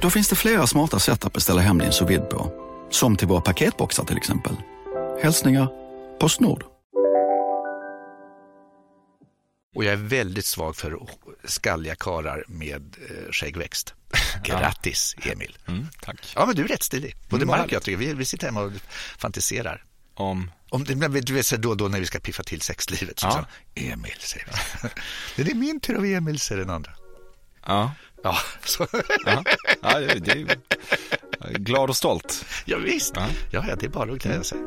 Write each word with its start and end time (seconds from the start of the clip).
Då 0.00 0.10
finns 0.10 0.28
det 0.28 0.36
flera 0.36 0.66
smarta 0.66 0.98
sätt 0.98 1.24
att 1.24 1.32
beställa 1.32 1.60
hem 1.60 1.78
din 1.78 1.92
sous 1.92 2.08
på. 2.30 2.52
Som 2.90 3.16
till 3.16 3.28
våra 3.28 3.40
paketboxar 3.40 4.04
till 4.04 4.16
exempel. 4.16 4.56
Hälsningar 5.22 5.68
Postnord. 6.20 6.64
Och 9.74 9.84
jag 9.84 9.92
är 9.92 9.96
väldigt 9.96 10.46
svag 10.46 10.76
för 10.76 10.98
skalliga 11.44 11.94
karar 11.94 12.44
med 12.48 12.96
eh, 13.10 13.32
skäggväxt. 13.32 13.94
Grattis, 14.44 15.16
Emil. 15.22 15.56
Mm, 15.68 15.86
tack. 16.02 16.32
Ja, 16.36 16.46
men 16.46 16.56
du 16.56 16.64
är 16.64 16.68
rätt 16.68 16.82
stilig. 16.82 17.16
Både 17.28 17.42
Mm, 17.42 17.56
Mark 17.58 17.66
och 17.66 17.72
jag 17.72 17.82
tycker 17.82 17.98
vi, 17.98 18.14
vi 18.14 18.24
sitter 18.24 18.46
hemma 18.46 18.60
och 18.62 18.72
fantiserar. 19.18 19.84
Om... 20.14 20.50
Om, 20.70 20.84
det- 20.84 21.20
du 21.20 21.34
vet, 21.34 21.62
då 21.62 21.68
och 21.68 21.76
då 21.76 21.88
när 21.88 22.00
vi 22.00 22.06
ska 22.06 22.18
piffa 22.20 22.42
till 22.42 22.60
sexlivet. 22.60 23.18
Så 23.18 23.26
Ja. 23.26 23.32
så, 23.32 23.44
Emil, 23.80 24.14
säger 24.18 24.46
vi. 25.36 25.44
det 25.44 25.50
är 25.50 25.54
min 25.54 25.80
tur 25.80 25.94
av 25.96 26.04
Emil, 26.04 26.38
säger 26.38 26.60
den 26.60 26.70
andra. 26.70 26.90
Ja. 27.68 27.92
Ja, 28.22 28.36
så. 28.64 28.86
Ja, 29.26 29.42
ja 29.82 30.00
det, 30.00 30.30
är 30.30 31.58
glad 31.58 31.90
och 31.90 31.96
stolt. 31.96 32.44
ja 32.64 32.78
visst. 32.78 33.14
Ja, 33.16 33.64
ja, 33.68 33.76
det 33.80 33.86
är 33.86 33.90
bara 33.90 34.12
att 34.12 34.18
glädja 34.18 34.42
sig. 34.42 34.58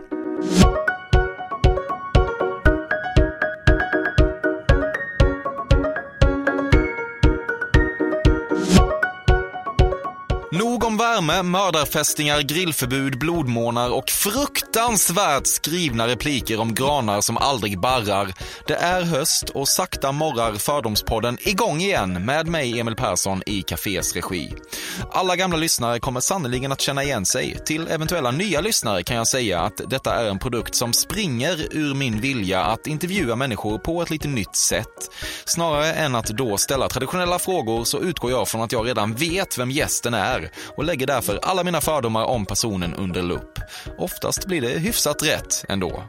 Nog 10.53 10.83
om 10.83 10.97
värme, 10.97 11.43
mördarfästingar, 11.43 12.41
grillförbud, 12.41 13.19
blodmånar 13.19 13.89
och 13.89 14.09
fruktansvärt 14.09 15.47
skrivna 15.47 16.07
repliker 16.07 16.59
om 16.59 16.75
granar 16.75 17.21
som 17.21 17.37
aldrig 17.37 17.79
barrar. 17.79 18.33
Det 18.67 18.73
är 18.75 19.01
höst 19.01 19.49
och 19.49 19.67
sakta 19.67 20.11
morrar 20.11 20.53
Fördomspodden 20.53 21.37
igång 21.41 21.81
igen 21.81 22.25
med 22.25 22.47
mig 22.47 22.79
Emil 22.79 22.95
Persson 22.95 23.43
i 23.45 23.61
Cafés 23.61 24.13
regi. 24.13 24.53
Alla 25.11 25.35
gamla 25.35 25.57
lyssnare 25.57 25.99
kommer 25.99 26.19
sannoliken 26.19 26.71
att 26.71 26.81
känna 26.81 27.03
igen 27.03 27.25
sig. 27.25 27.59
Till 27.65 27.87
eventuella 27.87 28.31
nya 28.31 28.61
lyssnare 28.61 29.03
kan 29.03 29.17
jag 29.17 29.27
säga 29.27 29.61
att 29.61 29.81
detta 29.87 30.15
är 30.15 30.29
en 30.29 30.39
produkt 30.39 30.75
som 30.75 30.93
springer 30.93 31.67
ur 31.71 31.93
min 31.93 32.21
vilja 32.21 32.63
att 32.63 32.87
intervjua 32.87 33.35
människor 33.35 33.77
på 33.77 34.01
ett 34.01 34.09
lite 34.09 34.27
nytt 34.27 34.55
sätt. 34.55 35.11
Snarare 35.45 35.93
än 35.93 36.15
att 36.15 36.27
då 36.27 36.57
ställa 36.57 36.89
traditionella 36.89 37.39
frågor 37.39 37.83
så 37.83 38.01
utgår 38.01 38.31
jag 38.31 38.47
från 38.47 38.61
att 38.61 38.71
jag 38.71 38.87
redan 38.87 39.13
vet 39.13 39.57
vem 39.57 39.71
gästen 39.71 40.13
är 40.13 40.40
och 40.75 40.83
lägger 40.83 41.07
därför 41.07 41.39
alla 41.41 41.63
mina 41.63 41.81
fördomar 41.81 42.25
om 42.25 42.45
personen 42.45 42.93
under 42.93 43.21
lupp. 43.21 43.59
Oftast 43.97 44.45
blir 44.45 44.61
det 44.61 44.69
hyfsat 44.69 45.23
rätt 45.23 45.65
ändå. 45.69 46.03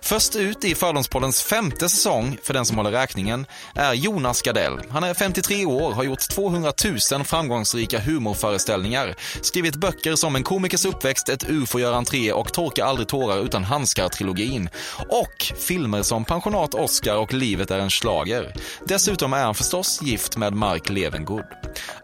Först 0.00 0.36
ut 0.36 0.64
i 0.64 0.74
Fördomspoddens 0.74 1.42
femte 1.42 1.88
säsong, 1.88 2.38
för 2.42 2.54
den 2.54 2.66
som 2.66 2.76
håller 2.76 2.90
räkningen, 2.90 3.46
är 3.74 3.94
Jonas 3.94 4.42
Gardell. 4.42 4.80
Han 4.90 5.04
är 5.04 5.14
53 5.14 5.64
år, 5.66 5.92
har 5.92 6.04
gjort 6.04 6.28
200 6.28 6.72
000 7.12 7.24
framgångsrika 7.24 8.00
humorföreställningar, 8.00 9.14
skrivit 9.40 9.76
böcker 9.76 10.16
som 10.16 10.36
En 10.36 10.42
komikers 10.42 10.84
uppväxt, 10.84 11.28
Ett 11.28 11.50
ufo 11.50 11.78
gör 11.78 11.92
entré 11.92 12.32
och 12.32 12.52
Torka 12.52 12.84
aldrig 12.84 13.08
tårar 13.08 13.44
utan 13.44 13.64
handskar-trilogin. 13.64 14.68
Och 15.08 15.52
filmer 15.58 16.02
som 16.02 16.24
Pensionat 16.24 16.74
Oscar 16.74 17.16
och 17.16 17.34
Livet 17.34 17.70
är 17.70 17.78
en 17.78 17.90
slager. 17.90 18.54
Dessutom 18.84 19.32
är 19.32 19.44
han 19.44 19.54
förstås 19.54 20.02
gift 20.02 20.36
med 20.36 20.52
Mark 20.52 20.88
Levengood. 20.88 21.44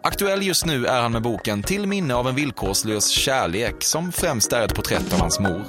Aktuell 0.01 0.43
just 0.43 0.65
nu 0.65 0.85
är 0.85 1.01
han 1.01 1.11
med 1.11 1.21
boken 1.21 1.63
Till 1.63 1.87
minne 1.87 2.15
av 2.15 2.27
en 2.27 2.35
villkorslös 2.35 3.09
kärlek, 3.09 3.83
som 3.83 4.11
främst 4.11 4.53
är 4.53 4.65
ett 4.65 4.75
porträtt 4.75 5.13
av 5.13 5.19
hans 5.19 5.39
mor. 5.39 5.65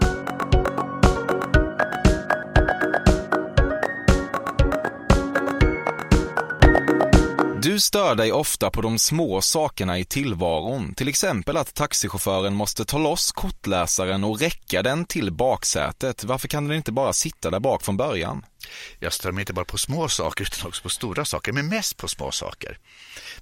Du 7.66 7.80
stör 7.80 8.14
dig 8.14 8.32
ofta 8.32 8.70
på 8.70 8.82
de 8.82 8.98
små 8.98 9.40
sakerna 9.40 9.98
i 9.98 10.04
tillvaron, 10.04 10.94
till 10.94 11.08
exempel 11.08 11.56
att 11.56 11.74
taxichauffören 11.74 12.54
måste 12.54 12.84
ta 12.84 12.98
loss 12.98 13.32
kortläsaren 13.32 14.24
och 14.24 14.40
räcka 14.40 14.82
den 14.82 15.04
till 15.04 15.32
baksätet. 15.32 16.24
Varför 16.24 16.48
kan 16.48 16.68
den 16.68 16.76
inte 16.76 16.92
bara 16.92 17.12
sitta 17.12 17.50
där 17.50 17.60
bak 17.60 17.82
från 17.82 17.96
början? 17.96 18.44
Jag 18.98 19.12
stör 19.12 19.32
mig 19.32 19.42
inte 19.42 19.52
bara 19.52 19.64
på 19.64 19.78
små 19.78 20.08
saker 20.08 20.44
utan 20.44 20.68
också 20.68 20.82
på 20.82 20.88
stora 20.88 21.24
saker, 21.24 21.52
men 21.52 21.68
mest 21.68 21.96
på 21.96 22.08
små 22.08 22.30
saker. 22.30 22.78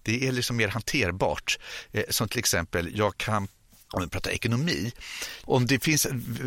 Det 0.03 0.27
är 0.27 0.33
liksom 0.33 0.57
mer 0.57 0.69
hanterbart. 0.69 1.59
Eh, 1.93 2.05
som 2.09 2.29
till 2.29 2.39
exempel, 2.39 2.91
jag 2.95 3.17
kan 3.17 3.49
om 3.95 4.03
vi 4.03 4.09
pratar 4.09 4.31
ekonomi, 4.31 4.93
om 5.43 5.67
det 5.67 5.85
finns 5.85 6.07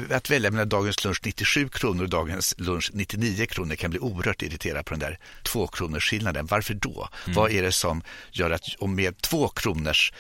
att 0.10 0.30
välja 0.30 0.52
mellan 0.52 0.70
dagens 0.70 1.04
lunch 1.04 1.22
97 1.26 1.70
kronor 1.70 2.04
och 2.04 2.10
dagens 2.10 2.56
lunch 2.58 2.92
99 2.94 3.46
kronor 3.46 3.76
kan 3.76 3.92
bli 3.92 4.00
oerhört 4.00 4.42
irriterad 4.42 4.86
på 4.86 4.94
den 4.94 5.00
där 5.00 5.20
två 5.44 5.68
kronors 5.68 6.10
skillnaden. 6.10 6.46
Varför 6.46 6.74
då? 6.74 7.10
Vad 7.28 7.52
är 7.52 7.64
det 7.64 7.72
som 7.72 8.02
gör 8.32 8.52
att 8.52 8.64
om 8.80 8.96
med 8.96 9.22
två 9.22 9.48
kronors 9.48 10.14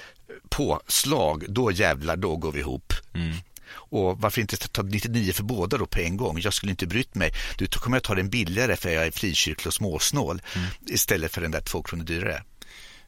påslag, 0.50 1.46
då 1.50 1.72
jävlar, 1.72 2.18
då 2.18 2.36
går 2.36 2.52
vi 2.52 2.60
ihop. 2.60 2.94
Och 3.70 4.22
varför 4.22 4.42
inte 4.42 4.58
ta 4.58 4.82
99 4.82 5.34
för 5.34 5.44
båda 5.44 5.78
då 5.78 5.86
på 5.86 6.00
en 6.00 6.18
gång? 6.18 6.40
Jag 6.40 6.54
skulle 6.54 6.72
inte 6.72 6.88
brytt 6.88 7.16
mig. 7.16 7.32
Du 7.58 7.66
då 7.66 7.80
kommer 7.80 7.98
jag 7.98 8.04
ta 8.04 8.16
den 8.16 8.30
billigare 8.30 8.76
för 8.76 8.90
jag 8.90 9.08
är 9.08 9.12
frikyrklig 9.12 9.68
och 9.68 9.74
småsnål 9.74 10.42
istället 10.88 11.34
för 11.34 11.42
den 11.42 11.52
där 11.52 11.62
två 11.62 11.84
kronor 11.84 12.04
dyrare. 12.04 12.44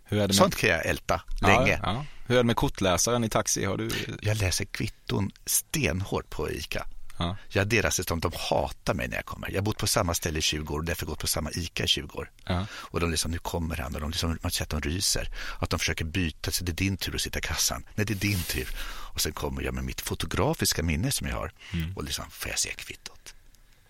Hur. 0.10 0.28
Sånt 0.28 0.56
kan 0.56 0.70
jag 0.70 0.86
älta 0.86 1.22
länge. 1.42 1.80
Ja, 1.84 1.94
ja. 1.94 2.06
Hur 2.26 2.36
är 2.36 2.40
det 2.40 2.48
med 2.48 2.56
kortläsaren 2.56 3.24
i 3.24 3.30
taxi? 3.30 3.66
Har 3.66 3.78
du... 3.78 3.90
Jag 4.22 4.38
läser 4.38 4.66
kvitton 4.66 5.32
stenhårt 5.46 6.30
på 6.30 6.52
ICA. 6.52 6.86
Ja. 7.20 7.38
Jag 7.50 7.68
deras 7.68 7.96
system, 7.96 8.20
de 8.20 8.32
hatar 8.36 8.94
mig 8.94 9.08
när 9.08 9.16
jag 9.16 9.26
kommer. 9.26 9.50
Jag 9.50 9.58
har 9.58 9.62
bott 9.62 9.78
på 9.78 9.88
samma 9.88 10.14
ställe 10.14 10.40
i 10.40 10.42
20 10.42 10.74
år 10.74 10.80
och 10.80 10.86
därför 10.86 11.06
gått 11.06 11.20
på 11.20 11.28
samma 11.28 11.52
ICA 11.52 11.84
i 11.84 11.88
20 11.88 12.18
år. 12.18 12.32
Ja. 12.46 12.66
Och 12.72 13.00
de 13.00 13.12
liksom, 13.12 13.32
nu 13.32 13.38
kommer 13.38 13.78
han 13.78 13.96
och 13.96 14.02
de 14.02 14.10
liksom, 14.10 14.40
man 14.42 14.52
ser 14.52 14.64
att 14.64 14.70
de 14.70 14.82
ryser. 14.82 15.30
Att 15.60 15.70
de 15.70 15.80
försöker 15.80 16.06
byta, 16.06 16.52
så 16.52 16.64
det 16.64 16.72
är 16.72 16.74
din 16.74 16.98
tur 16.98 17.16
att 17.16 17.22
sitta 17.22 17.40
i 17.40 17.42
kassan. 17.42 17.84
Nej, 17.96 18.06
det 18.06 18.14
är 18.14 18.16
din 18.16 18.44
tur. 18.44 18.68
Och 19.14 19.22
sen 19.22 19.34
kommer 19.34 19.62
jag 19.62 19.74
med 19.74 19.84
mitt 19.84 20.02
fotografiska 20.02 20.84
minne 20.84 21.12
som 21.12 21.28
jag 21.28 21.36
har. 21.36 21.52
Och 21.96 22.04
liksom, 22.04 22.26
får 22.30 22.50
jag 22.50 22.60
se 22.60 22.70
kvittot? 22.70 23.36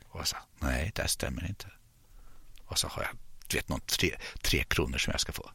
Och 0.10 0.28
så, 0.28 0.38
nej, 0.60 0.92
det 0.96 1.02
här 1.02 1.10
stämmer 1.10 1.48
inte. 1.48 1.66
Och 2.66 2.80
så 2.80 2.88
har 2.88 3.04
jag, 3.04 3.12
du 3.48 3.58
vet, 3.58 3.70
någon 3.70 3.82
tre, 3.82 4.16
tre 4.42 4.64
kronor 4.64 4.98
som 4.98 5.12
jag 5.12 5.22
ska 5.22 5.32
få. 5.32 5.52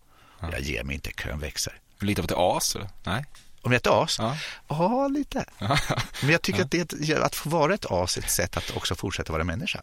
Jag 0.53 0.61
ger 0.61 0.85
mig 0.85 0.95
inte, 0.95 1.11
kön 1.13 1.39
växer. 1.39 1.73
Lite 2.01 2.21
av 2.21 2.25
ett 2.25 2.33
as? 2.37 2.77
Eller? 2.77 2.89
Nej? 3.05 3.25
Om 3.65 3.73
jag 3.73 3.75
är 3.75 3.77
ett 3.77 3.87
as? 3.87 4.19
Ja. 4.19 4.37
Ja, 4.69 5.09
lite. 5.09 5.45
Men 6.21 6.31
jag 6.31 6.43
tycker 6.43 6.63
att, 6.63 6.71
det, 6.71 7.15
att 7.23 7.35
få 7.35 7.49
vara 7.49 7.75
ett 7.75 7.87
as 7.91 8.17
är 8.17 8.23
ett 8.23 8.31
sätt 8.31 8.57
att 8.57 8.77
också 8.77 8.95
fortsätta 8.95 9.33
vara 9.33 9.45
människa. 9.45 9.83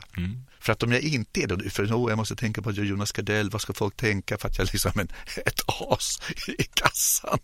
För 0.60 0.74
att 0.74 0.84
om 0.84 0.92
jag 0.92 1.02
inte 1.02 1.42
är 1.42 1.48
det, 1.48 1.70
för 1.70 1.84
oh, 1.84 2.10
jag 2.12 2.18
måste 2.18 2.36
tänka 2.36 2.62
på 2.62 2.70
att 2.70 2.78
jag 2.78 2.86
är 2.86 2.90
Jonas 2.90 3.12
Gardell, 3.12 3.50
vad 3.50 3.62
ska 3.62 3.74
folk 3.74 3.98
tänka 3.98 4.38
för 4.38 4.48
att 4.48 4.58
jag 4.58 4.68
liksom 4.74 4.92
är 4.96 5.04
ett 5.46 5.62
as 5.68 6.20
i 6.48 6.64
kassan? 6.64 7.40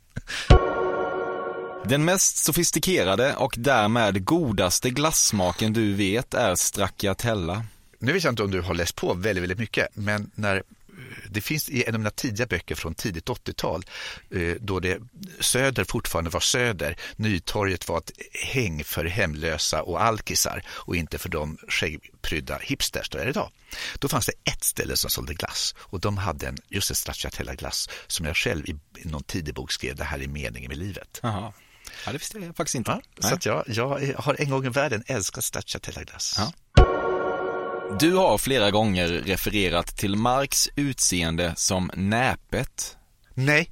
Den 1.85 2.06
mest 2.06 2.38
sofistikerade 2.38 3.35
och 3.35 3.56
därmed 3.57 4.25
godaste 4.25 4.89
glassmaken 4.89 5.73
du 5.73 5.94
vet 5.94 6.33
är 6.33 6.56
stracciatella. 6.56 7.63
Nu 8.00 8.13
vet 8.13 8.23
jag 8.23 8.31
inte 8.31 8.44
om 8.44 8.51
du 8.51 8.61
har 8.61 8.73
läst 8.73 8.95
på 8.95 9.13
väldigt, 9.13 9.41
väldigt 9.41 9.59
mycket, 9.59 9.88
men 9.94 10.31
när 10.35 10.63
det 11.29 11.41
finns 11.41 11.69
i 11.69 11.83
en 11.88 11.94
av 11.94 12.00
mina 12.00 12.09
tidiga 12.09 12.45
böcker 12.45 12.75
från 12.75 12.95
tidigt 12.95 13.25
80-tal 13.25 13.83
eh, 14.31 14.55
då 14.59 14.79
det 14.79 15.00
Söder 15.39 15.83
fortfarande 15.83 16.29
var 16.29 16.39
Söder. 16.39 16.95
Nytorget 17.16 17.88
var 17.88 17.97
ett 17.97 18.11
häng 18.53 18.83
för 18.83 19.06
hemlösa 19.06 19.81
och 19.81 20.03
alkisar 20.03 20.63
och 20.69 20.95
inte 20.95 21.18
för 21.18 21.30
de 21.30 21.57
skäggprydda 21.68 22.57
hipsters 22.62 23.09
det 23.09 23.21
är 23.21 23.27
idag. 23.27 23.51
Då 24.00 24.07
fanns 24.07 24.25
det 24.25 24.51
ett 24.51 24.63
ställe 24.63 24.97
som 24.97 25.09
sålde 25.09 25.33
glass 25.33 25.75
och 25.80 26.00
de 26.00 26.18
hade 26.18 26.47
en, 26.47 26.57
just 26.69 26.89
en 26.89 26.95
stracciatella-glass 26.95 27.89
som 28.07 28.25
jag 28.25 28.38
själv 28.38 28.69
i 28.69 28.75
någon 29.03 29.24
tidig 29.24 29.53
bok 29.53 29.71
skrev, 29.71 29.95
det 29.95 30.03
här 30.03 30.19
är 30.19 30.27
meningen 30.27 30.69
med 30.69 30.77
livet. 30.77 31.19
Jaha. 31.24 31.53
Ja, 32.06 32.12
det 32.12 32.18
visste 32.18 32.39
jag 32.39 32.56
faktiskt 32.56 32.75
inte. 32.75 33.01
Ja, 33.21 33.30
så 33.30 33.50
jag, 33.50 33.63
jag 33.68 34.15
har 34.18 34.41
en 34.41 34.50
gång 34.50 34.65
i 34.65 34.69
världen 34.69 35.03
älskat 35.07 35.44
stracciatella-glass. 35.44 36.36
Ja. 36.38 36.53
Du 37.92 38.13
har 38.16 38.38
flera 38.38 38.72
gånger 38.72 39.07
refererat 39.07 39.88
till 39.98 40.16
Marks 40.16 40.69
utseende 40.75 41.54
som 41.56 41.92
näpet. 41.94 42.98
Nej, 43.34 43.72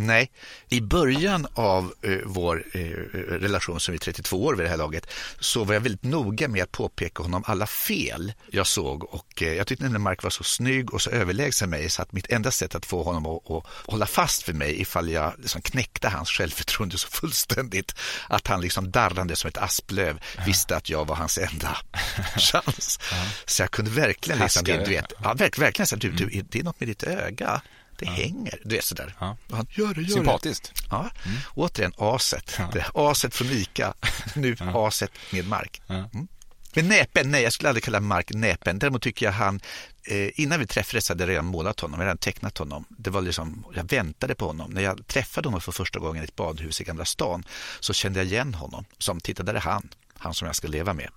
Nej? 0.00 0.30
I 0.68 0.80
början 0.80 1.46
av 1.54 1.94
eh, 2.02 2.18
vår 2.24 2.64
eh, 2.72 2.80
relation 3.28 3.80
som 3.80 3.94
är 3.94 3.98
32 3.98 4.44
år 4.44 4.54
vid 4.54 4.66
det 4.66 4.70
här 4.70 4.76
laget 4.76 5.10
så 5.40 5.64
var 5.64 5.74
jag 5.74 5.80
väldigt 5.80 6.04
noga 6.04 6.48
med 6.48 6.62
att 6.62 6.72
påpeka 6.72 7.22
honom 7.22 7.42
alla 7.46 7.66
fel 7.66 8.32
jag 8.50 8.66
såg 8.66 9.14
och 9.14 9.42
eh, 9.42 9.54
jag 9.54 9.66
tyckte 9.66 9.86
att 9.86 10.00
Mark 10.00 10.22
var 10.22 10.30
så 10.30 10.44
snygg 10.44 10.94
och 10.94 11.02
så 11.02 11.10
överlägsen 11.10 11.70
mig 11.70 11.90
så 11.90 12.02
att 12.02 12.12
mitt 12.12 12.30
enda 12.30 12.50
sätt 12.50 12.74
att 12.74 12.86
få 12.86 13.02
honom 13.02 13.26
att, 13.26 13.50
att 13.50 13.64
hålla 13.66 14.06
fast 14.06 14.48
vid 14.48 14.56
mig 14.56 14.80
ifall 14.80 15.10
jag 15.10 15.32
liksom 15.38 15.62
knäckte 15.62 16.08
hans 16.08 16.30
självförtroende 16.30 16.98
så 16.98 17.08
fullständigt 17.08 17.94
att 18.28 18.46
han 18.46 18.60
liksom 18.60 18.90
darrande 18.90 19.36
som 19.36 19.48
ett 19.48 19.58
asplöv 19.58 20.20
visste 20.46 20.76
att 20.76 20.90
jag 20.90 21.04
var 21.06 21.16
hans 21.16 21.38
enda 21.38 21.76
chans. 22.36 23.00
Så 23.46 23.62
jag 23.62 23.70
kunde 23.70 23.90
verkligen 23.90 24.40
liksom, 24.40 24.64
du 24.64 24.84
vet, 24.84 25.12
ja, 25.22 25.34
verkligen, 25.34 25.66
verkligen 25.66 25.86
så 25.86 25.96
du, 25.96 26.10
du, 26.10 26.42
det 26.48 26.58
är 26.58 26.64
något 26.64 26.80
med 26.80 26.88
ditt 26.88 27.02
öga. 27.02 27.62
Det 27.98 28.04
ja. 28.04 28.12
hänger. 28.12 28.60
Du 28.64 28.76
är 28.76 28.80
sådär. 28.80 29.14
Ja. 29.20 29.36
Han, 29.50 29.66
gör 29.70 29.94
det, 29.94 30.02
gör 30.02 30.16
Sympatiskt. 30.16 30.72
Det. 30.74 30.82
Ja. 30.90 31.10
Mm. 31.24 31.38
Återigen 31.54 31.92
aset. 31.98 32.54
Ja. 32.58 32.70
Det 32.72 32.86
aset 32.94 33.34
från 33.34 33.48
Ica. 33.48 33.94
Nu 34.34 34.56
ja. 34.60 34.88
aset 34.88 35.10
med 35.32 35.48
Mark. 35.48 35.82
Mm. 35.88 36.28
Men 36.74 36.88
näpen, 36.88 37.30
nej 37.30 37.42
jag 37.42 37.52
skulle 37.52 37.68
aldrig 37.68 37.84
kalla 37.84 38.00
Mark 38.00 38.30
näpen. 38.30 38.78
Däremot 38.78 39.02
tycker 39.02 39.26
jag 39.26 39.32
han, 39.32 39.60
eh, 40.04 40.40
innan 40.40 40.60
vi 40.60 40.66
träffades 40.66 41.08
hade 41.08 41.22
jag 41.22 41.30
redan 41.30 41.44
målat 41.44 41.80
honom, 41.80 41.92
jag 41.92 41.98
hade 41.98 42.08
redan 42.08 42.18
tecknat 42.18 42.58
honom. 42.58 42.84
Det 42.88 43.10
var 43.10 43.22
liksom, 43.22 43.64
jag 43.74 43.90
väntade 43.90 44.34
på 44.34 44.46
honom. 44.46 44.70
När 44.70 44.82
jag 44.82 45.06
träffade 45.06 45.48
honom 45.48 45.60
för 45.60 45.72
första 45.72 45.98
gången 45.98 46.22
i 46.22 46.24
ett 46.24 46.36
badhus 46.36 46.80
i 46.80 46.84
Gamla 46.84 47.04
stan 47.04 47.44
så 47.80 47.92
kände 47.92 48.18
jag 48.18 48.26
igen 48.26 48.54
honom. 48.54 48.84
Som, 48.98 49.20
titta 49.20 49.42
där 49.42 49.54
är 49.54 49.60
han, 49.60 49.88
han 50.18 50.34
som 50.34 50.46
jag 50.46 50.56
ska 50.56 50.68
leva 50.68 50.94
med. 50.94 51.10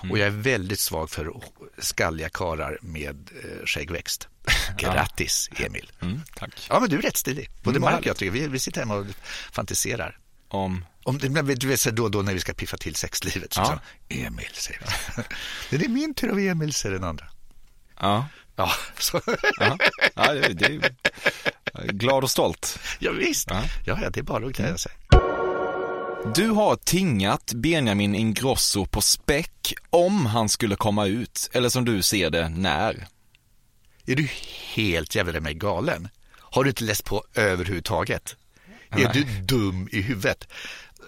Mm. 0.00 0.12
Och 0.12 0.18
jag 0.18 0.26
är 0.26 0.30
väldigt 0.30 0.80
svag 0.80 1.10
för 1.10 1.32
skalliga 1.78 2.28
karar 2.28 2.78
med 2.80 3.30
eh, 3.44 3.66
skäggväxt. 3.66 4.28
Grattis 4.78 5.50
Emil. 5.56 5.92
Mm, 6.00 6.20
tack. 6.34 6.66
Ja 6.70 6.80
men 6.80 6.90
du 6.90 6.98
är 6.98 7.02
rätt 7.02 7.16
stilig. 7.16 7.50
Både 7.62 7.80
Mark 7.80 8.00
och 8.00 8.06
jag 8.06 8.16
tycker 8.16 8.32
vi, 8.32 8.48
vi 8.48 8.58
sitter 8.58 8.80
hemma 8.80 8.94
och 8.94 9.06
fantiserar. 9.52 10.18
Om? 10.48 10.84
Om 11.04 11.18
du 11.18 11.66
vet 11.66 11.96
då 11.96 12.02
och 12.02 12.10
då 12.10 12.22
när 12.22 12.34
vi 12.34 12.40
ska 12.40 12.52
piffa 12.52 12.76
till 12.76 12.94
sexlivet. 12.94 13.52
Så 13.52 13.60
ja. 13.60 13.66
så, 13.66 13.80
Emil 14.14 14.50
säger 14.52 14.80
vi. 15.70 15.78
det 15.78 15.84
är 15.84 15.88
min 15.88 16.14
tur 16.14 16.30
av 16.30 16.38
Emil 16.38 16.72
säger 16.72 16.94
den 16.94 17.04
andra. 17.04 17.26
Ja. 18.00 18.26
Ja, 18.56 18.70
så. 18.98 19.20
ja. 19.58 19.78
ja 20.14 20.32
det, 20.32 20.52
det 20.52 20.66
är 21.74 21.92
glad 21.92 22.24
och 22.24 22.30
stolt. 22.30 22.78
Ja, 22.98 23.12
visst. 23.12 23.50
Ja, 23.50 23.62
ja 23.84 24.10
det 24.10 24.20
är 24.20 24.22
bara 24.22 24.46
att 24.46 24.52
glädja 24.52 24.78
sig. 24.78 24.92
Du 26.24 26.50
har 26.50 26.76
tingat 26.76 27.52
Benjamin 27.54 28.14
Ingrosso 28.14 28.86
på 28.86 29.00
späck 29.00 29.74
om 29.90 30.26
han 30.26 30.48
skulle 30.48 30.76
komma 30.76 31.06
ut, 31.06 31.50
eller 31.52 31.68
som 31.68 31.84
du 31.84 32.02
ser 32.02 32.30
det, 32.30 32.48
när? 32.48 33.06
Är 34.06 34.16
du 34.16 34.28
helt 34.74 35.14
jävla 35.14 35.40
mig 35.40 35.54
galen? 35.54 36.08
Har 36.38 36.64
du 36.64 36.70
inte 36.70 36.84
läst 36.84 37.04
på 37.04 37.24
överhuvudtaget? 37.34 38.36
Nej. 38.88 39.04
Är 39.04 39.12
du 39.12 39.24
dum 39.24 39.88
i 39.92 40.00
huvudet? 40.00 40.48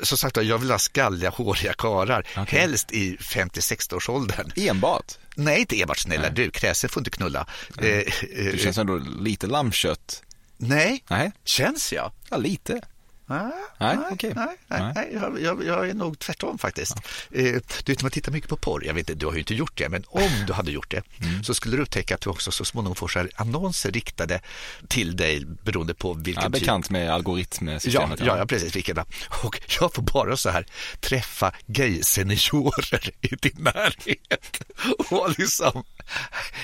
Som 0.02 0.19
sagt 0.19 0.37
jag 0.37 0.58
vill 0.58 0.70
ha 0.70 0.78
skalliga, 0.78 1.31
håriga 1.31 1.72
karar. 1.72 2.26
Okay. 2.31 2.61
Helst 2.61 2.93
i 2.93 3.16
50-60-årsåldern. 3.16 4.52
Enbart? 4.56 5.19
Nej, 5.34 5.61
inte 5.61 5.81
enbart. 5.81 5.99
Snälla 5.99 6.22
Nej. 6.22 6.32
du, 6.34 6.50
kräsen 6.50 6.90
får 6.90 7.00
inte 7.00 7.11
knulla. 7.11 7.46
Mm. 7.78 7.99
Eh, 7.99 8.04
du 8.52 8.58
känns 8.58 8.78
ändå 8.78 8.96
lite 9.20 9.46
lammkött. 9.46 10.22
Nej, 10.56 11.04
Nej. 11.11 11.32
känns 11.44 11.93
jag? 11.93 12.12
Ja, 12.31 12.37
lite. 12.37 12.81
Nej, 13.30 13.52
nej, 13.78 13.98
okay. 14.10 14.32
nej, 14.34 14.56
nej, 14.66 14.92
nej. 14.94 15.10
Jag, 15.12 15.40
jag, 15.40 15.64
jag, 15.64 15.88
är 15.88 15.94
nog 15.94 16.19
tvärtom 16.19 16.58
faktiskt. 16.58 16.94
Ja. 17.30 17.40
Eh, 17.40 17.60
du 17.84 17.92
vet, 17.92 18.02
man 18.02 18.10
tittar 18.10 18.32
mycket 18.32 18.50
på 18.50 18.56
porr. 18.56 18.84
Jag 18.84 18.94
vet 18.94 19.10
inte, 19.10 19.20
du 19.20 19.26
har 19.26 19.32
ju 19.32 19.38
inte 19.38 19.54
gjort 19.54 19.78
det, 19.78 19.88
men 19.88 20.04
om 20.08 20.30
du 20.46 20.52
hade 20.52 20.70
gjort 20.70 20.90
det 20.90 21.02
mm. 21.22 21.44
så 21.44 21.54
skulle 21.54 21.76
du 21.76 21.82
upptäcka 21.82 22.14
att 22.14 22.20
du 22.20 22.30
också 22.30 22.50
så 22.50 22.64
småningom 22.64 22.96
får 22.96 23.08
så 23.08 23.26
annonser 23.34 23.90
riktade 23.90 24.40
till 24.88 25.16
dig 25.16 25.44
beroende 25.64 25.94
på 25.94 26.14
vilken 26.14 26.42
ja, 26.42 26.48
bekant 26.48 26.84
typ. 26.84 26.90
med 26.90 27.10
algoritmsystemet. 27.10 28.20
Ja, 28.20 28.26
ja, 28.26 28.38
ja, 28.38 28.46
precis. 28.46 28.76
Vilken, 28.76 28.98
och 29.42 29.60
jag 29.80 29.94
får 29.94 30.02
bara 30.02 30.36
så 30.36 30.50
här 30.50 30.66
träffa 31.00 31.52
gay-seniorer 31.66 33.10
i 33.20 33.36
din 33.36 33.56
närhet 33.58 34.62
och 35.10 35.38
liksom 35.38 35.84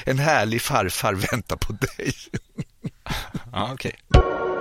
en 0.04 0.18
härlig 0.18 0.62
farfar 0.62 1.14
väntar 1.14 1.56
på 1.56 1.72
dig. 1.72 2.14
ja, 3.52 3.70
okej. 3.72 3.96
Okay. 4.08 4.53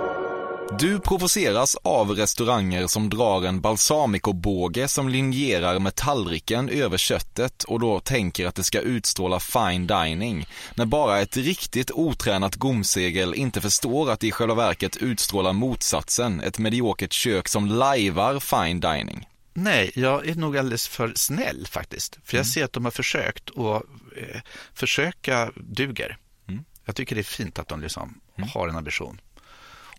Du 0.70 1.00
provoceras 1.00 1.76
av 1.82 2.10
restauranger 2.10 2.86
som 2.86 3.08
drar 3.08 3.42
en 3.42 3.60
balsamicobåge 3.60 4.88
som 4.88 5.08
linjerar 5.08 5.78
med 5.78 5.94
tallriken 5.94 6.68
över 6.68 6.96
köttet 6.96 7.64
och 7.64 7.80
då 7.80 8.00
tänker 8.00 8.46
att 8.46 8.54
det 8.54 8.62
ska 8.62 8.80
utstråla 8.80 9.40
fine 9.40 9.86
dining. 9.86 10.46
När 10.74 10.84
bara 10.84 11.20
ett 11.20 11.36
riktigt 11.36 11.90
otränat 11.90 12.56
gomsegel 12.56 13.34
inte 13.34 13.60
förstår 13.60 14.10
att 14.10 14.20
det 14.20 14.26
i 14.26 14.32
själva 14.32 14.54
verket 14.54 14.96
utstrålar 14.96 15.52
motsatsen, 15.52 16.40
ett 16.40 16.58
mediokert 16.58 17.12
kök 17.12 17.48
som 17.48 17.66
lajvar 17.66 18.40
fine 18.40 18.80
dining. 18.80 19.28
Nej, 19.54 19.90
jag 19.94 20.28
är 20.28 20.34
nog 20.34 20.58
alldeles 20.58 20.88
för 20.88 21.12
snäll 21.16 21.66
faktiskt. 21.70 22.18
För 22.24 22.36
jag 22.36 22.44
mm. 22.44 22.50
ser 22.50 22.64
att 22.64 22.72
de 22.72 22.84
har 22.84 22.92
försökt 22.92 23.50
och 23.50 23.76
eh, 24.16 24.40
försöka 24.74 25.52
duger. 25.56 26.18
Mm. 26.48 26.64
Jag 26.84 26.96
tycker 26.96 27.14
det 27.14 27.20
är 27.20 27.22
fint 27.22 27.58
att 27.58 27.68
de 27.68 27.80
liksom 27.80 28.20
mm. 28.36 28.48
har 28.48 28.68
en 28.68 28.76
ambition. 28.76 29.20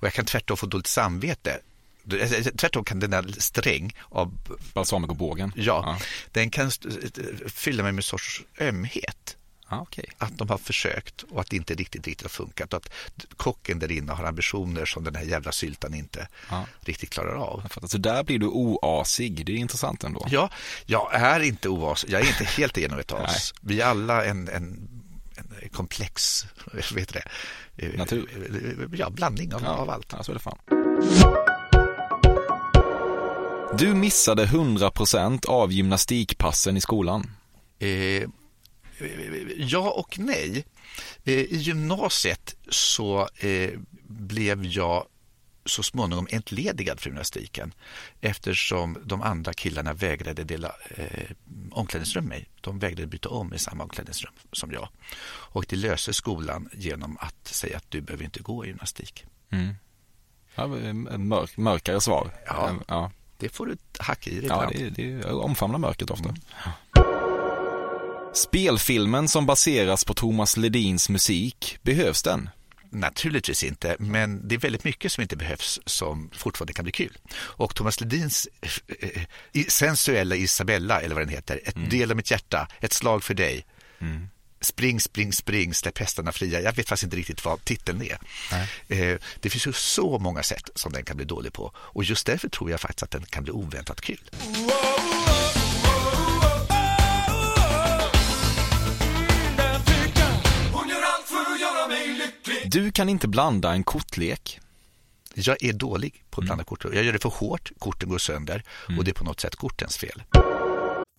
Och 0.05 0.07
jag 0.07 0.13
kan 0.13 0.25
tvärtom 0.25 0.57
få 0.57 0.65
dåligt 0.65 0.87
samvete. 0.87 1.59
Tvärtom 2.57 2.83
kan 2.83 2.99
den 2.99 3.11
där 3.11 3.35
sträng 3.37 3.95
av 4.09 4.37
balsamicobågen, 4.73 5.51
ja, 5.55 5.83
ja, 5.85 6.05
den 6.31 6.49
kan 6.49 6.71
fylla 7.47 7.83
mig 7.83 7.91
med 7.91 7.99
en 7.99 8.03
sorts 8.03 8.43
ömhet. 8.59 9.37
Ah, 9.67 9.81
okay. 9.81 10.05
Att 10.17 10.37
de 10.37 10.49
har 10.49 10.57
försökt 10.57 11.23
och 11.23 11.41
att 11.41 11.49
det 11.49 11.55
inte 11.55 11.73
riktigt, 11.73 12.07
riktigt 12.07 12.21
har 12.21 12.29
funkat. 12.29 12.73
Och 12.73 12.77
att 12.77 12.89
kocken 13.37 13.79
där 13.79 13.91
inne 13.91 14.11
har 14.13 14.23
ambitioner 14.23 14.85
som 14.85 15.03
den 15.03 15.15
här 15.15 15.23
jävla 15.23 15.51
syltan 15.51 15.93
inte 15.93 16.27
ah. 16.49 16.63
riktigt 16.79 17.09
klarar 17.09 17.35
av. 17.35 17.63
Så 17.87 17.97
där 17.97 18.23
blir 18.23 18.39
du 18.39 18.47
oasig. 18.47 19.45
Det 19.45 19.51
är 19.51 19.57
intressant 19.57 20.03
ändå. 20.03 20.27
Ja, 20.29 20.49
jag 20.85 21.09
är 21.13 21.39
inte 21.39 21.69
oasig. 21.69 22.09
Jag 22.09 22.21
är 22.21 22.27
inte 22.27 22.43
helt 22.43 22.77
igenom 22.77 22.99
ett 22.99 23.11
as. 23.11 23.53
Vi 23.61 23.81
är 23.81 23.85
alla 23.85 24.25
en, 24.25 24.47
en, 24.47 24.89
en 25.61 25.69
komplex, 25.69 26.45
vet 26.93 27.13
det, 27.13 27.23
Eh, 27.23 27.64
Natur? 27.97 28.29
Ja, 28.93 29.09
blandning 29.09 29.53
av, 29.53 29.61
ja, 29.63 29.69
av 29.69 29.89
allt. 29.89 30.13
Ja, 30.17 30.23
så 30.23 30.31
är 30.31 30.33
det 30.33 30.39
fan. 30.39 30.57
Du 33.77 33.93
missade 33.93 34.45
100% 34.45 35.45
av 35.45 35.71
gymnastikpassen 35.71 36.77
i 36.77 36.81
skolan. 36.81 37.31
Eh, 37.79 38.23
ja 39.57 39.91
och 39.91 40.19
nej. 40.19 40.65
Eh, 41.23 41.33
I 41.33 41.57
gymnasiet 41.57 42.55
så 42.69 43.27
eh, 43.37 43.71
blev 44.07 44.65
jag 44.65 45.05
så 45.65 45.83
småningom 45.83 46.27
entledigad 46.31 46.99
från 46.99 47.11
gymnastiken 47.11 47.73
eftersom 48.21 48.97
de 49.03 49.21
andra 49.21 49.53
killarna 49.53 49.93
vägrade 49.93 50.43
dela 50.43 50.75
eh, 50.89 51.31
omklädningsrum 51.71 52.23
med 52.23 52.29
mig. 52.29 52.49
De 52.61 52.79
vägrade 52.79 53.07
byta 53.07 53.29
om 53.29 53.53
i 53.53 53.59
samma 53.59 53.83
omklädningsrum 53.83 54.33
som 54.51 54.71
jag. 54.71 54.89
Och 55.27 55.65
det 55.69 55.75
löser 55.75 56.11
skolan 56.11 56.69
genom 56.73 57.17
att 57.21 57.47
säga 57.47 57.77
att 57.77 57.91
du 57.91 58.01
behöver 58.01 58.25
inte 58.25 58.39
gå 58.39 58.65
i 58.65 58.67
gymnastik. 58.67 59.25
Mm. 59.49 59.75
Ja, 60.55 60.67
mörk, 61.17 61.57
mörkare 61.57 62.01
svar. 62.01 62.31
Ja, 62.45 62.75
ja, 62.87 63.11
det 63.37 63.49
får 63.49 63.65
du 63.65 63.77
hacka 63.99 64.29
i 64.29 64.39
dig 64.39 64.45
Ja, 64.49 64.69
det, 64.73 64.89
det 64.89 65.25
omfamnar 65.25 65.79
mörkret 65.79 66.09
ofta. 66.09 66.29
Mm. 66.29 66.41
Spelfilmen 68.33 69.27
som 69.27 69.45
baseras 69.45 70.05
på 70.05 70.13
Thomas 70.13 70.57
Ledins 70.57 71.09
musik, 71.09 71.77
behövs 71.81 72.23
den? 72.23 72.49
Naturligtvis 72.99 73.63
inte, 73.63 73.95
men 73.99 74.47
det 74.47 74.55
är 74.55 74.59
väldigt 74.59 74.83
mycket 74.83 75.11
som 75.11 75.21
inte 75.21 75.35
behövs 75.35 75.79
som 75.85 76.29
fortfarande 76.33 76.73
kan 76.73 76.83
bli 76.83 76.91
kul. 76.91 77.17
Och 77.35 77.75
Thomas 77.75 78.01
Ledins 78.01 78.47
eh, 78.61 79.21
eh 79.53 79.65
sensuella 79.67 80.35
Isabella, 80.35 81.01
eller 81.01 81.15
vad 81.15 81.21
den 81.21 81.29
heter, 81.29 81.59
Ett 81.65 81.75
mm. 81.75 81.89
del 81.89 82.11
av 82.11 82.17
mitt 82.17 82.31
hjärta, 82.31 82.67
Ett 82.81 82.93
slag 82.93 83.23
för 83.23 83.33
dig. 83.33 83.65
Mm. 83.99 84.27
Spring, 84.61 84.99
spring, 84.99 85.33
spring, 85.33 85.73
släpp 85.73 85.97
hästarna 85.97 86.31
fria. 86.31 86.61
Jag 86.61 86.73
vet 86.73 86.89
faktiskt 86.89 87.03
inte 87.03 87.17
riktigt 87.17 87.45
vad 87.45 87.65
titeln 87.65 88.01
är. 88.01 88.17
Eh, 88.87 89.17
det 89.39 89.49
finns 89.49 89.67
ju 89.67 89.73
så 89.73 90.19
många 90.19 90.43
sätt 90.43 90.69
som 90.75 90.91
den 90.91 91.03
kan 91.03 91.17
bli 91.17 91.25
dålig 91.25 91.53
på. 91.53 91.71
Och 91.75 92.03
just 92.03 92.25
därför 92.25 92.49
tror 92.49 92.71
jag 92.71 92.81
faktiskt 92.81 93.03
att 93.03 93.11
den 93.11 93.25
kan 93.25 93.43
bli 93.43 93.51
oväntat 93.51 94.01
kul. 94.01 94.29
Du 102.75 102.91
kan 102.91 103.09
inte 103.09 103.27
blanda 103.27 103.73
en 103.73 103.83
kortlek. 103.83 104.59
Jag 105.33 105.63
är 105.63 105.73
dålig 105.73 106.23
på 106.29 106.41
att 106.41 106.45
blanda 106.45 106.53
mm. 106.61 106.65
kort. 106.65 106.85
Jag 106.93 107.03
gör 107.03 107.13
det 107.13 107.21
för 107.21 107.29
hårt, 107.29 107.71
korten 107.79 108.09
går 108.09 108.17
sönder 108.17 108.63
mm. 108.87 108.99
och 108.99 109.05
det 109.05 109.11
är 109.11 109.13
på 109.13 109.23
något 109.23 109.39
sätt 109.39 109.55
kortens 109.55 109.97
fel. 109.97 110.23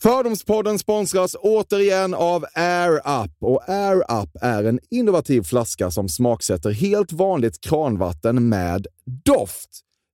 Fördomspodden 0.03 0.79
sponsras 0.79 1.37
återigen 1.41 2.15
av 2.15 2.45
Air 2.55 2.97
Up. 3.25 3.33
Och 3.41 3.69
Air 3.69 4.23
Up 4.23 4.31
är 4.43 4.65
en 4.65 4.81
innovativ 4.91 5.43
flaska 5.43 5.91
som 5.91 6.09
smaksätter 6.09 6.71
helt 6.71 7.13
vanligt 7.13 7.61
kranvatten 7.61 8.49
med 8.49 8.87
doft 9.25 9.86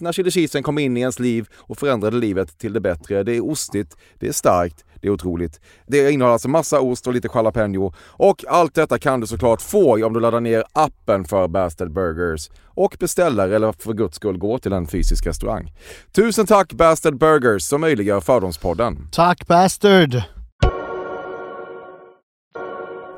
när 0.00 0.12
chili 0.12 0.30
cheesen 0.30 0.62
kom 0.62 0.78
in 0.78 0.96
i 0.96 1.00
ens 1.00 1.18
liv 1.18 1.48
och 1.54 1.78
förändrade 1.78 2.16
livet 2.16 2.58
till 2.58 2.72
det 2.72 2.80
bättre. 2.80 3.22
Det 3.22 3.36
är 3.36 3.50
ostigt, 3.50 3.96
det 4.18 4.28
är 4.28 4.32
starkt, 4.32 4.84
det 5.00 5.08
är 5.08 5.10
otroligt. 5.12 5.60
Det 5.86 6.10
innehåller 6.10 6.32
alltså 6.32 6.48
massa 6.48 6.80
ost 6.80 7.06
och 7.06 7.12
lite 7.12 7.28
jalapeno. 7.34 7.92
Och 8.00 8.44
allt 8.48 8.74
detta 8.74 8.98
kan 8.98 9.20
du 9.20 9.26
såklart 9.26 9.62
få 9.62 10.06
om 10.06 10.12
du 10.12 10.20
laddar 10.20 10.40
ner 10.40 10.64
appen 10.72 11.24
för 11.24 11.48
Bastard 11.48 11.92
Burgers 11.92 12.50
och 12.64 12.96
beställer 13.00 13.48
eller 13.48 13.72
för 13.72 13.92
guds 13.92 14.16
skull 14.16 14.38
går 14.38 14.58
till 14.58 14.72
en 14.72 14.86
fysisk 14.86 15.26
restaurang. 15.26 15.72
Tusen 16.12 16.46
tack 16.46 16.72
Bastard 16.72 17.18
Burgers 17.18 17.62
som 17.62 17.80
möjliggör 17.80 18.20
Fördomspodden. 18.20 19.08
Tack 19.12 19.46
Bastard! 19.46 20.22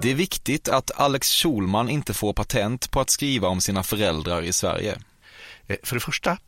Det 0.02 0.10
är 0.10 0.14
viktigt 0.14 0.68
att 0.68 0.90
Alex 1.00 1.28
Schulman 1.28 1.88
inte 1.88 2.14
får 2.14 2.32
patent 2.32 2.90
på 2.90 3.00
att 3.00 3.10
skriva 3.10 3.49
om 3.49 3.60
sina 3.60 3.82
föräldrar 3.82 4.42
i 4.42 4.52
Sverige. 4.52 4.99
Eh, 5.66 5.76
För 5.82 5.96
det 5.96 6.00
första 6.00 6.38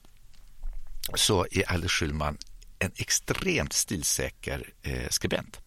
så 1.14 1.47
är 1.50 1.71
Alex 1.71 1.92
Schulman 1.92 2.38
en 2.78 2.92
extremt 2.97 3.73
stilsäker 3.73 4.73
eh, 4.82 5.09
skribent. 5.11 5.61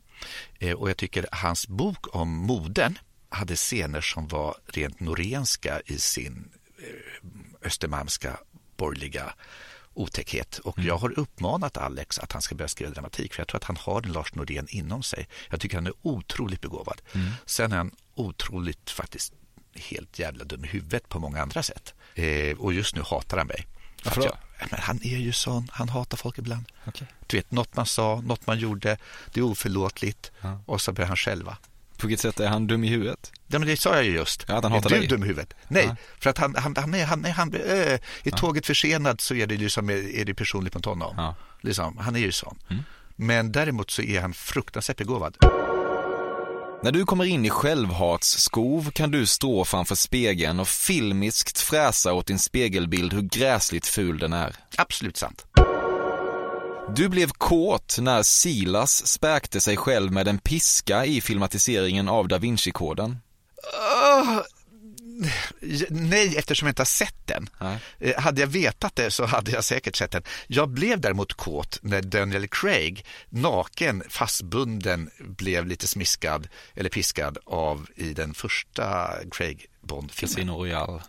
Eh, 0.60 0.74
och 0.74 0.90
jag 0.90 0.98
tycker 0.98 1.28
hans 1.32 1.68
bok 1.68 2.16
om 2.16 2.30
moden 2.30 3.00
hade 3.30 3.56
scener 3.56 4.02
som 4.02 4.28
var 4.28 4.58
rent 4.66 5.00
norenska 5.00 5.82
i 5.86 5.98
sin 5.98 6.52
eh, 6.78 7.68
östermalmska 7.68 8.40
borgerliga 8.78 9.34
otäckhet. 9.94 10.60
Och 10.60 10.80
jag 10.80 10.98
har 10.98 11.20
uppmanat 11.20 11.78
Alex 11.78 12.20
att 12.20 12.32
han 12.32 12.42
ska 12.42 12.56
börja 12.56 12.68
skriva 12.68 12.92
dramatik 12.92 13.34
för 13.34 13.42
jag 13.42 13.48
tror 13.48 13.58
att 13.58 13.64
han 13.64 13.78
har 13.78 14.02
en 14.02 14.12
Lars 14.12 14.34
Norén 14.34 14.68
inom 14.70 15.04
sig. 15.04 15.28
Jag 15.50 15.60
tycker 15.60 15.78
han 15.78 15.88
är 15.88 15.94
otroligt 16.02 16.62
begåvad. 16.62 17.02
Sen 17.46 17.72
är 17.72 17.78
han 17.78 17.92
otroligt 18.16 18.90
faktiskt 18.90 19.34
helt 19.76 20.20
jävla 20.20 20.44
dum 20.44 20.66
i 20.66 20.68
huvudet 20.68 21.10
på 21.10 21.20
många 21.20 21.42
andra 21.42 21.64
sätt. 21.64 21.94
Eh, 22.16 22.58
och 22.58 22.74
just 22.74 22.96
nu 22.96 23.02
hatar 23.02 23.38
han 23.38 23.48
mig. 23.48 23.68
Varför 24.06 24.22
då? 24.22 24.38
men 24.72 24.80
han 24.80 25.00
är 25.04 25.18
ju 25.18 25.32
sån, 25.32 25.68
han 25.72 25.90
hatar 25.90 26.18
folk 26.18 26.38
ibland. 26.38 26.66
Okej. 26.86 27.08
Du 27.28 27.38
vet, 27.38 27.52
något 27.52 27.76
man 27.76 27.86
sa, 27.86 28.22
något 28.26 28.48
man 28.48 28.60
gjorde, 28.60 28.98
det 29.34 29.40
är 29.40 29.44
oförlåtligt 29.44 30.32
och 30.66 30.82
så 30.82 30.92
börjar 30.92 31.08
han 31.08 31.18
själva. 31.18 31.58
På 31.98 32.08
vilket 32.08 32.22
sätt 32.22 32.40
är 32.40 32.48
han 32.48 32.68
dum 32.68 32.84
i 32.84 32.88
huvudet? 32.88 33.32
Ja, 33.48 33.60
men 33.60 33.68
det 33.68 33.78
sa 33.80 33.96
jag 33.96 34.04
ju 34.04 34.12
just. 34.12 34.46
Ja, 34.48 34.56
att 34.56 34.64
han 34.64 34.72
är 34.72 34.76
hatar 34.76 34.90
du 34.90 34.98
dig. 35.00 35.08
dum 35.08 35.24
i 35.24 35.28
huvudet? 35.28 35.54
Nej, 35.68 35.86
Ja. 35.86 35.96
för 36.20 36.30
att 36.30 36.38
han, 36.38 36.56
han, 36.56 36.76
han, 36.78 36.94
är, 36.94 37.06
han, 37.06 37.26
är, 37.26 37.32
han 37.32 37.50
blir, 37.50 37.92
äh, 37.92 38.00
är 38.24 38.32
tåget 38.32 38.66
försenad 38.66 39.22
så 39.22 39.36
är 39.36 39.48
det, 39.48 39.58
liksom, 39.58 39.90
är 39.90 40.26
det 40.26 40.34
personligt 40.34 40.74
mot 40.76 40.86
honom. 40.86 41.14
Ja. 41.18 41.24
Mm. 41.24 41.36
Liksom, 41.62 41.98
han 41.98 42.16
är 42.16 42.20
ju 42.20 42.32
sån. 42.32 42.60
Men 43.16 43.52
däremot 43.52 43.92
så 43.92 44.02
är 44.02 44.22
han 44.22 44.34
fruktansvärt 44.34 44.98
begåvad. 44.98 45.38
När 46.86 46.92
du 46.92 47.06
kommer 47.06 47.26
in 47.26 47.46
i 47.46 47.50
självhatsskov 47.50 48.92
kan 48.92 49.12
du 49.12 49.26
stå 49.26 49.66
framför 49.66 49.96
spegeln 49.96 50.60
och 50.60 50.68
filmiskt 50.68 51.60
fräsa 51.60 52.14
åt 52.14 52.28
din 52.28 52.40
spegelbild 52.40 53.14
hur 53.14 53.22
gräsligt 53.22 53.88
ful 53.88 54.20
den 54.20 54.34
är. 54.34 54.56
Absolut 54.78 55.18
sant. 55.18 55.46
Du 56.96 57.10
blev 57.10 57.30
kåt 57.30 57.98
när 58.00 58.24
Silas 58.24 59.08
späkte 59.08 59.62
sig 59.62 59.78
själv 59.78 60.12
med 60.12 60.28
en 60.28 60.38
piska 60.38 61.06
i 61.06 61.22
filmatiseringen 61.22 62.10
av 62.10 62.28
Da 62.28 62.38
Vinci-koden. 62.38 63.18
Åh, 64.14 64.40
nej, 65.90 66.38
eftersom 66.38 66.66
jag 66.66 66.72
inte 66.72 66.82
har 66.82 66.86
sett 66.86 67.16
den. 67.28 67.50
Nej. 67.62 67.80
Eh, 68.00 68.22
Hade 68.22 68.42
jag 68.42 68.48
vetat 68.48 68.96
det 68.96 69.12
så 69.12 69.26
hade 69.26 69.52
jag 69.52 69.64
säkert 69.64 69.96
sett 69.96 70.12
den. 70.12 70.24
Jag 70.48 70.70
blev 70.70 71.02
däremot 71.02 71.34
kåt 71.34 71.80
när 71.82 72.02
Daniel 72.02 72.48
Craig, 72.48 73.06
naken, 73.30 74.04
fastbunden, 74.10 75.10
blev 75.20 75.68
lite 75.68 75.88
smiskad 75.88 76.48
eller 76.74 76.90
piskad 76.90 77.38
av 77.46 77.88
i 77.96 78.14
den 78.14 78.34
första 78.34 79.12
Craig 79.32 79.66
Bond-filmen. 79.82 80.30
Casino 80.36 80.52
Royale. 80.52 81.02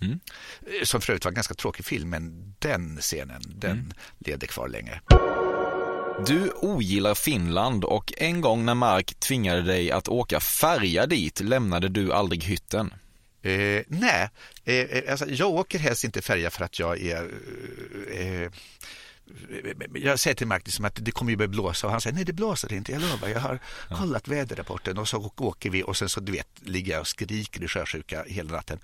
Eh, 0.00 0.84
Som 0.84 1.00
för 1.00 1.12
övrigt 1.12 1.24
var 1.24 1.30
en 1.30 1.34
ganska 1.34 1.54
tråkig 1.54 1.84
film, 1.84 2.10
men 2.10 2.54
den 2.58 2.98
scenen, 3.00 3.42
den 3.46 3.70
Mm. 3.70 3.92
levde 4.18 4.46
kvar 4.46 4.68
länge. 4.68 5.00
Du 6.26 6.50
ogillar 6.50 7.14
Finland 7.14 7.84
och 7.84 8.12
en 8.16 8.40
gång 8.40 8.64
när 8.64 8.74
Mark 8.74 9.14
tvingade 9.20 9.62
dig 9.62 9.90
att 9.90 10.08
åka 10.08 10.40
färja 10.40 11.06
dit 11.06 11.40
lämnade 11.40 11.88
du 11.88 12.12
aldrig 12.12 12.44
hytten. 12.44 12.94
Eh, 13.44 13.82
nej, 13.88 14.28
eh, 14.64 14.74
eh, 14.74 15.10
alltså, 15.10 15.26
jag 15.28 15.50
åker 15.50 15.78
helst 15.78 16.04
inte 16.04 16.22
färja 16.22 16.50
för 16.50 16.64
att 16.64 16.78
jag 16.78 17.02
är... 17.02 17.30
Eh, 18.10 18.42
eh, 18.42 18.50
jag 19.94 20.18
säger 20.18 20.34
till 20.34 20.52
liksom 20.64 20.84
att 20.84 20.98
det 21.04 21.10
kommer 21.10 21.30
ju 21.30 21.36
börja 21.36 21.48
blåsa 21.48 21.86
och 21.86 21.90
han 21.90 22.00
säger 22.00 22.14
nej 22.14 22.24
det 22.24 22.32
blåser 22.32 22.72
inte, 22.72 22.92
jag 22.92 23.02
lovar, 23.02 23.28
jag 23.28 23.40
har 23.40 23.58
kollat 23.98 24.28
väderrapporten 24.28 24.98
och 24.98 25.08
så 25.08 25.32
åker 25.36 25.70
vi 25.70 25.82
och 25.82 25.96
sen 25.96 26.08
så 26.08 26.20
du 26.20 26.32
vet 26.32 26.46
ligger 26.60 26.92
jag 26.92 27.00
och 27.00 27.06
skriker 27.06 27.62
i 27.62 27.68
sjösjuka 27.68 28.24
hela 28.26 28.52
natten. 28.52 28.78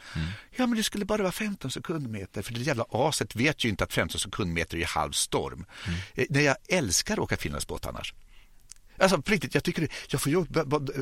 Ja 0.56 0.66
men 0.66 0.76
det 0.76 0.82
skulle 0.82 1.04
bara 1.04 1.22
vara 1.22 1.32
15 1.32 1.70
sekundmeter 1.70 2.42
för 2.42 2.52
det 2.52 2.60
jävla 2.60 2.84
aset 2.90 3.36
vet 3.36 3.64
ju 3.64 3.68
inte 3.68 3.84
att 3.84 3.92
15 3.92 4.20
sekundmeter 4.20 4.78
är 4.78 4.84
halv 4.84 5.12
storm. 5.12 5.64
Eh, 6.14 6.26
nej, 6.30 6.44
jag 6.44 6.56
älskar 6.68 7.14
att 7.14 7.18
åka 7.18 7.36
Finlandsbåt 7.36 7.86
annars. 7.86 8.14
Alltså 9.00 9.22
på 9.22 9.32
riktigt, 9.32 9.54
jag 9.54 9.64
tycker 9.64 9.88
jag 10.08 10.20
får 10.20 10.32
ju 10.32 10.44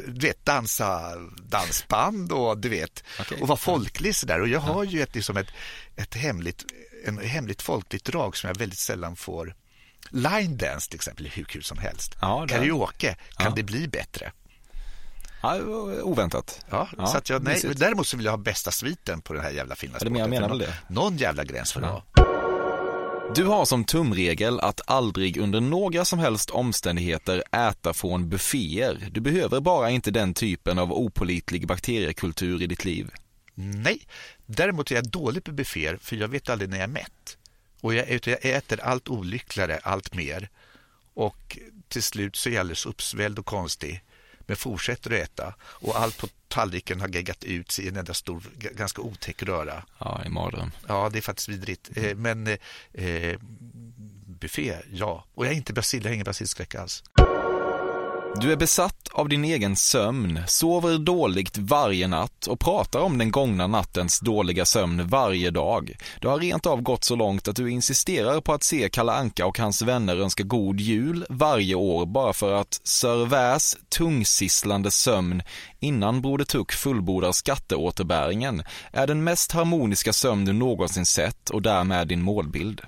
du 0.06 0.26
vet, 0.26 0.44
dansa 0.44 1.12
dansband 1.42 2.32
och 2.32 2.58
du 2.58 2.68
vet, 2.68 3.04
Okej. 3.20 3.40
och 3.42 3.48
vara 3.48 3.56
folklig 3.58 4.14
sådär. 4.16 4.40
Och 4.40 4.48
jag 4.48 4.60
har 4.60 4.84
ju 4.84 5.02
ett, 5.02 5.14
liksom 5.14 5.36
ett, 5.36 5.48
ett 5.96 6.14
hemligt, 6.14 6.64
en 7.06 7.18
hemligt 7.18 7.62
folkligt 7.62 8.04
drag 8.04 8.36
som 8.36 8.48
jag 8.48 8.56
väldigt 8.58 8.78
sällan 8.78 9.16
får. 9.16 9.54
Line 10.10 10.56
dance 10.56 10.88
till 10.90 10.96
exempel 10.96 11.26
är 11.26 11.30
hur 11.30 11.44
kul 11.44 11.62
som 11.64 11.78
helst. 11.78 12.14
Ja, 12.20 12.44
det- 12.48 12.54
Karaoke, 12.54 13.16
kan 13.36 13.46
Ja. 13.46 13.52
det 13.56 13.62
bli 13.62 13.88
bättre? 13.88 14.32
Ja, 15.42 15.56
oväntat. 16.02 16.60
Ja, 16.70 16.88
Ja, 16.98 17.06
så 17.06 17.18
att 17.18 17.30
jag, 17.30 17.42
nej, 17.42 17.62
däremot 17.76 18.06
så 18.06 18.16
vill 18.16 18.26
jag 18.26 18.32
ha 18.32 18.36
bästa 18.38 18.70
sviten 18.70 19.20
på 19.20 19.32
den 19.32 19.42
här 19.42 19.50
jävla 19.50 19.74
menar- 20.28 20.48
väl 20.48 20.58
det. 20.58 20.74
Någon 20.88 21.16
jävla 21.16 21.44
gräns 21.44 21.72
för 21.72 21.80
det 21.80 21.86
Ja. 21.86 22.17
Du 23.34 23.44
har 23.44 23.64
som 23.64 23.84
tumregel 23.84 24.60
att 24.60 24.80
aldrig 24.86 25.36
under 25.36 25.60
några 25.60 26.04
som 26.04 26.18
helst 26.18 26.50
omständigheter 26.50 27.44
äta 27.52 27.94
från 27.94 28.28
bufféer. 28.28 29.08
Du 29.10 29.20
behöver 29.20 29.60
bara 29.60 29.90
inte 29.90 30.10
den 30.10 30.34
typen 30.34 30.78
av 30.78 30.92
opolitlig 30.92 31.66
bakteriekultur 31.66 32.62
i 32.62 32.66
ditt 32.66 32.84
liv. 32.84 33.10
Nej, 33.54 34.00
däremot 34.46 34.90
är 34.90 34.94
jag 34.94 35.08
dålig 35.08 35.44
på 35.44 35.52
bufféer 35.52 35.96
för 35.96 36.16
jag 36.16 36.28
vet 36.28 36.48
aldrig 36.48 36.70
när 36.70 36.76
jag 36.76 36.84
är 36.84 36.88
mätt. 36.88 37.38
Och 37.80 37.94
jag, 37.94 38.10
jag 38.26 38.44
äter 38.44 38.80
allt 38.80 39.08
olyckligare, 39.08 39.80
allt 39.82 40.14
mer. 40.14 40.48
Och 41.14 41.58
till 41.88 42.02
slut 42.02 42.36
så 42.36 42.48
är 42.48 42.52
jag 42.52 42.60
alldeles 42.60 42.86
uppsvälld 42.86 43.38
och 43.38 43.46
konstig. 43.46 44.02
Men 44.48 44.56
fortsätter 44.56 45.10
att 45.10 45.18
äta. 45.18 45.54
Och 45.60 46.00
allt 46.00 46.18
på 46.18 46.28
tallriken 46.48 47.00
har 47.00 47.08
geggat 47.08 47.44
ut 47.44 47.70
sig 47.70 47.84
i 47.84 47.88
en 47.88 47.96
enda 47.96 48.14
stor, 48.14 48.42
ganska 48.56 49.02
otäck 49.02 49.42
röra. 49.42 49.84
Ja, 49.98 50.22
i 50.26 50.28
mardröm. 50.28 50.70
Ja, 50.86 51.10
det 51.12 51.18
är 51.18 51.22
faktiskt 51.22 51.48
vidrigt. 51.48 51.90
Eh, 51.96 52.14
men 52.16 52.46
eh, 52.46 52.56
eh, 52.92 53.38
buffé, 54.26 54.76
ja. 54.92 55.24
Och 55.34 55.46
jag 55.46 55.52
är 55.52 55.56
inte 55.56 55.72
brasil, 55.72 56.02
jag 56.02 56.10
har 56.10 56.14
ingen 56.14 56.24
brasilskräck 56.24 56.74
alls. 56.74 57.02
Du 58.34 58.52
är 58.52 58.56
besatt 58.56 59.08
av 59.12 59.28
din 59.28 59.44
egen 59.44 59.76
sömn, 59.76 60.40
sover 60.46 60.98
dåligt 60.98 61.58
varje 61.58 62.08
natt 62.08 62.46
och 62.46 62.60
pratar 62.60 63.00
om 63.00 63.18
den 63.18 63.30
gångna 63.30 63.66
nattens 63.66 64.20
dåliga 64.20 64.64
sömn 64.64 65.08
varje 65.08 65.50
dag. 65.50 65.96
Du 66.20 66.28
har 66.28 66.38
rent 66.38 66.66
av 66.66 66.82
gått 66.82 67.04
så 67.04 67.16
långt 67.16 67.48
att 67.48 67.56
du 67.56 67.70
insisterar 67.70 68.40
på 68.40 68.52
att 68.52 68.62
se 68.62 68.88
Kalle 68.88 69.12
Anka 69.12 69.46
och 69.46 69.58
hans 69.58 69.82
vänner 69.82 70.16
önska 70.16 70.42
god 70.42 70.80
jul 70.80 71.26
varje 71.28 71.74
år 71.74 72.06
bara 72.06 72.32
för 72.32 72.54
att 72.54 72.80
Sir 72.84 73.26
Väs 73.26 73.76
tungsisslande 73.88 74.90
sömn 74.90 75.42
innan 75.80 76.22
Broder 76.22 76.44
Tuck 76.44 76.72
fullbordar 76.72 77.32
skatteåterbäringen 77.32 78.62
är 78.92 79.06
den 79.06 79.24
mest 79.24 79.52
harmoniska 79.52 80.12
sömn 80.12 80.44
du 80.44 80.52
någonsin 80.52 81.06
sett 81.06 81.50
och 81.50 81.62
därmed 81.62 82.08
din 82.08 82.22
målbild. 82.22 82.80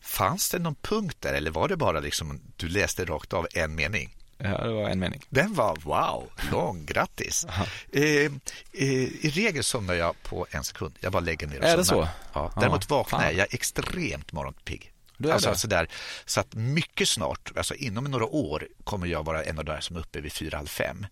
Fanns 0.00 0.50
det 0.50 0.58
någon 0.58 0.74
punkt 0.74 1.16
där 1.20 1.34
eller 1.34 1.50
var 1.50 1.68
det 1.68 1.76
bara 1.76 2.00
liksom 2.00 2.40
du 2.56 2.68
läste 2.68 3.04
rakt 3.04 3.32
av 3.32 3.46
en 3.54 3.74
mening? 3.74 4.17
Ja, 4.38 4.64
det 4.64 4.72
var 4.72 4.88
en 4.88 4.98
mening. 4.98 5.22
Den 5.28 5.54
var 5.54 5.76
wow, 5.76 6.30
lång, 6.52 6.86
grattis. 6.86 7.46
Eh, 7.92 8.02
eh, 8.02 8.30
I 8.72 9.30
regel 9.34 9.64
somnar 9.64 9.94
jag 9.94 10.22
på 10.22 10.46
en 10.50 10.64
sekund. 10.64 10.94
Jag 11.00 11.12
bara 11.12 11.20
lägger 11.20 11.46
ner 11.46 11.58
och 11.58 11.64
Är 11.64 11.76
det 11.76 11.84
somnar. 11.84 12.04
så? 12.04 12.10
Ja, 12.32 12.52
däremot 12.60 12.90
vaknar 12.90 13.22
jag. 13.22 13.32
Jag 13.32 13.40
är 13.40 13.54
extremt 13.54 14.32
morgonpigg. 14.32 14.92
Du 15.16 15.28
är 15.28 15.32
alltså, 15.32 15.50
det? 15.50 15.56
sådär, 15.56 15.88
så 16.24 16.40
att 16.40 16.54
mycket 16.54 17.08
snart, 17.08 17.52
alltså 17.56 17.74
inom 17.74 18.04
några 18.04 18.26
år, 18.26 18.68
kommer 18.84 19.06
jag 19.06 19.24
vara 19.24 19.44
en 19.44 19.58
av 19.58 19.64
de 19.64 19.72
där 19.72 19.80
som 19.80 19.96
är 19.96 20.00
uppe 20.00 20.20
vid 20.20 20.32
fyra, 20.32 20.56
halv 20.56 20.66
fem. 20.66 21.06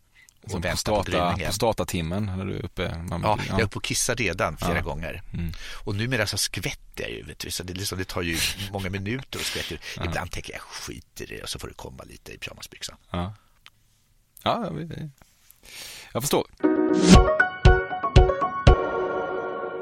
Som 0.46 0.62
startatimmen 1.52 2.26
när 2.36 2.44
du 2.44 2.56
är 2.56 2.64
uppe. 2.64 2.98
Man, 2.98 3.22
Ja, 3.22 3.38
jag 3.48 3.60
är 3.60 3.64
uppe 3.64 3.76
och 3.76 3.84
kissar 3.84 4.14
redan 4.16 4.56
flera 4.56 4.76
Ja. 4.76 4.80
gånger. 4.82 5.22
Mm. 5.32 5.52
Och 5.84 5.94
numera 5.94 6.26
så 6.26 6.38
skvätter 6.38 7.02
jag 7.02 7.10
ju. 7.10 7.22
Vet 7.22 7.38
du, 7.38 7.50
så 7.50 7.62
det, 7.62 7.74
liksom, 7.74 7.98
det 7.98 8.04
tar 8.04 8.22
ju 8.22 8.38
många 8.72 8.90
minuter 8.90 9.38
att 9.38 9.44
skvätta. 9.44 9.74
Ibland 10.04 10.30
tänker 10.30 10.52
jag 10.52 10.62
skit 10.62 11.20
i 11.20 11.26
det 11.26 11.42
och 11.42 11.48
så 11.48 11.58
får 11.58 11.68
det 11.68 11.74
komma 11.74 12.04
lite 12.04 12.32
i 12.32 12.38
pyjamasbyxan. 12.38 12.96
Ja. 13.10 13.34
Ja, 14.42 14.70
jag 16.12 16.22
förstår. 16.22 16.44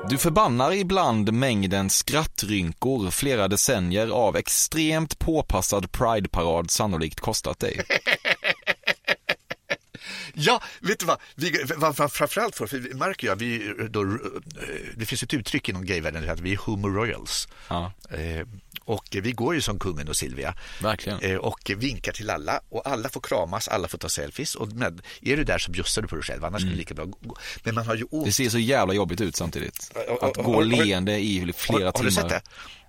Du 0.08 0.18
förbannar 0.18 0.72
ibland 0.72 1.32
mängden 1.32 1.90
skrattrynkor 1.90 3.10
flera 3.10 3.48
decennier 3.48 4.08
av 4.08 4.36
extremt 4.36 5.18
påpassad 5.18 5.92
Pride-parad 5.92 6.70
sannolikt 6.70 7.20
kostat 7.20 7.58
dig. 7.58 7.80
Ja, 10.34 10.62
vet 10.80 10.98
du 10.98 11.06
vad? 11.06 11.18
Vi, 11.34 11.64
vad, 11.76 11.96
vad 11.96 12.12
framförallt 12.12 12.56
får, 12.56 12.66
för 12.66 12.78
vi 12.78 12.94
märker 12.94 13.26
jag, 13.26 13.36
vi, 13.36 13.74
då, 13.90 14.02
eh, 14.02 14.08
det 14.96 15.06
finns 15.06 15.22
ett 15.22 15.34
uttryck 15.34 15.68
inom 15.68 15.84
gayvärlden 15.86 16.30
att 16.30 16.40
vi 16.40 16.52
är 16.52 16.56
homo 16.56 16.88
royals. 16.88 17.48
Ja, 17.68 17.92
Eh, 18.10 18.46
och 18.84 19.04
vi 19.22 19.32
går 19.32 19.54
ju 19.54 19.60
som 19.60 19.78
kungen 19.78 20.08
och 20.08 20.16
Silvia 20.16 20.54
verkligen. 20.82 21.18
eh, 21.20 21.36
och 21.36 21.70
vinkar 21.76 22.12
till 22.12 22.30
alla 22.30 22.60
och 22.68 22.86
alla 22.88 23.08
får 23.08 23.20
kramas, 23.20 23.68
alla 23.68 23.88
får 23.88 23.98
ta 23.98 24.08
selfies 24.08 24.54
och 24.54 24.72
med, 24.72 25.02
är 25.22 25.36
du 25.36 25.44
där 25.44 25.58
så 25.58 25.70
bjussar 25.70 26.02
du 26.02 26.08
på 26.08 26.14
dig 26.14 26.24
själv, 26.24 26.44
annars 26.44 26.62
är 26.62 26.66
det 26.66 26.76
lika 26.76 26.94
bra 26.94 27.04
gå. 27.04 27.36
Men 27.62 27.74
man 27.74 27.86
har 27.86 27.94
ju 27.94 28.04
Mm. 28.12 28.24
Det 28.24 28.32
ser 28.32 28.48
så 28.48 28.58
jävla 28.58 28.94
jobbigt 28.94 29.20
ut 29.20 29.36
samtidigt. 29.36 29.90
Att 30.22 30.36
gå 30.36 30.54
har- 30.54 30.64
leende 30.64 31.18
i 31.18 31.52
flera 31.56 31.78
har, 31.78 31.84
har 31.84 31.92
timmar. 31.92 32.04
du 32.10 32.12
sett 32.14 32.28
det? 32.28 32.42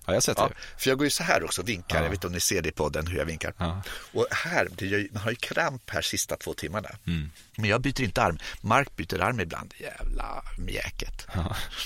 Ja, 0.06 0.12
jag 0.12 0.14
har 0.14 0.20
sett 0.20 0.38
Ja, 0.38 0.50
för 0.78 0.90
jag 0.90 0.98
går 0.98 1.04
ju 1.06 1.10
så 1.10 1.22
här 1.22 1.44
också 1.44 1.62
och 1.62 1.68
vinkar, 1.68 1.96
jag 2.02 2.10
vet 2.10 2.12
inte 2.16 2.26
om 2.26 2.32
ni 2.32 2.40
ser 2.40 2.62
det 2.62 2.72
på 2.72 2.88
den 2.88 3.06
hur 3.06 3.18
jag 3.18 3.24
vinkar. 3.26 3.54
Ja. 3.58 3.82
Och 4.12 4.26
här, 4.30 4.68
ju- 4.78 5.08
man 5.12 5.22
har 5.22 5.30
ju 5.30 5.36
kramp 5.36 5.90
här 5.90 6.02
sista 6.02 6.36
två 6.36 6.54
timmarna. 6.54 6.88
Mm. 7.06 7.30
Men 7.56 7.70
jag 7.70 7.80
byter 7.80 8.00
inte 8.02 8.22
arm, 8.22 8.38
Mark 8.60 8.96
byter 8.96 9.20
arm 9.22 9.40
ibland, 9.40 9.74
jävla 9.78 10.42
mjäket. 10.58 11.26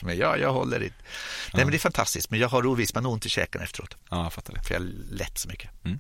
Men 0.02 0.16
ja, 0.16 0.36
jag 0.36 0.52
håller 0.52 0.82
i. 0.82 0.92
Nej 1.52 1.64
men 1.64 1.70
det 1.70 1.76
är 1.76 1.78
fantastiskt, 1.78 2.30
men 2.30 2.40
jag 2.40 2.48
har 2.48 2.66
ovis, 2.66 2.94
man 2.94 3.04
har 3.04 3.12
ont 3.12 3.26
i 3.26 3.28
käken 3.28 3.60
efteråt. 3.62 3.96
Ja, 4.10 4.22
jag 4.22 4.32
fattar 4.32 4.54
det. 4.54 4.62
För 4.62 4.74
jag 4.74 4.82
lätt 5.10 5.38
så 5.38 5.48
mycket. 5.48 5.70
Mm. 5.84 5.98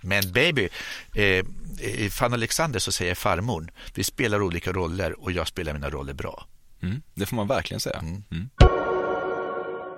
Men 0.00 0.32
baby, 0.32 0.68
eh, 1.14 1.44
i 1.80 2.10
Fan 2.12 2.32
Alexander 2.32 2.80
så 2.80 2.92
säger 2.92 3.14
farmor, 3.14 3.68
vi 3.94 4.04
spelar 4.04 4.42
olika 4.42 4.72
roller 4.72 5.20
och 5.20 5.32
jag 5.32 5.48
spelar 5.48 5.72
mina 5.72 5.90
roller 5.90 6.12
bra. 6.12 6.46
Mm, 6.82 7.02
det 7.14 7.26
får 7.26 7.36
man 7.36 7.48
verkligen 7.48 7.80
säga. 7.80 8.02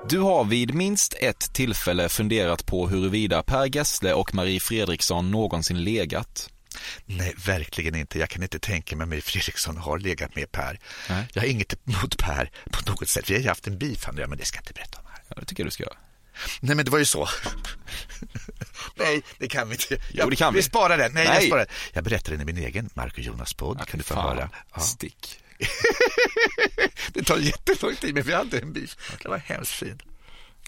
Du 0.06 0.18
har 0.18 0.44
vid 0.44 0.74
minst 0.74 1.14
ett 1.20 1.52
tillfälle 1.52 2.08
funderat 2.08 2.66
på 2.66 2.88
huruvida 2.88 3.42
Per 3.42 3.76
Gessle 3.76 4.12
och 4.12 4.34
Marie 4.34 4.60
Fredriksson 4.60 5.30
någonsin 5.30 5.84
legat. 5.84 6.50
Nej, 7.06 7.34
verkligen 7.46 7.94
inte. 7.94 8.18
Jag 8.18 8.30
kan 8.30 8.42
inte 8.42 8.58
tänka 8.58 8.96
mig 8.96 9.18
att 9.18 9.24
Fredriksson 9.24 9.76
har 9.76 9.98
legat 9.98 10.34
med 10.36 10.52
Per. 10.52 10.80
Nej. 11.08 11.24
Jag 11.32 11.42
har 11.42 11.48
inget 11.48 11.74
emot 11.88 12.18
Per 12.18 12.50
på 12.70 12.90
något 12.90 13.08
sätt. 13.08 13.30
Vi 13.30 13.34
har 13.34 13.40
ju 13.40 13.48
haft 13.48 13.66
en 13.66 13.78
beef, 13.78 14.08
jag, 14.16 14.28
men 14.28 14.38
det 14.38 14.44
ska 14.44 14.56
jag 14.56 14.62
inte 14.62 14.72
berätta 14.72 14.98
om 14.98 15.04
här. 15.10 15.22
Ja, 15.28 15.36
det 15.40 15.46
tycker 15.46 15.62
jag 15.62 15.66
du 15.66 15.70
ska 15.70 15.82
göra. 15.82 15.96
Nej, 16.60 16.76
men 16.76 16.84
det 16.84 16.90
var 16.90 16.98
ju 16.98 17.04
så. 17.04 17.28
Nej, 18.96 19.22
det 19.38 19.48
kan 19.48 19.68
vi 19.68 19.74
inte. 19.74 19.98
Jag, 20.12 20.30
det 20.30 20.36
kan 20.36 20.52
vi. 20.52 20.58
vi. 20.58 20.62
sparar 20.62 20.98
den. 20.98 21.12
Nej, 21.12 21.24
Jag, 21.24 21.34
Nej. 21.34 21.46
sparar. 21.46 21.64
den. 21.64 21.74
jag 21.92 22.04
berättar 22.04 22.32
den 22.32 22.40
i 22.40 22.44
min 22.44 22.58
egen 22.58 22.90
Mark 22.94 23.12
och 23.12 23.18
Jonas 23.18 23.54
podd. 23.54 23.86
kan 23.88 23.98
du 23.98 24.04
få 24.04 24.14
höra? 24.14 24.50
Ja. 24.74 24.80
Stick. 24.80 25.40
Det 27.12 27.22
tar 27.22 27.38
jättelång 27.38 27.94
tid, 27.96 28.14
men 28.14 28.22
vi 28.22 28.32
hade 28.34 28.58
en 28.58 28.72
beef. 28.72 29.18
Det 29.22 29.28
var 29.28 29.38
hemskt 29.38 29.72
fint. 29.72 30.02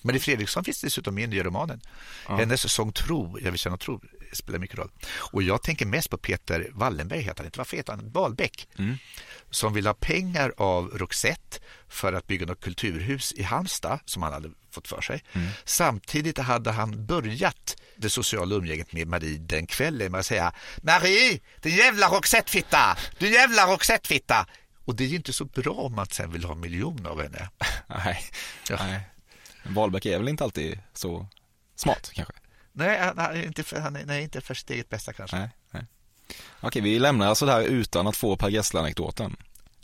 Marie 0.02 0.20
Fredriksson 0.20 0.64
finns 0.64 0.80
dessutom 0.80 1.14
med 1.14 1.24
i 1.24 1.26
nya 1.26 1.42
romanen. 1.42 1.80
Hennes 2.26 2.72
sång 2.72 2.92
Tro, 2.92 3.38
Jag 3.40 3.50
vill 3.50 3.60
känna 3.60 3.76
tro, 3.76 4.00
spelar 4.32 4.58
mycket 4.58 4.78
roll. 4.78 4.90
Och 5.32 5.42
jag 5.42 5.62
tänker 5.62 5.86
mest 5.86 6.10
på 6.10 6.16
Peter 6.16 6.70
Wallenberg, 6.72 7.20
heter 7.20 7.36
han 7.38 7.46
inte. 7.46 7.58
Varför 7.58 7.76
heter 7.76 7.92
han? 7.92 8.10
Wahlbeck. 8.12 8.68
Som 9.50 9.72
vill 9.74 9.86
ha 9.86 9.94
pengar 9.94 10.52
av 10.56 10.98
Roxette 10.98 11.58
för 11.88 12.12
att 12.12 12.26
bygga 12.26 12.46
något 12.46 12.60
kulturhus 12.60 13.32
i 13.32 13.42
Halmstad, 13.42 14.00
som 14.04 14.22
han 14.22 14.32
hade 14.32 14.50
fått 14.70 14.88
för 14.88 15.00
sig. 15.00 15.22
Samtidigt 15.64 16.38
hade 16.38 16.70
han 16.70 17.06
börjat 17.06 17.76
det 17.96 18.10
sociala 18.10 18.54
umgänget 18.54 18.92
med 18.92 19.08
Marie 19.08 19.38
den 19.38 19.66
kvällen 19.66 20.12
med 20.12 20.20
att 20.20 20.26
säga 20.26 20.52
Marie, 20.82 21.40
din 21.60 21.76
jävla 21.76 22.08
Roxette-fitta! 22.08 22.96
Du 23.18 23.28
jävla 23.32 23.66
Roxette-fitta! 23.66 24.46
Och 24.84 24.94
det 24.96 25.04
är 25.04 25.08
ju 25.08 25.16
inte 25.16 25.32
så 25.32 25.44
bra 25.44 25.72
om 25.72 25.94
man 25.94 26.06
sen 26.06 26.32
vill 26.32 26.44
ha 26.44 26.54
miljoner 26.54 27.10
av 27.10 27.22
henne. 27.22 27.48
Nej, 27.86 28.24
Ja. 28.68 28.76
nej. 28.80 29.00
Wahlbeck 29.64 30.06
är 30.06 30.18
väl 30.18 30.28
inte 30.28 30.44
alltid 30.44 30.78
så 30.94 31.26
smart 31.74 32.10
kanske? 32.14 32.34
Nej, 32.72 32.98
han 32.98 33.18
är 33.18 33.46
inte 33.46 33.62
för, 33.62 33.80
han 33.80 33.96
är, 33.96 34.04
nej, 34.04 34.22
inte 34.22 34.40
för 34.40 34.54
sitt 34.54 34.70
eget 34.70 34.88
bästa 34.88 35.12
kanske. 35.12 35.36
Nej, 35.38 35.50
nej. 35.70 35.84
Okej, 36.60 36.82
vi 36.82 36.98
lämnar 36.98 37.26
alltså 37.26 37.46
det 37.46 37.52
här 37.52 37.62
utan 37.62 38.06
att 38.06 38.16
få 38.16 38.36
Per 38.36 38.48
Gessle-anekdoten. 38.48 39.36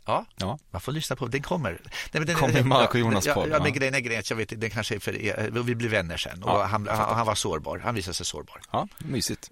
Ja, 0.04 0.26
Ja. 0.36 0.58
man 0.70 0.80
får 0.80 0.92
lyssna 0.92 1.16
på 1.16 1.26
den. 1.26 1.42
kommer. 1.42 1.70
Nej, 1.70 1.90
men 2.12 2.26
den, 2.26 2.36
Kommer 2.36 2.88
och 2.88 2.98
Jonas 2.98 3.26
ja, 3.26 3.34
podd, 3.34 3.48
Ja, 3.48 3.52
ja. 3.56 3.62
men 3.62 3.72
grejen 3.72 3.94
är 3.94 4.00
grejen, 4.00 4.22
jag 4.30 4.36
vet, 4.36 4.60
den 4.60 4.70
kanske 4.70 4.94
är 4.94 4.98
för 4.98 5.16
er, 5.22 5.50
vi 5.52 5.74
blir 5.74 5.88
vänner 5.88 6.16
sen. 6.16 6.42
Och 6.42 6.50
Ja, 6.50 6.64
han, 6.64 6.88
han, 6.88 7.14
han 7.16 7.26
var 7.26 7.34
sårbar, 7.34 7.78
han 7.78 7.94
visade 7.94 8.14
sig 8.14 8.26
sårbar. 8.26 8.60
Ja, 8.72 8.88
mysigt. 8.98 9.50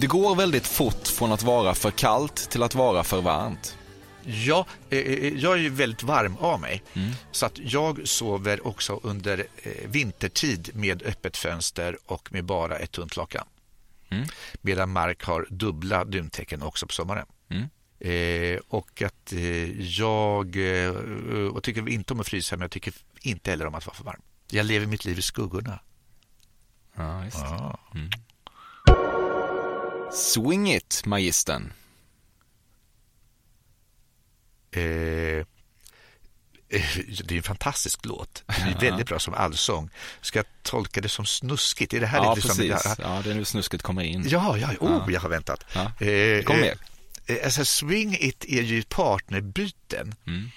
Det 0.00 0.06
går 0.06 0.34
väldigt 0.34 0.66
fort 0.66 1.08
från 1.08 1.32
att 1.32 1.42
vara 1.42 1.74
för 1.74 1.90
kallt 1.90 2.50
till 2.50 2.62
att 2.62 2.74
vara 2.74 3.04
för 3.04 3.20
varmt. 3.20 3.76
Ja, 4.24 4.66
eh, 4.90 4.98
eh, 4.98 5.34
jag 5.34 5.52
är 5.52 5.56
ju 5.56 5.68
väldigt 5.68 6.02
varm 6.02 6.36
av 6.36 6.60
mig. 6.60 6.82
Så 7.30 7.46
att 7.46 7.58
jag 7.58 8.08
sover 8.08 8.66
också 8.66 9.00
under 9.02 9.46
eh, 9.56 9.88
vintertid 9.88 10.70
med 10.74 11.02
öppet 11.02 11.36
fönster 11.36 11.98
och 12.06 12.32
med 12.32 12.44
bara 12.44 12.78
ett 12.78 12.92
tunt 12.92 13.16
lakan. 13.16 13.46
Mm. 14.10 14.26
Medan 14.60 14.92
Mark 14.92 15.24
har 15.24 15.46
dubbla 15.50 16.04
dyntäcken 16.04 16.62
också 16.62 16.86
på 16.86 16.92
sommaren. 16.92 17.26
Mm. 17.48 17.68
Eh, 18.00 18.60
och 18.68 19.02
att 19.02 19.32
eh, 19.32 19.80
jag 19.80 20.56
eh, 20.56 20.94
och 21.52 21.62
tycker 21.62 21.88
inte 21.88 22.12
om 22.12 22.20
att 22.20 22.28
frysa 22.28 22.56
men 22.56 22.62
jag 22.62 22.70
tycker 22.70 22.94
inte 23.20 23.50
heller 23.50 23.66
om 23.66 23.74
att 23.74 23.86
vara 23.86 23.96
för 23.96 24.04
varm. 24.04 24.22
Jag 24.50 24.66
lever 24.66 24.86
mitt 24.86 25.04
liv 25.04 25.18
i 25.18 25.22
skuggorna. 25.22 25.80
Ja, 26.96 27.20
visst. 27.20 27.36
Ja. 27.38 27.78
Swing 30.12 30.72
it, 30.74 31.02
magistern. 31.06 31.72
Eh, 34.72 34.82
eh, 34.82 35.44
det 37.24 37.30
är 37.30 37.36
en 37.36 37.42
fantastisk 37.42 38.04
låt. 38.06 38.42
Det 38.46 38.52
är 38.86 38.90
väldigt 38.90 39.06
bra 39.08 39.18
som 39.18 39.34
allsång. 39.34 39.90
Ska 40.20 40.38
jag 40.38 40.46
tolka 40.62 41.00
det 41.00 41.08
som 41.08 41.26
snuskigt? 41.26 41.94
Är 41.94 42.00
det 42.00 42.06
här 42.06 42.18
Ja, 42.18 42.34
lite 42.34 42.48
som- 42.48 42.56
precis. 42.56 42.94
Ja, 42.98 43.20
det 43.24 43.30
är 43.30 43.34
nu 43.34 43.44
snusket 43.44 43.82
kommer 43.82 44.02
in. 44.02 44.24
Ja, 44.28 44.58
ja, 44.58 44.68
oh, 44.80 45.02
Ja. 45.06 45.10
jag 45.10 45.20
har 45.20 45.28
väntat. 45.28 45.64
Ja. 45.74 46.06
Eh, 46.06 46.42
Kom 46.44 46.56
mer. 46.60 46.76
eh, 47.26 47.36
Alltså, 47.44 47.64
swing 47.64 48.16
it 48.20 48.44
är 48.44 48.62
ju 48.62 48.82
partnerbyten. 48.82 50.14
Mm. 50.26 50.50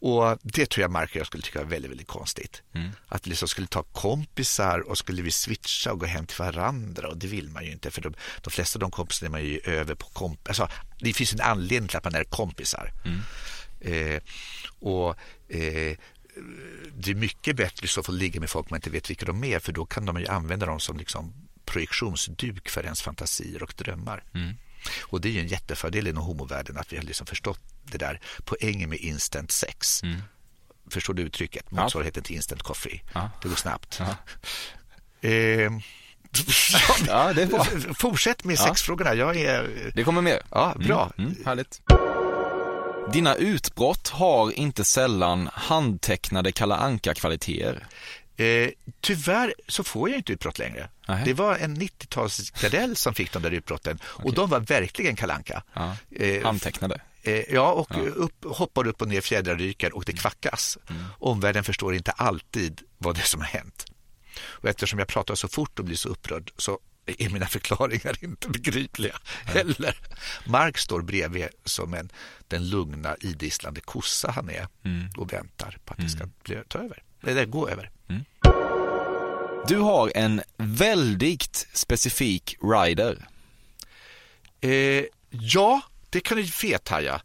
Och 0.00 0.38
det 0.42 0.70
tror 0.70 0.82
jag 0.82 0.90
Mark 0.90 1.10
och 1.10 1.16
jag 1.16 1.26
skulle 1.26 1.42
tycka 1.42 1.58
var 1.58 1.66
väldigt, 1.66 1.90
väldigt 1.90 2.06
konstigt. 2.06 2.62
Mm. 2.74 2.90
Att 3.08 3.26
vi 3.26 3.30
liksom 3.30 3.48
skulle 3.48 3.66
ta 3.66 3.82
kompisar 3.82 4.80
och 4.88 4.98
skulle 4.98 5.22
vi 5.22 5.30
switcha 5.30 5.92
och 5.92 6.00
gå 6.00 6.06
hem 6.06 6.26
till 6.26 6.38
varandra 6.38 7.08
och 7.08 7.16
det 7.16 7.26
vill 7.26 7.48
man 7.48 7.64
ju 7.64 7.72
inte 7.72 7.90
för 7.90 8.02
de, 8.02 8.14
de 8.42 8.50
flesta 8.50 8.76
av 8.76 8.80
de 8.80 8.90
kompisarna 8.90 9.26
är 9.26 9.30
man 9.30 9.44
ju 9.44 9.60
över 9.64 9.94
på 9.94 10.06
komp 10.06 10.48
alltså, 10.48 10.68
Det 10.98 11.12
finns 11.12 11.32
en 11.32 11.40
anledning 11.40 11.88
till 11.88 11.96
att 11.96 12.04
man 12.04 12.14
är 12.14 12.24
kompisar. 12.24 12.92
Mm. 13.04 13.20
Eh, 13.80 14.22
och 14.78 15.10
eh, 15.48 15.96
det 16.94 17.10
är 17.10 17.14
mycket 17.14 17.56
bättre 17.56 17.88
så 17.88 18.00
att 18.00 18.06
få 18.06 18.12
ligga 18.12 18.40
med 18.40 18.50
folk 18.50 18.70
man 18.70 18.78
inte 18.78 18.90
vet 18.90 19.10
vilka 19.10 19.26
de 19.26 19.44
är 19.44 19.58
för 19.58 19.72
då 19.72 19.86
kan 19.86 20.06
de 20.06 20.20
ju 20.20 20.26
använda 20.26 20.66
dem 20.66 20.80
som 20.80 20.96
liksom 20.96 21.32
projektionsduk 21.64 22.68
för 22.68 22.84
ens 22.84 23.02
fantasier 23.02 23.62
och 23.62 23.74
drömmar. 23.76 24.24
Mm. 24.34 24.54
Och 25.02 25.20
det 25.20 25.28
är 25.28 25.32
ju 25.32 25.40
en 25.40 25.46
jättefördel 25.48 26.06
inom 26.06 26.24
homovärlden 26.24 26.76
att 26.78 26.92
vi 26.92 26.96
har 26.96 27.04
liksom 27.04 27.26
förstått 27.26 27.60
det 27.84 27.98
där 27.98 28.20
poängen 28.44 28.90
med 28.90 28.98
instant 28.98 29.50
sex. 29.50 30.02
Mm. 30.02 30.22
Förstår 30.90 31.14
du 31.14 31.22
uttrycket? 31.22 31.70
Motsvarigheten 31.70 32.22
till 32.22 32.36
instant 32.36 32.62
coffee. 32.62 33.02
Ja. 33.14 33.30
Det 33.42 33.48
går 33.48 33.56
snabbt. 33.56 33.96
Ja. 34.00 34.16
Eh, 35.20 35.30
Ja, 37.06 37.32
det 37.32 37.42
är 37.42 37.46
bra. 37.46 37.66
Fortsätt 37.98 38.44
med 38.44 38.56
Ja. 38.58 38.64
sexfrågorna. 38.66 39.14
Jag 39.14 39.36
är... 39.36 39.90
Det 39.94 40.04
kommer 40.04 40.22
mer. 40.22 40.42
Ja, 40.50 40.74
bra. 40.78 41.12
Mm, 41.18 41.30
mm, 41.30 41.44
härligt. 41.46 41.80
Dina 43.12 43.34
utbrott 43.34 44.08
har 44.08 44.52
inte 44.52 44.84
sällan 44.84 45.48
handtecknade 45.52 46.52
Kalle 46.52 46.74
Anka-kvaliteter. 46.74 47.86
Eh, 48.36 48.70
tyvärr 49.00 49.54
så 49.68 49.84
får 49.84 50.08
jag 50.10 50.18
inte 50.18 50.32
utbrott 50.32 50.58
längre. 50.58 50.88
Nej. 51.08 51.22
Det 51.24 51.34
var 51.34 51.56
en 51.56 51.76
90-talsgardell 51.76 52.94
som 52.94 53.14
fick 53.14 53.32
de 53.32 53.42
där 53.42 53.50
utbrotten 53.50 53.98
och 54.04 54.34
de 54.34 54.50
var 54.50 54.60
verkligen 54.60 55.16
kalanka. 55.16 55.62
Ja, 55.72 55.96
Eh, 56.10 56.44
handtecknade. 56.44 57.00
Eh, 57.22 57.54
ja, 57.54 57.72
och 57.72 57.96
Upp, 58.16 58.44
hoppar 58.44 58.86
upp 58.86 59.02
och 59.02 59.08
ner, 59.08 59.20
fjädrar 59.20 59.56
ryker 59.56 59.96
och 59.96 60.04
det 60.04 60.12
kvackas. 60.12 60.78
Omvärlden 61.18 61.64
förstår 61.64 61.94
inte 61.94 62.10
alltid 62.10 62.82
vad 62.98 63.14
det 63.14 63.20
är 63.20 63.26
som 63.26 63.40
har 63.40 63.48
hänt. 63.48 63.86
Och 64.40 64.68
eftersom 64.68 64.98
jag 64.98 65.08
pratar 65.08 65.34
så 65.34 65.48
fort 65.48 65.78
och 65.78 65.84
blir 65.84 65.96
så 65.96 66.08
upprörd 66.08 66.52
så 66.56 66.78
är 67.06 67.30
mina 67.30 67.46
förklaringar 67.46 68.16
inte 68.24 68.48
begripliga 68.48 69.16
heller. 69.44 69.96
Mark 70.46 70.78
står 70.78 71.02
bredvid 71.02 71.48
som 71.64 71.94
en, 71.94 72.10
den 72.48 72.68
lugna 72.68 73.16
idisslande 73.20 73.80
kossa 73.80 74.30
han 74.30 74.50
är 74.50 74.68
och 75.16 75.32
väntar 75.32 75.78
på 75.84 75.92
att 75.92 75.98
det 76.00 76.08
ska 76.08 76.26
bli, 76.42 76.58
ta 76.68 76.78
över. 76.78 77.02
Eller 77.26 77.44
gå 77.44 77.68
över. 77.68 77.90
Du 79.68 79.78
har 79.78 80.12
en 80.14 80.42
väldigt 80.56 81.66
specifik 81.72 82.56
rider. 82.62 83.28
Eh, 84.60 85.04
ja, 85.30 85.80
det 86.10 86.20
kan 86.20 86.36
du 86.36 86.44
fethaja. 86.46 87.20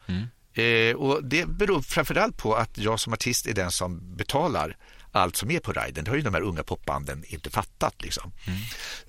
Eh, 0.54 0.96
och 0.96 1.24
det 1.24 1.46
beror 1.48 1.82
framförallt 1.82 2.38
på 2.38 2.56
att 2.56 2.78
jag 2.78 3.00
som 3.00 3.14
artist 3.14 3.48
är 3.48 3.54
den 3.54 3.72
som 3.72 4.16
betalar 4.16 4.78
allt 5.12 5.36
som 5.36 5.52
är 5.52 5.60
på 5.60 5.72
riden. 5.74 6.04
Det 6.04 6.12
har 6.12 6.16
ju 6.16 6.22
de 6.24 6.34
här 6.34 6.42
unga 6.42 6.64
popbanden 6.64 7.24
inte 7.28 7.50
fattat. 7.50 7.96
Liksom. 8.02 8.32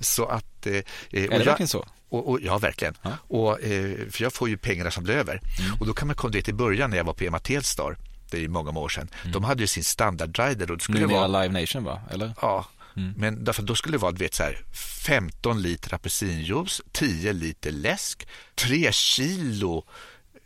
Så 0.00 0.24
att, 0.26 0.66
eh, 0.66 0.72
eh, 0.74 0.80
och 0.80 0.84
det 1.10 1.20
jag- 1.20 1.44
verkligen 1.44 1.68
så? 1.68 1.86
Och, 2.08 2.30
och, 2.30 2.40
ja, 2.42 2.58
verkligen. 2.58 2.94
Och, 3.28 3.62
eh, 3.62 3.96
för 4.10 4.22
jag 4.22 4.32
får 4.32 4.48
ju 4.48 4.56
pengarna 4.56 4.90
som 4.90 5.04
blir 5.04 5.14
över. 5.14 5.40
Och 5.80 5.86
då 5.86 5.94
kan 5.94 6.06
man 6.08 6.16
komma 6.16 6.30
dit 6.30 6.48
i 6.48 6.52
början 6.52 6.90
när 6.90 6.96
jag 6.96 7.04
var 7.04 7.14
på 7.14 7.24
Emma 7.24 7.38
Telstar 7.38 7.96
det 8.32 8.44
är 8.44 8.48
många 8.48 8.78
år 8.78 8.88
sedan, 8.88 9.08
de 9.32 9.44
hade 9.44 9.62
ju 9.62 9.66
sin 9.66 9.84
standardrider 9.84 10.70
och 10.70 10.76
det 10.76 10.82
skulle 10.82 11.00
Numera 11.00 11.28
vara... 11.28 11.42
Live 11.42 11.60
Nation 11.60 11.84
va? 11.84 12.00
Eller? 12.10 12.32
Ja, 12.40 12.66
men 13.16 13.44
därför, 13.44 13.62
då 13.62 13.74
skulle 13.74 13.94
det 13.94 14.02
vara 14.02 14.12
du 14.12 14.18
vet, 14.18 14.34
så 14.34 14.42
här, 14.42 14.64
15 15.06 15.62
liter 15.62 15.94
apelsinjuice, 15.94 16.80
10 16.92 17.32
liter 17.32 17.70
läsk, 17.70 18.26
3 18.54 18.92
kilo 18.92 19.84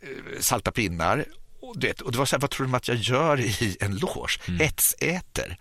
eh, 0.01 0.39
salta 0.39 0.71
pinnar. 0.71 1.25
Och, 1.61 1.83
vet, 1.83 2.01
och 2.01 2.11
det 2.11 2.17
var 2.17 2.25
så 2.25 2.35
här, 2.35 2.41
vad 2.41 2.49
tror 2.49 2.65
de 2.67 2.73
att 2.73 2.87
jag 2.87 2.97
gör 2.97 3.39
i 3.39 3.77
en 3.79 3.97
loge? 3.97 4.39
Hetsäter. 4.59 5.57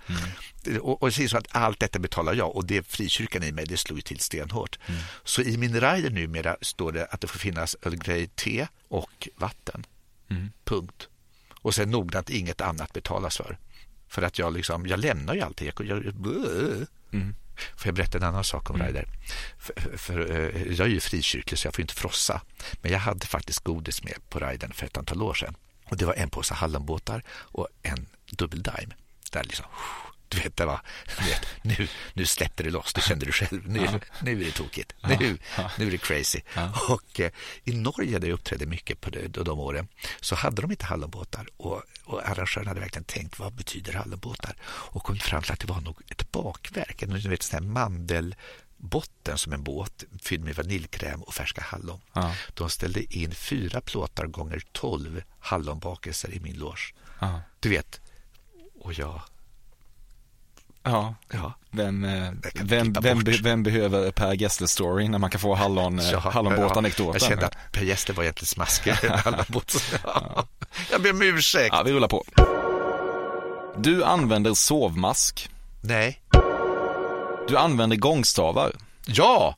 Och, 0.81 1.03
och 1.03 1.09
är 1.09 1.29
så 1.29 1.37
att 1.37 1.47
allt 1.51 1.81
detta 1.81 1.99
betalar 1.99 2.35
jag 2.35 2.57
och 2.57 2.67
det 2.67 2.87
frikyrkan 2.87 3.43
i 3.43 3.53
mig, 3.53 3.67
det 3.67 3.77
slog 3.77 3.99
ju 3.99 4.03
till 4.03 4.21
stenhårt. 4.21 4.79
Så 5.25 5.43
i 5.43 5.57
min 5.57 5.81
rider 5.81 6.11
numera 6.11 6.57
står 6.61 6.93
det 6.93 7.07
att 7.07 7.21
det 7.21 7.27
får 7.27 7.39
finnas 7.39 7.77
Earl 7.83 7.97
Grey 7.97 8.27
te 8.27 8.67
och 8.89 9.29
vatten. 9.37 9.87
Punkt. 10.65 11.09
Och 11.67 11.75
sen 11.75 11.91
noggrant 11.91 12.31
inget 12.31 12.61
annat 12.61 12.93
betalas 12.93 13.37
för. 13.37 13.59
För 14.09 14.23
att 14.23 14.39
jag 14.39 14.53
liksom, 14.53 14.87
jag 14.87 15.01
lämnar 15.01 15.35
ju 15.35 15.41
alltid. 15.41 15.69
Jag, 15.69 15.87
jag, 15.87 15.99
mm. 17.13 17.35
Får 17.77 17.87
jag 17.87 17.95
berätta 17.95 18.19
en 18.19 18.25
annan 18.25 18.45
sak 18.45 18.71
om 18.71 18.83
Ryder? 18.83 19.09
För, 19.59 19.97
för, 19.97 20.31
eh, 20.31 20.73
jag 20.73 20.87
är 20.87 20.91
ju 20.91 21.01
frikyrklig 21.01 21.59
så 21.59 21.67
jag 21.67 21.75
får 21.75 21.83
inte 21.83 21.95
frossa. 21.95 22.41
Men 22.83 22.93
jag 22.93 22.99
hade 22.99 23.27
faktiskt 23.27 23.65
godis 23.65 24.05
med 24.05 24.15
på 24.29 24.39
Rydern 24.39 24.73
för 24.73 24.87
ett 24.87 24.97
antal 24.97 25.23
år 25.23 25.35
sedan. 25.35 25.55
Och 25.85 25.97
det 25.97 26.05
var 26.05 26.15
en 26.15 26.31
påse 26.31 26.55
hallonbåtar 26.55 27.23
och 27.29 27.69
en 27.83 28.07
dubbeldime. 28.31 28.95
Där 29.33 29.45
liksom, 29.45 29.67
du 30.29 30.39
vet, 30.39 30.61
vet, 30.61 31.47
nu, 31.63 31.89
nu 32.13 32.27
släppte 32.27 32.63
det 32.63 32.71
loss, 32.71 32.93
det 32.93 33.01
kände 33.01 33.27
du 33.27 33.33
själv. 33.33 33.69
Nu, 33.69 33.89
nu 34.23 34.41
är 34.41 34.45
det 34.45 34.51
tokigt, 34.51 34.93
nu, 35.03 35.39
nu 35.79 35.87
är 35.87 35.91
det 35.91 35.99
crazy. 35.99 36.41
Och 36.89 37.21
eh, 37.21 37.31
i 37.65 37.73
Norge 37.73 38.19
där 38.19 38.29
jag 38.29 38.35
uppträdde 38.35 38.67
mycket 38.67 39.01
på 39.01 39.11
de, 39.11 39.29
de 39.29 39.61
åren 39.61 39.89
så 40.21 40.35
hade 40.35 40.63
de 40.63 40.71
inte 40.71 40.85
hallonbåtar 40.85 41.49
och, 41.57 41.83
och 42.05 42.29
arrangören 42.29 42.69
hade 42.69 42.81
verkligen 42.81 43.05
tänkt 43.05 43.39
vad 43.39 43.53
betyder 43.53 43.93
hallonbåtar 43.93 44.57
och 44.65 45.03
kom 45.03 45.17
fram 45.17 45.43
till 45.43 45.53
att 45.53 45.61
det 45.61 45.67
var 45.67 45.81
nog 45.81 46.03
ett 46.09 46.33
bakverk, 46.33 47.03
en 47.03 47.11
du 47.11 47.29
vet, 47.29 47.43
sån 47.43 47.63
här 47.63 47.71
mandelbotten 47.71 49.39
som 49.39 49.53
en 49.53 49.63
båt 49.63 50.05
fylld 50.23 50.45
med 50.45 50.57
vaniljkräm 50.57 51.23
och 51.23 51.35
färska 51.35 51.63
hallon. 51.63 52.01
Ja. 52.13 52.35
De 52.55 52.71
ställde 52.71 53.17
in 53.17 53.35
fyra 53.35 53.81
plåtar 53.81 54.27
gånger 54.27 54.63
tolv 54.73 55.23
hallonbakelser 55.39 56.35
i 56.35 56.41
min 56.41 56.57
loge. 56.59 56.95
Ja. 57.19 57.41
Du 57.61 57.69
vet, 57.69 58.01
och 58.81 58.93
jag 58.93 59.23
Ja. 60.87 61.15
Ja. 61.33 61.53
Vem, 61.71 62.05
eh, 62.05 62.29
vem, 62.55 62.93
vem, 62.93 63.25
vem 63.43 63.63
behöver 63.63 64.11
Per 64.11 64.35
Gessle-story 64.35 65.09
när 65.09 65.19
man 65.19 65.31
kan 65.31 65.41
få 65.41 65.55
hallon, 65.55 65.99
eh, 65.99 66.11
Ja, 66.11 66.19
hallonbåt-anekdoten? 66.19 67.13
Jag 67.13 67.23
kände 67.23 67.47
att 67.47 67.57
Per 67.73 67.83
Gessle 67.85 68.15
var 68.15 68.23
egentligen 68.23 68.47
smaskigare 68.47 69.07
än 69.13 69.19
hallonbåt. 69.19 69.83
Ja. 70.05 70.45
Jag 70.91 71.03
ber 71.03 71.11
om 71.11 71.23
ursäkt. 71.23 71.69
Ja, 71.73 71.83
vi 71.83 71.93
rullar 71.93 72.09
på. 72.09 72.25
Du 73.77 74.05
använder 74.05 74.55
sovmask. 74.55 75.51
Nej. 75.81 76.21
Du 77.49 77.57
använder 77.57 77.97
gångstavar. 77.97 78.73
Ja, 79.07 79.57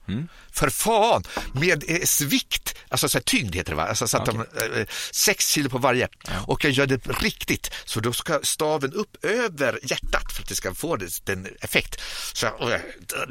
för 0.53 0.71
fan. 0.71 1.25
Med 1.53 1.85
eh, 1.89 2.05
svikt, 2.05 2.75
alltså 2.89 3.09
så 3.09 3.19
här, 3.19 3.23
tyngd 3.23 3.55
heter 3.55 3.71
det 3.71 3.77
va? 3.77 3.87
Alltså, 3.87 4.09
så 4.09 4.17
att 4.17 4.27
de, 4.27 4.41
eh, 4.41 4.87
sex 5.13 5.49
kilo 5.49 5.71
på 5.71 5.79
varje. 5.79 6.09
Och 6.47 6.65
jag 6.65 6.73
gör 6.73 6.87
det 6.87 7.07
riktigt. 7.07 7.71
Så 7.85 8.01
då 8.01 8.13
ska 8.13 8.41
staven 8.43 8.93
upp 8.93 9.25
över 9.25 9.79
hjärtat 9.83 10.33
för 10.33 10.43
att 10.43 10.49
det 10.49 10.55
ska 10.55 10.75
få 10.75 10.97
det- 10.97 11.25
den 11.27 11.49
effekt. 11.61 12.01
Så 12.33 12.47
jag 12.47 12.71
jag 12.71 12.81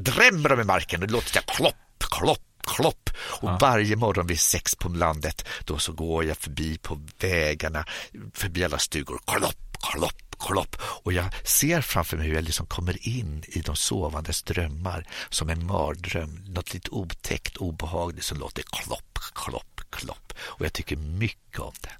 drämmer 0.03 0.49
dem 0.49 0.59
i 0.59 0.63
marken 0.63 1.01
och 1.01 1.07
det 1.07 1.13
låter 1.13 1.29
så 1.29 1.39
här 1.39 1.55
klopp, 1.55 1.75
klopp. 1.99 2.39
Klopp. 2.75 3.09
Och 3.19 3.49
varje 3.61 3.95
morgon 3.95 4.27
vid 4.27 4.39
sex 4.39 4.75
på 4.75 4.89
landet 4.89 5.45
då 5.65 5.79
så 5.79 5.91
går 5.91 6.23
jag 6.25 6.37
förbi 6.37 6.77
på 6.77 7.01
vägarna, 7.19 7.85
förbi 8.33 8.63
alla 8.63 8.77
stugor. 8.77 9.19
Klopp, 9.27 9.77
klopp, 9.91 10.26
klopp. 10.39 10.75
Och 10.81 11.13
jag 11.13 11.25
ser 11.47 11.81
framför 11.81 12.17
mig 12.17 12.27
hur 12.27 12.35
jag 12.35 12.43
liksom 12.43 12.65
kommer 12.65 13.07
in 13.07 13.43
i 13.47 13.61
de 13.61 13.75
sovandes 13.75 14.43
drömmar 14.43 15.07
som 15.29 15.49
en 15.49 15.65
mardröm. 15.65 16.45
Något 16.47 16.73
lite 16.73 16.89
otäckt, 16.89 17.57
obehagligt 17.57 18.25
som 18.25 18.37
låter 18.37 18.63
klopp, 18.63 19.19
klopp, 19.33 19.81
klopp. 19.89 20.33
Och 20.39 20.65
jag 20.65 20.73
tycker 20.73 20.95
mycket 20.95 21.59
om 21.59 21.73
det. 21.81 21.91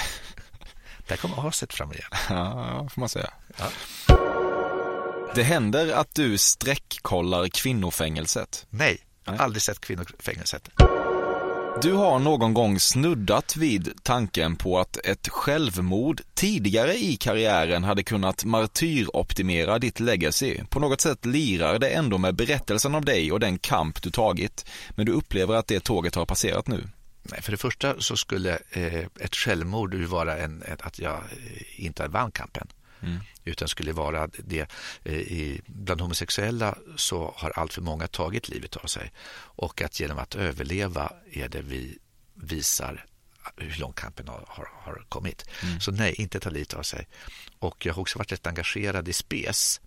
Där 1.08 1.16
kommer 1.16 1.48
aset 1.48 1.72
fram 1.72 1.92
igen. 1.92 2.10
Ja, 2.28 2.88
får 2.94 3.00
man 3.00 3.08
säga. 3.08 3.30
Det 5.34 5.42
händer 5.42 5.92
att 5.92 6.14
du 6.14 6.38
streckkollar 6.38 7.48
kvinnofängelset. 7.48 8.66
Nej, 8.70 8.98
Nej. 9.26 9.38
aldrig 9.38 9.62
sett 9.62 9.80
kvinnofängelset. 9.80 10.68
Du 11.80 11.92
har 11.92 12.18
någon 12.18 12.54
gång 12.54 12.80
snuddat 12.80 13.56
vid 13.56 13.92
tanken 14.02 14.56
på 14.56 14.78
att 14.78 14.96
ett 14.96 15.28
självmord 15.28 16.20
tidigare 16.34 16.94
i 16.94 17.16
karriären 17.16 17.84
hade 17.84 18.02
kunnat 18.02 18.44
martyroptimera 18.44 19.78
ditt 19.78 20.00
legacy. 20.00 20.58
På 20.70 20.80
något 20.80 21.00
sätt 21.00 21.26
lirar 21.26 21.78
det 21.78 21.88
ändå 21.88 22.18
med 22.18 22.34
berättelsen 22.34 22.94
om 22.94 23.04
dig 23.04 23.32
och 23.32 23.40
den 23.40 23.58
kamp 23.58 24.02
du 24.02 24.10
tagit, 24.10 24.66
men 24.90 25.06
du 25.06 25.12
upplever 25.12 25.54
att 25.54 25.66
det 25.66 25.80
tåget 25.80 26.14
har 26.14 26.26
passerat 26.26 26.68
nu. 26.68 26.88
Nej, 27.22 27.42
för 27.42 27.52
det 27.52 27.58
första 27.58 28.00
så 28.00 28.16
skulle 28.16 28.58
eh, 28.70 29.06
ett 29.20 29.34
självmord 29.34 29.94
vara 29.94 30.38
en, 30.38 30.64
att 30.80 30.98
jag 30.98 31.14
eh, 31.14 31.84
inte 31.84 32.08
vann 32.08 32.30
kampen. 32.30 32.68
Utan 33.44 33.68
skulle 33.68 33.92
vara 33.92 34.26
det 34.26 34.66
eh, 35.04 35.14
i, 35.14 35.60
bland 35.66 36.00
homosexuella 36.00 36.78
så 36.96 37.34
har 37.36 37.50
allt 37.50 37.72
för 37.72 37.82
många 37.82 38.06
tagit 38.06 38.48
livet 38.48 38.76
av 38.76 38.86
sig. 38.86 39.12
Och 39.34 39.82
att 39.82 40.00
genom 40.00 40.18
att 40.18 40.34
överleva 40.34 41.12
är 41.32 41.48
det 41.48 41.62
vi 41.62 41.98
visar 42.34 43.06
hur 43.56 43.80
långt 43.80 43.96
kampen 43.96 44.28
har, 44.28 44.44
har, 44.48 44.68
har 44.72 45.04
kommit. 45.08 45.44
Så 45.80 45.90
nej, 45.92 46.14
inte 46.18 46.40
ta 46.40 46.50
livet 46.50 46.74
av 46.74 46.82
sig. 46.82 47.08
Och 47.58 47.86
jag 47.86 47.94
har 47.94 48.00
också 48.00 48.18
varit 48.18 48.32
rätt 48.32 48.46
engagerad 48.46 49.08
i 49.08 49.12
SPES. 49.12 49.80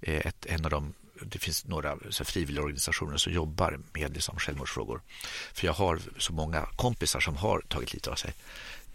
Eh, 0.00 0.26
Ett, 0.26 0.46
en 0.46 0.64
av 0.64 0.70
de 0.70 0.94
det 1.22 1.38
finns 1.38 1.64
några 1.64 1.98
så 2.10 2.24
frivilliga 2.24 2.64
organisationer 2.64 3.16
som 3.16 3.32
jobbar 3.32 3.80
med 3.92 4.14
liksom, 4.14 4.38
självmordsfrågor. 4.38 5.02
För 5.52 5.66
jag 5.66 5.74
har 5.74 6.00
så 6.18 6.32
många 6.32 6.66
kompisar 6.76 7.20
som 7.20 7.36
har 7.36 7.60
tagit 7.60 7.92
livet 7.92 8.06
av 8.06 8.14
sig. 8.14 8.34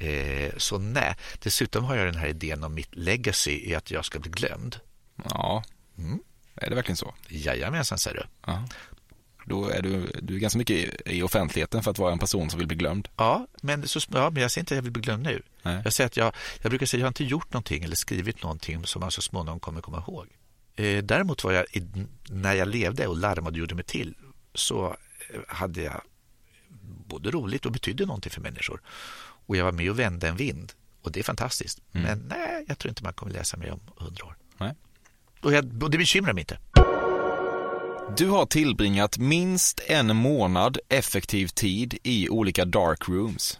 Eh, 0.01 0.51
så 0.57 0.77
nej. 0.77 1.15
Dessutom 1.39 1.83
har 1.83 1.95
jag 1.95 2.05
den 2.05 2.21
här 2.21 2.27
idén 2.27 2.63
om 2.63 2.73
mitt 2.73 2.95
legacy 2.95 3.69
i 3.69 3.75
att 3.75 3.91
jag 3.91 4.05
ska 4.05 4.19
bli 4.19 4.31
glömd. 4.31 4.79
Ja, 5.29 5.63
är 6.55 6.69
det 6.69 6.75
verkligen 6.75 6.97
så? 6.97 7.13
Jajamensan, 7.27 7.97
säger 7.97 8.17
du. 8.17 8.23
Ja. 8.45 8.67
Då 9.45 9.69
är 9.69 9.81
du, 9.81 10.19
du 10.21 10.35
är 10.35 10.39
ganska 10.39 10.59
mycket 10.59 11.01
i, 11.05 11.21
offentligheten 11.21 11.83
för 11.83 11.91
att 11.91 11.99
vara 11.99 12.11
en 12.11 12.19
person 12.19 12.49
som 12.49 12.57
vill 12.57 12.67
bli 12.67 12.77
glömd. 12.77 13.07
Ja 13.17 13.47
men, 13.61 13.87
så, 13.87 13.99
ja, 14.13 14.29
men 14.29 14.41
jag 14.41 14.51
säger 14.51 14.61
inte 14.61 14.73
att 14.73 14.77
jag 14.77 14.83
vill 14.83 14.91
bli 14.91 15.01
glömd 15.01 15.23
nu. 15.23 15.41
Nej. 15.61 15.81
Jag, 15.83 15.93
säger 15.93 16.05
att 16.05 16.17
jag, 16.17 16.33
jag 16.61 16.69
brukar 16.69 16.85
säga 16.85 16.97
att 16.97 17.01
jag 17.01 17.05
har 17.05 17.11
inte 17.11 17.23
gjort 17.23 17.53
någonting 17.53 17.83
eller 17.83 17.95
skrivit 17.95 18.43
någonting 18.43 18.85
som 18.85 18.99
man 18.99 19.11
så 19.11 19.21
småningom 19.21 19.59
kommer 19.59 19.81
komma 19.81 20.03
ihåg. 20.07 20.27
Eh, 20.75 21.03
däremot 21.03 21.43
var 21.43 21.51
jag, 21.51 21.65
när 22.29 22.53
jag 22.53 22.67
levde 22.67 23.07
och 23.07 23.17
larmade 23.17 23.53
och 23.55 23.57
gjorde 23.57 23.75
mig 23.75 23.83
till, 23.83 24.15
så 24.53 24.95
eh, 25.33 25.39
hade 25.47 25.81
jag 25.81 26.01
både 27.07 27.31
roligt 27.31 27.65
och 27.65 27.71
betydde 27.71 28.05
någonting 28.05 28.31
för 28.31 28.41
människor. 28.41 28.81
Och 29.51 29.57
jag 29.57 29.65
var 29.65 29.71
med 29.71 29.89
och 29.89 29.99
vände 29.99 30.27
en 30.27 30.35
vind. 30.35 30.73
Och 31.01 31.11
det 31.11 31.19
är 31.19 31.23
fantastiskt. 31.23 31.79
Men 31.91 32.19
nej, 32.29 32.65
jag 32.67 32.77
tror 32.77 32.89
inte 32.89 33.03
man 33.03 33.13
kommer 33.13 33.31
läsa 33.31 33.57
mig 33.57 33.71
om 33.71 33.79
hundra 33.97 34.25
år. 34.25 34.37
Nej. 34.57 34.73
Och, 35.41 35.53
jag, 35.53 35.83
och 35.83 35.91
det 35.91 35.97
bekymrar 35.97 36.33
mig 36.33 36.41
inte. 36.41 36.59
Du 38.17 38.27
har 38.29 38.45
tillbringat 38.45 39.17
minst 39.17 39.79
en 39.87 40.15
månad 40.15 40.77
effektiv 40.89 41.47
tid 41.47 41.97
i 42.03 42.29
olika 42.29 42.65
dark 42.65 43.09
rooms. 43.09 43.59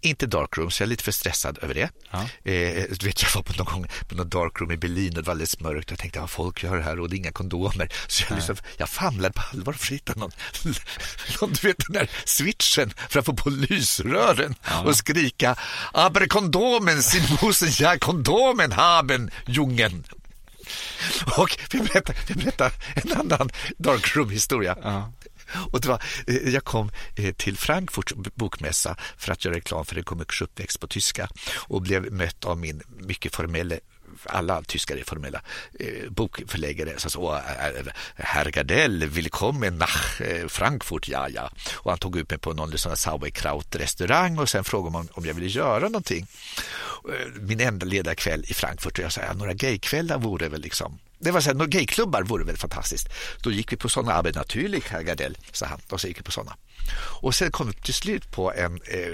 Inte 0.00 0.26
darkrooms, 0.26 0.80
jag 0.80 0.86
är 0.86 0.90
lite 0.90 1.04
för 1.04 1.12
stressad 1.12 1.58
över 1.62 1.74
det. 1.74 1.90
Ja. 2.10 2.22
Eh, 2.50 2.84
du 2.90 3.06
vet, 3.06 3.22
jag 3.22 3.30
var 3.34 3.42
på 3.42 3.52
någon 3.52 3.66
gång 3.66 3.86
på 4.08 4.14
någon 4.14 4.28
darkroom 4.28 4.70
i 4.72 4.76
Berlin 4.76 5.08
och 5.08 5.14
det 5.14 5.22
var 5.22 5.30
alldeles 5.30 5.60
mörkt. 5.60 5.90
Jag 5.90 5.98
tänkte, 5.98 6.18
ja, 6.18 6.26
folk 6.26 6.62
gör 6.62 6.76
det 6.76 6.82
här 6.82 7.00
och 7.00 7.10
det 7.10 7.16
är 7.16 7.18
inga 7.18 7.32
kondomer. 7.32 7.92
Så 8.06 8.24
jag, 8.28 8.36
liksom, 8.36 8.56
jag 8.76 8.88
famlade 8.88 9.32
på 9.34 9.42
allvar 9.52 9.72
för 9.72 9.86
att 9.86 9.92
hitta 9.92 10.14
någon, 10.16 10.30
någon, 11.40 11.52
du 11.52 11.68
vet 11.68 11.78
den 11.78 11.92
där 11.92 12.10
switchen 12.24 12.92
för 13.08 13.20
att 13.20 13.26
få 13.26 13.32
på 13.32 13.50
lysrören 13.50 14.54
och 14.84 14.96
skrika, 14.96 15.56
aber 15.92 16.26
kondomen, 16.26 17.02
sin 17.02 17.38
musen, 17.42 17.68
ja 17.78 17.96
kondomen 17.98 18.72
haben, 18.72 19.30
jungen. 19.46 20.04
Och 21.36 21.58
vi 21.70 21.78
berättar, 21.78 22.16
vi 22.26 22.34
berättar 22.34 22.72
en 22.94 23.12
annan 23.12 23.50
darkroom-historia. 23.76 24.76
Ja. 24.82 25.12
Och 25.72 25.80
det 25.80 25.88
var, 25.88 26.02
eh, 26.26 26.48
jag 26.48 26.64
kom 26.64 26.90
eh, 27.16 27.34
till 27.34 27.58
Frankfurts 27.58 28.14
bokmässa 28.34 28.96
för 29.16 29.32
att 29.32 29.44
göra 29.44 29.54
reklam 29.54 29.84
för 29.84 29.96
en 29.96 30.04
komikers 30.04 30.42
uppväxt 30.42 30.80
på 30.80 30.86
tyska 30.86 31.28
och 31.68 31.82
blev 31.82 32.12
mött 32.12 32.44
av 32.44 32.58
min 32.58 32.82
mycket 32.98 33.34
formelle... 33.34 33.80
alla 34.24 34.62
tyskar 34.62 34.96
är 34.96 35.04
formella 35.04 35.40
eh, 35.80 36.10
bokförläggare 36.10 36.94
Så, 36.96 37.10
så, 37.10 37.34
eh, 37.34 37.40
Herr 38.16 38.50
Gardell, 38.50 39.06
välkommen 39.08 39.78
nach 39.78 40.20
Frankfurt, 40.48 41.08
ja 41.08 41.28
ja. 41.28 41.50
Och 41.74 41.90
han 41.90 41.98
tog 41.98 42.16
ut 42.16 42.30
mig 42.30 42.38
på 42.38 42.52
någon 42.52 42.78
sån 42.78 42.96
Sauerkraut-restaurang 42.96 44.38
och 44.38 44.48
sen 44.48 44.64
frågade 44.64 44.92
man 44.92 45.08
om 45.12 45.24
jag 45.24 45.34
ville 45.34 45.46
göra 45.46 45.88
någonting. 45.88 46.26
Min 47.40 47.60
enda 47.60 47.86
ledarkväll 47.86 48.44
i 48.48 48.54
Frankfurt 48.54 48.98
och 48.98 49.04
jag 49.04 49.12
sa 49.12 49.20
ja, 49.20 49.32
några 49.32 49.54
gaykvällar 49.54 50.18
vore 50.18 50.48
väl 50.48 50.60
liksom 50.60 50.98
det 51.18 51.30
var 51.30 51.40
så 51.40 51.50
här, 51.50 51.54
några 51.54 51.68
gayklubbar 51.68 52.22
vore 52.22 52.44
väl 52.44 52.56
fantastiskt. 52.56 53.08
Då 53.42 53.50
gick 53.50 53.72
vi 53.72 53.76
på 53.76 53.88
sådana, 53.88 54.12
aber 54.12 54.32
naturligt 54.32 54.88
Herr 54.88 55.02
Gardell, 55.02 55.38
sa 55.52 55.66
han. 55.66 55.80
Och 55.90 56.00
så 56.00 56.08
gick 56.08 56.18
vi 56.18 56.22
på 56.22 56.30
sådana. 56.30 56.56
Och 57.20 57.34
sen 57.34 57.50
kom 57.50 57.66
vi 57.66 57.72
till 57.72 57.94
slut 57.94 58.30
på 58.30 58.52
en 58.52 58.80
eh, 58.84 59.12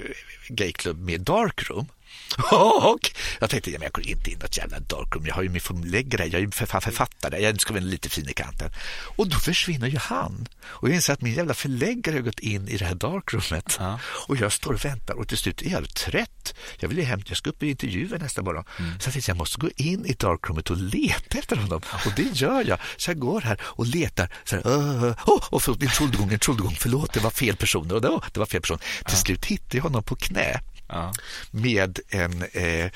gayklubb 0.49 0.99
med 0.99 1.21
darkroom. 1.21 1.87
Och 2.83 3.11
jag 3.41 3.51
tänkte, 3.51 3.71
ja, 3.71 3.79
men 3.79 3.83
jag 3.85 3.93
går 3.93 4.07
inte 4.07 4.31
in 4.31 4.37
i 4.37 4.43
något 4.43 4.57
jävla 4.57 4.81
darkroom. 4.81 5.27
Jag 5.27 5.35
har 5.35 5.43
ju 5.43 5.49
min 5.49 5.61
förläggare, 5.61 6.25
jag 6.25 6.35
är 6.35 6.39
ju 6.39 6.51
för, 6.51 6.81
författare, 6.81 7.39
jag 7.43 7.61
ska 7.61 7.73
vara 7.73 7.83
lite 7.83 8.09
fin 8.09 8.29
i 8.29 8.33
kanten. 8.33 8.71
Och 9.17 9.29
då 9.29 9.37
försvinner 9.37 9.89
ju 9.89 9.99
han. 9.99 10.49
Och 10.65 10.89
jag 10.89 10.95
inser 10.95 11.13
att 11.13 11.23
min 11.23 11.35
jävla 11.35 11.55
förläggare 11.55 12.17
har 12.17 12.23
gått 12.23 12.41
in 12.41 12.69
i 12.69 12.77
det 12.77 12.85
här 12.85 12.95
darkroomet. 12.95 13.77
Ja. 13.79 13.99
Och 14.29 14.37
jag 14.37 14.53
står 14.53 14.73
och 14.73 14.85
väntar 14.85 15.15
och 15.15 15.29
till 15.29 15.39
slut 15.39 15.63
är 15.63 15.71
jag 15.71 15.95
trött. 15.95 16.55
Jag 16.79 16.89
vill 16.89 16.99
ju 16.99 17.05
hem, 17.05 17.23
jag 17.27 17.37
ska 17.37 17.51
upp 17.51 17.63
i 17.63 17.71
intervjuer 17.71 18.19
nästa 18.19 18.43
morgon. 18.43 18.65
Mm. 18.79 18.91
Så 19.01 19.07
jag 19.07 19.13
tänkte, 19.13 19.31
jag 19.31 19.39
måste 19.39 19.61
gå 19.61 19.71
in 19.77 20.07
i 20.07 20.13
darkroomet 20.13 20.71
och 20.71 20.77
leta 20.77 21.39
efter 21.39 21.57
honom. 21.57 21.83
Och 22.07 22.13
det 22.17 22.41
gör 22.41 22.65
jag. 22.65 22.79
Så 22.97 23.11
jag 23.11 23.19
går 23.19 23.41
här 23.41 23.61
och 23.63 23.87
letar. 23.87 24.29
Så 24.45 24.57
här, 24.57 24.67
uh, 24.69 25.15
oh, 25.27 25.45
och 25.51 25.63
förlåt, 25.63 25.83
en 25.83 25.89
trollgång, 25.89 26.33
en 26.33 26.39
trollgång, 26.39 26.77
förlåt, 26.81 27.13
det 27.13 27.21
var 27.21 27.31
fel 27.31 27.57
person. 27.57 27.91
Och 27.91 28.01
det, 28.01 28.09
oh, 28.09 28.25
det 28.33 28.41
var 28.41 28.47
fel 28.47 28.61
person. 28.61 28.79
Till 29.07 29.17
slut 29.17 29.45
hittade 29.45 29.77
jag 29.77 29.83
honom 29.83 30.03
på 30.03 30.17
knä 30.17 30.61
ja. 30.89 31.13
med 31.51 31.99
en, 32.09 32.43
eh, 32.53 32.85
eh, 32.85 32.91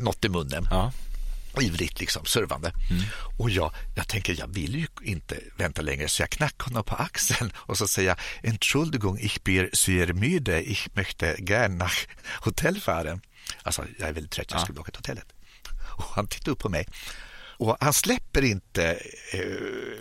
något 0.00 0.24
i 0.24 0.28
munnen. 0.28 0.68
Ja 0.70 0.92
ivrigt 1.60 2.00
liksom, 2.00 2.24
servande. 2.26 2.72
Mm. 2.90 3.02
Och 3.38 3.50
jag, 3.50 3.74
jag 3.94 4.08
tänker, 4.08 4.36
jag 4.38 4.46
vill 4.46 4.74
ju 4.74 4.86
inte 5.02 5.40
vänta 5.56 5.82
längre, 5.82 6.08
så 6.08 6.22
jag 6.22 6.30
knackar 6.30 6.64
honom 6.64 6.84
på 6.84 6.94
axeln 6.94 7.52
och 7.56 7.78
så 7.78 7.88
säger 7.88 8.08
jag, 8.08 8.18
Entschuldigung, 8.52 9.18
ich 9.20 9.42
bin 9.42 9.70
sehr 9.72 10.12
müde, 10.12 10.70
ich 10.70 10.88
möchte 10.94 11.36
gern 11.38 11.78
nach 11.78 12.06
Hotel 12.40 12.80
fahren. 12.80 13.20
Alltså, 13.62 13.84
jag 13.98 14.08
är 14.08 14.12
väldigt 14.12 14.32
trött, 14.32 14.50
jag 14.50 14.60
skulle 14.60 14.76
ja. 14.76 14.80
åka 14.80 14.90
till 14.90 14.98
hotellet. 14.98 15.26
Och 15.96 16.04
han 16.04 16.26
tittar 16.26 16.52
upp 16.52 16.58
på 16.58 16.68
mig 16.68 16.86
och 17.56 17.76
han 17.80 17.92
släpper 17.92 18.42
inte 18.44 18.98
eh, 19.32 19.40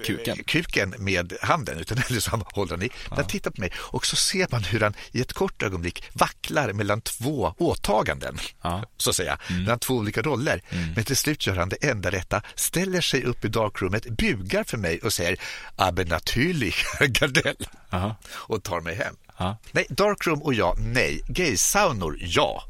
kuken. 0.06 0.44
kuken. 0.44 0.96
med 0.98 1.34
handen 1.42 1.78
utan 1.78 2.02
liksom 2.10 2.44
håller 2.46 2.78
den 2.78 2.84
i. 2.84 2.90
Ja. 3.10 3.16
Han 3.16 3.28
tittar 3.28 3.52
på 3.52 3.62
mig 3.62 3.72
och 3.78 4.06
så 4.06 4.16
ser 4.16 4.48
man 4.52 4.64
hur 4.64 4.80
han 4.80 4.94
i 5.12 5.22
ett 5.22 5.34
kort 5.34 5.64
ögonblick 5.64 6.04
vacklar 6.14 6.74
mellan 6.74 7.02
två 7.02 7.54
åtaganden. 7.58 8.38
Ja. 8.62 8.84
Så 8.98 9.10
att 9.10 9.16
säga, 9.16 9.38
mm. 9.50 9.64
mellan 9.64 9.80
två 9.80 9.94
olika 9.94 10.22
roller. 10.22 10.62
Mm. 10.70 10.94
Men 10.96 11.04
till 11.04 11.18
slut 11.18 11.48
gör 11.48 11.56
han 11.56 11.70
det 11.70 11.84
enda 11.90 12.12
rätta, 12.12 12.42
ställer 12.56 13.02
sig 13.02 13.24
upp 13.24 13.46
i 13.46 13.48
darkroomet, 13.48 14.10
bugar 14.10 14.64
för 14.64 14.78
mig 14.78 15.00
och 15.00 15.14
säger 15.14 15.38
Aber 15.76 16.06
natürlich, 16.06 16.86
Gardell. 17.00 17.68
Aha. 17.90 18.16
Och 18.26 18.64
tar 18.64 18.82
mig 18.82 18.96
hem. 18.96 19.16
Aha. 19.38 19.58
Nej, 19.72 19.86
darkroom 19.90 20.42
och 20.42 20.54
jag, 20.54 20.80
nej. 20.80 21.22
Gaysaunor, 21.28 22.18
ja. 22.22 22.64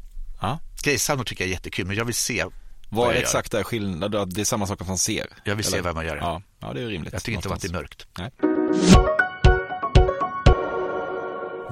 Gaysaunor 0.82 1.24
tycker 1.24 1.44
jag 1.44 1.48
är 1.48 1.52
jättekul, 1.52 1.86
men 1.86 1.96
jag 1.96 2.04
vill 2.04 2.14
se 2.14 2.44
vad 2.94 3.14
är 3.14 3.20
exakt 3.20 3.54
är 3.54 3.62
skillnaden? 3.62 4.30
Det 4.30 4.40
är 4.40 4.44
samma 4.44 4.66
sak 4.66 4.80
att 4.80 4.88
man 4.88 4.98
ser? 4.98 5.26
Jag 5.44 5.56
vill 5.56 5.66
eller? 5.66 5.76
se 5.76 5.80
vad 5.80 5.94
man 5.94 6.06
gör. 6.06 6.16
Ja, 6.16 6.42
ja, 6.62 6.72
det 6.72 6.82
är 6.82 6.86
rimligt. 6.86 7.12
Jag 7.12 7.22
tycker 7.22 7.36
inte 7.36 7.54
att 7.54 7.60
det 7.60 7.68
är 7.68 7.72
mörkt. 7.72 8.06
Nej. 8.18 8.30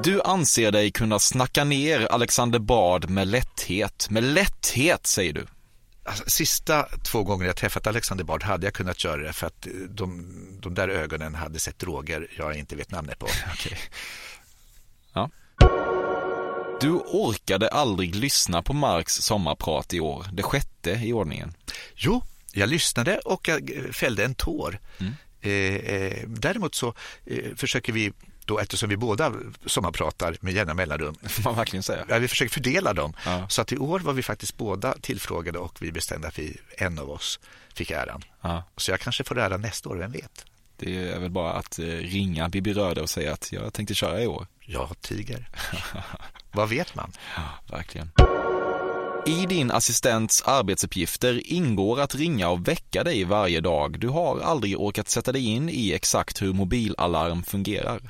Du 0.05 0.23
anser 0.23 0.73
dig 0.73 0.91
kunna 0.91 1.19
snacka 1.19 1.65
ner 1.65 2.01
Alexander 2.01 2.59
Bard 2.59 3.11
med 3.11 3.29
lätthet. 3.29 4.07
Med 4.11 4.25
lätthet, 4.25 5.07
säger 5.07 5.33
du. 5.33 5.47
Alltså, 6.05 6.25
sista 6.27 6.83
två 6.83 7.23
gånger 7.23 7.47
jag 7.47 7.57
träffat 7.57 7.87
Alexander 7.87 8.25
Bard 8.25 8.43
hade 8.43 8.67
jag 8.67 8.75
kunnat 8.75 9.05
göra 9.05 9.23
det 9.23 9.33
för 9.33 9.47
att 9.47 9.67
de, 9.89 10.27
de 10.61 10.75
där 10.75 10.89
ögonen 10.89 11.35
hade 11.35 11.59
sett 11.59 11.79
droger 11.79 12.31
jag 12.39 12.57
inte 12.57 12.77
vet 12.77 12.91
namnet 12.91 13.19
på. 13.19 13.27
okay. 13.53 13.79
Ja. 15.13 15.31
Du 16.81 16.91
orkade 16.93 17.69
aldrig 17.69 18.15
lyssna 18.15 18.63
på 18.63 18.73
Marks 18.73 19.15
sommarprat 19.15 19.95
i 19.95 20.01
år, 20.01 20.27
det 20.33 20.43
sjätte 20.43 20.91
i 20.91 21.13
ordningen. 21.13 21.55
Jo, 21.95 22.23
jag 22.53 22.69
lyssnade 22.69 23.19
och 23.19 23.49
jag 23.49 23.71
fällde 23.93 24.25
en 24.25 24.35
tår. 24.35 24.79
Mm. 24.99 25.13
Eh, 25.41 25.95
eh, 25.95 26.29
däremot 26.29 26.75
så 26.75 26.95
eh, 27.27 27.57
försöker 27.57 27.93
vi 27.93 28.13
då, 28.45 28.59
eftersom 28.59 28.89
vi 28.89 28.97
båda 28.97 29.33
sommarpratar 29.67 30.37
med 30.41 30.55
jämna 30.55 30.75
mellanrum. 30.75 31.15
Får 31.29 31.43
man 31.43 31.57
verkligen 31.57 31.83
säga. 31.83 32.05
Ja, 32.09 32.19
vi 32.19 32.29
försöker 32.29 32.53
fördela 32.53 32.93
dem. 32.93 33.15
Ja. 33.25 33.49
Så 33.49 33.63
att 33.63 33.73
i 33.73 33.77
år 33.77 34.01
var 34.01 34.13
vi 34.13 34.23
faktiskt 34.23 34.57
båda 34.57 34.95
tillfrågade 35.01 35.59
och 35.59 35.83
vi 35.83 35.93
bestämde 35.93 36.29
att 36.29 36.39
vi, 36.39 36.57
en 36.77 36.99
av 36.99 37.11
oss 37.11 37.41
fick 37.75 37.91
äran. 37.91 38.23
Ja. 38.41 38.65
Så 38.77 38.91
jag 38.91 39.01
kanske 39.01 39.25
får 39.25 39.39
äran 39.39 39.61
nästa 39.61 39.89
år, 39.89 39.97
vem 39.97 40.13
vet? 40.13 40.45
Det 40.77 41.09
är 41.09 41.19
väl 41.19 41.31
bara 41.31 41.53
att 41.53 41.79
eh, 41.79 41.85
ringa 41.85 42.49
Bibi 42.49 42.73
Röde 42.73 43.01
och 43.01 43.11
säga 43.11 43.33
att 43.33 43.53
jag 43.53 43.73
tänkte 43.73 43.95
köra 43.95 44.23
i 44.23 44.27
år. 44.27 44.47
Ja, 44.61 44.91
tiger. 45.01 45.49
Vad 46.53 46.69
vet 46.69 46.95
man? 46.95 47.13
Ja, 47.37 47.77
verkligen. 47.77 48.11
I 49.27 49.47
din 49.47 49.71
assistents 49.71 50.43
arbetsuppgifter 50.43 51.53
ingår 51.53 52.01
att 52.01 52.15
ringa 52.15 52.49
och 52.49 52.69
väcka 52.69 53.05
dig 53.05 53.25
varje 53.25 53.61
dag. 53.61 54.01
Du 54.01 54.09
har 54.09 54.41
aldrig 54.41 54.81
orkat 54.81 55.09
sätta 55.09 55.33
dig 55.33 55.47
in 55.47 55.69
i 55.69 55.93
exakt 55.93 56.43
hur 56.43 56.53
mobilalarm 56.53 57.43
fungerar. 57.43 58.01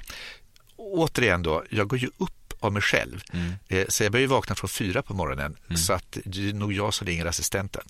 Återigen 0.76 1.42
då, 1.42 1.64
jag 1.70 1.88
går 1.88 1.98
ju 1.98 2.10
upp 2.16 2.52
av 2.60 2.72
mig 2.72 2.82
själv. 2.82 3.22
Mm. 3.32 3.52
Eh, 3.68 3.86
så 3.88 4.02
jag 4.02 4.12
börjar 4.12 4.26
vakna 4.26 4.54
från 4.54 4.68
fyra 4.68 5.02
på 5.02 5.14
morgonen. 5.14 5.56
Mm. 5.66 5.76
Så 5.76 5.92
att 5.92 6.18
det 6.24 6.48
är 6.48 6.52
nog 6.52 6.72
jag 6.72 6.94
som 6.94 7.06
ringer 7.06 7.26
assistenten. 7.26 7.82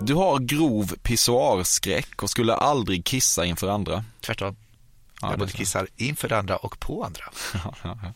Du 0.00 0.14
har 0.14 0.38
grov 0.38 0.94
pissoarskräck 1.02 2.22
och 2.22 2.30
skulle 2.30 2.54
aldrig 2.54 3.04
kissa 3.04 3.44
inför 3.44 3.68
andra. 3.68 4.04
Tvärtom. 4.20 4.56
Ja, 5.20 5.30
jag 5.30 5.38
både 5.38 5.52
kissar 5.52 5.86
inför 5.96 6.32
andra 6.32 6.56
och 6.56 6.80
på 6.80 7.04
andra. 7.04 7.24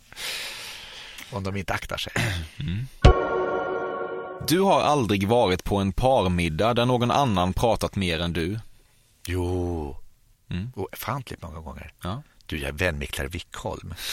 Om 1.30 1.44
de 1.44 1.56
inte 1.56 1.72
aktar 1.72 1.96
sig. 1.96 2.12
Mm. 2.56 2.88
Du 4.48 4.60
har 4.60 4.80
aldrig 4.80 5.28
varit 5.28 5.64
på 5.64 5.76
en 5.76 5.92
parmiddag 5.92 6.74
där 6.74 6.86
någon 6.86 7.10
annan 7.10 7.52
pratat 7.52 7.96
mer 7.96 8.20
än 8.20 8.32
du? 8.32 8.60
Jo, 9.26 9.96
mm. 10.50 10.72
ofantligt 10.76 11.42
många 11.42 11.60
gånger. 11.60 11.92
Ja. 12.02 12.22
Du, 12.46 12.58
jag 12.58 12.68
är 12.68 12.72
vän 12.72 13.06
Claire 13.06 13.28
Wickholm. 13.30 13.94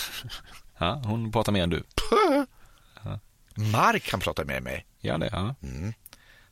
Ja, 0.78 1.02
hon 1.06 1.32
pratar 1.32 1.52
mer 1.52 1.64
än 1.64 1.70
du. 1.70 1.84
Ja. 3.04 3.20
Mark 3.56 4.12
han 4.12 4.20
pratar 4.20 4.46
med 4.46 4.64
mig. 4.64 4.86
Ja, 5.00 5.18
det, 5.18 5.30
ja. 5.32 5.56
Mm. 5.64 5.94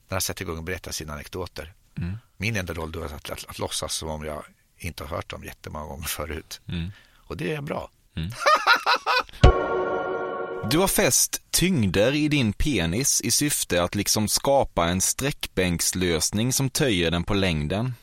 När 0.08 0.16
han 0.16 0.22
sätter 0.22 0.42
igång 0.42 0.58
och 0.58 0.64
berättar 0.64 0.92
sina 0.92 1.14
anekdoter. 1.14 1.74
Mm. 1.98 2.18
Min 2.38 2.56
enda 2.56 2.74
roll 2.74 2.92
då 2.92 3.02
är 3.02 3.06
att, 3.06 3.14
att, 3.14 3.30
att, 3.30 3.46
att 3.50 3.60
låtsas 3.60 3.96
som 3.96 4.10
om 4.10 4.26
jag 4.26 4.44
inte 4.78 5.04
har 5.04 5.16
hört 5.16 5.30
dem 5.30 5.44
jättemånga 5.44 5.86
gånger 5.86 6.08
förut. 6.08 6.62
Mm. 6.68 6.92
Och 7.16 7.38
det 7.38 7.54
är 7.54 7.62
bra. 7.62 7.90
Du 10.72 10.78
har 10.78 10.88
fäst 10.88 11.42
tyngder 11.52 12.16
i 12.16 12.28
din 12.28 12.54
penis 12.54 13.22
i 13.22 13.32
syfte 13.32 13.84
att 13.84 13.96
liksom 13.96 14.28
skapa 14.28 14.88
en 14.88 15.02
sträckbänkslösning 15.02 16.54
som 16.54 16.70
töjer 16.70 17.12
den 17.12 17.24
på 17.24 17.34
längden. 17.34 17.94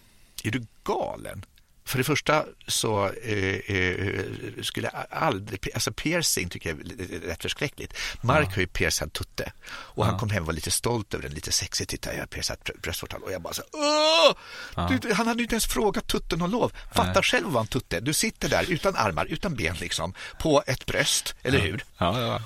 Är 0.45 0.51
du 0.51 0.67
galen? 0.85 1.45
För 1.91 1.99
det 1.99 2.05
första 2.05 2.45
så 2.67 3.07
eh, 3.07 3.77
eh, 3.77 4.25
skulle 4.63 4.91
jag 4.93 5.07
aldrig, 5.11 5.69
alltså 5.75 5.93
piercing 5.93 6.49
tycker 6.49 6.71
jag 6.71 6.81
är 6.81 7.21
rätt 7.21 7.43
förskräckligt. 7.43 7.95
Mark 8.21 8.47
ja. 8.47 8.55
har 8.55 8.61
ju 8.61 8.67
piercat 8.67 9.13
tutte 9.13 9.53
och 9.71 10.05
ja. 10.05 10.11
han 10.11 10.19
kom 10.19 10.31
hem 10.31 10.43
och 10.43 10.47
var 10.47 10.53
lite 10.53 10.71
stolt 10.71 11.15
över 11.15 11.23
den, 11.23 11.33
lite 11.33 11.53
sexig. 11.53 11.89
Titta, 11.89 12.13
jag 12.13 12.21
har 12.21 12.27
piercat 12.27 12.71
bröstvårtan 12.83 13.23
och 13.23 13.33
jag 13.33 13.43
bara 13.43 13.55
så 13.55 13.63
Åh! 13.73 14.37
Ja. 14.77 14.99
Du, 15.03 15.13
han 15.13 15.27
hade 15.27 15.39
ju 15.39 15.43
inte 15.43 15.55
ens 15.55 15.67
frågat 15.67 16.07
tutten 16.07 16.43
om 16.43 16.51
lov. 16.51 16.73
Fatta 16.93 17.13
Nej. 17.13 17.23
själv 17.23 17.47
vad 17.47 17.61
en 17.61 17.67
tutte. 17.67 18.01
Du 18.01 18.13
sitter 18.13 18.49
där 18.49 18.71
utan 18.71 18.97
armar, 18.97 19.27
utan 19.27 19.55
ben 19.55 19.77
liksom, 19.81 20.15
på 20.39 20.63
ett 20.67 20.87
bröst, 20.87 21.35
eller 21.43 21.59
hur? 21.59 21.85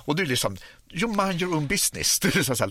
Och 0.04 0.16
du 0.16 0.24
liksom, 0.24 0.57
you 0.94 1.26
mind 1.26 1.42
your 1.42 1.54
own 1.54 1.66
business. 1.66 2.18
Du 2.20 2.28
är 2.28 2.42
så 2.42 2.54
här, 2.54 2.70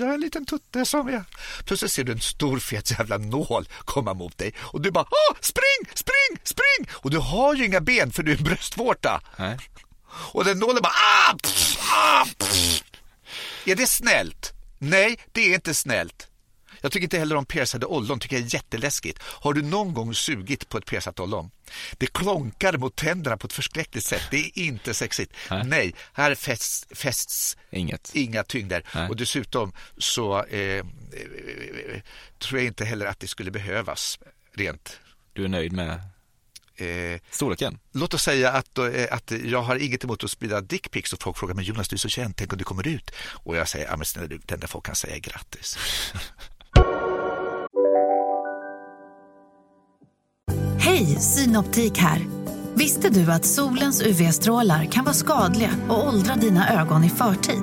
jag 0.00 0.08
är 0.08 0.14
en 0.14 0.20
liten 0.20 0.46
tutte 0.46 0.84
som 0.84 1.08
jag... 1.08 1.24
Plötsligt 1.64 1.92
ser 1.92 2.04
du 2.04 2.12
en 2.12 2.20
stor 2.20 2.58
fet 2.58 2.90
jävla 2.90 3.18
nål 3.18 3.68
komma 3.84 4.14
mot 4.14 4.38
dig 4.38 4.54
och 4.58 4.80
du 4.80 4.90
bara, 4.90 5.04
Åh, 5.04 5.36
spring, 5.40 5.94
spring, 5.94 6.38
spring! 6.44 6.88
Och 6.92 7.10
du 7.10 7.18
har 7.18 7.54
ju 7.54 7.64
inga 7.64 7.80
ben 7.80 8.12
för 8.12 8.22
du 8.22 8.32
är 8.32 8.36
en 8.36 8.44
bröstvårta. 8.44 9.20
Nej. 9.36 9.58
Och 10.32 10.44
den 10.44 10.58
nålen 10.58 10.82
bara, 10.82 10.92
ah, 10.92 11.38
pff, 11.42 11.78
ah, 11.92 12.26
pff. 12.38 12.82
Är 13.64 13.76
det 13.76 13.86
snällt? 13.86 14.52
Nej, 14.78 15.18
det 15.32 15.40
är 15.50 15.54
inte 15.54 15.74
snällt. 15.74 16.28
Jag 16.82 16.92
tycker 16.92 17.04
inte 17.04 17.18
heller 17.18 17.36
om 17.36 17.46
piercade 17.46 17.86
ollon, 17.86 18.20
tycker 18.20 18.36
jag 18.36 18.46
är 18.46 18.54
jätteläskigt. 18.54 19.18
Har 19.22 19.52
du 19.52 19.62
någon 19.62 19.94
gång 19.94 20.14
sugit 20.14 20.68
på 20.68 20.78
ett 20.78 20.86
piercat 20.86 21.20
ollon? 21.20 21.50
Det 21.98 22.06
klonkar 22.06 22.76
mot 22.76 22.96
tänderna 22.96 23.36
på 23.36 23.46
ett 23.46 23.52
förskräckligt 23.52 24.04
sätt. 24.04 24.22
Det 24.30 24.36
är 24.36 24.58
inte 24.58 24.94
sexigt. 24.94 25.32
Nej, 25.50 25.62
Nej 25.66 25.94
här 26.12 26.34
fästs, 26.34 26.86
fästs 26.90 27.56
Inget. 27.70 28.10
inga 28.14 28.44
tyngder. 28.44 28.84
Nej. 28.94 29.08
Och 29.08 29.16
dessutom 29.16 29.72
så 29.98 30.44
eh, 30.44 30.60
eh, 30.60 30.84
tror 32.38 32.60
jag 32.60 32.66
inte 32.66 32.84
heller 32.84 33.06
att 33.06 33.20
det 33.20 33.28
skulle 33.28 33.50
behövas 33.50 34.18
rent. 34.54 35.00
Du 35.32 35.44
är 35.44 35.48
nöjd 35.48 35.72
med 35.72 36.00
Eh, 36.76 37.20
Storleken? 37.30 37.78
Låt 37.92 38.14
oss 38.14 38.22
säga 38.22 38.52
att, 38.52 38.78
eh, 38.78 39.04
att 39.10 39.32
jag 39.44 39.62
har 39.62 39.76
inget 39.76 40.04
emot 40.04 40.24
att 40.24 40.30
sprida 40.30 40.60
dickpics 40.60 41.12
och 41.12 41.22
folk 41.22 41.38
frågar 41.38 41.54
men 41.54 41.64
Jonas 41.64 41.88
du 41.88 41.96
är 41.96 41.98
så 41.98 42.08
känd, 42.08 42.36
tänk 42.36 42.52
om 42.52 42.58
du 42.58 42.64
kommer 42.64 42.88
ut? 42.88 43.10
Och 43.32 43.56
jag 43.56 43.68
säger, 43.68 43.86
ja 43.86 43.96
men 43.96 44.04
snälla 44.04 44.28
du, 44.28 44.38
den 44.38 44.60
där 44.60 44.68
folk 44.68 44.86
kan 44.86 44.94
säga 44.94 45.18
grattis. 45.18 45.78
Hej, 51.06 51.20
Synoptik 51.20 51.98
här. 51.98 52.26
Visste 52.74 53.08
du 53.08 53.32
att 53.32 53.44
solens 53.44 54.02
UV-strålar 54.02 54.84
kan 54.84 55.04
vara 55.04 55.14
skadliga 55.14 55.70
och 55.88 56.08
åldra 56.08 56.34
dina 56.34 56.80
ögon 56.80 57.04
i 57.04 57.10
förtid? 57.10 57.62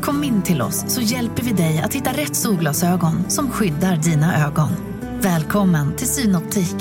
Kom 0.00 0.24
in 0.24 0.42
till 0.42 0.62
oss 0.62 0.84
så 0.88 1.00
hjälper 1.00 1.42
vi 1.42 1.52
dig 1.52 1.82
att 1.84 1.94
hitta 1.94 2.12
rätt 2.12 2.36
solglasögon 2.36 3.30
som 3.30 3.50
skyddar 3.50 3.96
dina 3.96 4.46
ögon. 4.46 4.68
Välkommen 5.20 5.96
till 5.96 6.06
Synoptik. 6.06 6.76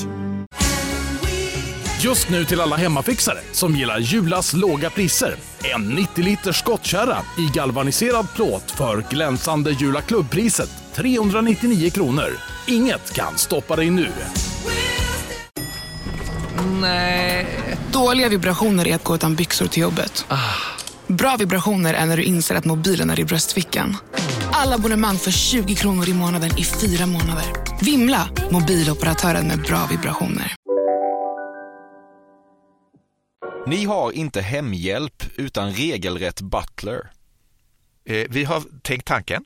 Just 2.00 2.30
nu 2.30 2.46
till 2.46 2.62
alla 2.62 2.76
hemmafixare 2.76 3.40
som 3.52 3.76
gillar 3.76 4.00
Julas 4.00 4.54
låga 4.54 4.90
priser. 4.90 5.36
En 5.76 5.90
90 5.90 6.24
liters 6.24 6.60
skottkärra 6.60 7.18
i 7.38 7.52
galvaniserad 7.54 8.28
plåt 8.36 8.72
för 8.72 9.06
glänsande 9.10 9.72
Jula 9.72 10.02
klubbpriset 10.02 10.70
399 10.94 11.90
kronor. 11.90 12.30
Inget 12.68 13.14
kan 13.14 13.38
stoppa 13.38 13.76
dig 13.76 13.90
nu. 13.90 14.08
Nej. 16.82 17.48
Dåliga 17.92 18.30
vibrationer 18.30 18.88
är 18.88 18.96
att 18.96 19.04
gå 19.04 19.16
utan 19.16 19.36
byxor 19.36 19.68
till 19.68 19.82
jobbet. 19.82 20.26
Bra 21.08 21.36
vibrationer 21.40 21.94
är 21.94 22.06
när 22.06 22.18
du 22.18 22.24
inser 22.24 22.56
att 22.56 22.66
mobilen 22.66 23.10
är 23.10 23.20
i 23.20 23.26
bröstfickan. 23.26 23.98
Alla 24.52 24.76
abonnemang 24.76 25.18
för 25.18 25.32
20 25.32 25.76
kronor 25.76 26.10
i 26.10 26.14
månaden 26.14 26.50
i 26.58 26.64
fyra 26.64 27.06
månader. 27.06 27.46
Vimla! 27.82 28.30
Mobiloperatören 28.52 29.48
med 29.48 29.62
bra 29.62 29.88
vibrationer. 29.92 30.56
Ni 33.68 33.86
har 33.86 34.12
inte 34.12 34.42
hemhjälp 34.42 35.24
utan 35.36 35.72
regelrätt 35.72 36.42
butler. 36.42 37.12
Eh, 38.06 38.28
vi 38.30 38.44
har 38.44 38.64
tänkt 38.82 39.08
tanken. 39.08 39.46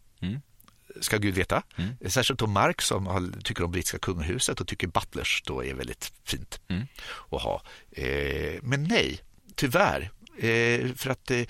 Ska 1.01 1.17
Gud 1.17 1.35
veta. 1.35 1.63
Mm. 1.75 1.95
Särskilt 2.09 2.39
då 2.39 2.47
Mark 2.47 2.81
som 2.81 3.07
har, 3.07 3.41
tycker 3.43 3.63
om 3.63 3.71
brittiska 3.71 3.99
kungahuset 3.99 4.61
och 4.61 4.67
tycker 4.67 4.87
butlers 4.87 5.43
då 5.45 5.63
är 5.63 5.73
väldigt 5.73 6.11
fint 6.23 6.59
Mm. 6.67 6.87
att 7.31 7.41
ha. 7.41 7.61
Eh, 7.91 8.53
men 8.61 8.83
nej, 8.83 9.19
tyvärr. 9.55 10.11
Eh, 10.37 10.93
för 10.95 11.09
att, 11.09 11.31
eh, 11.31 11.41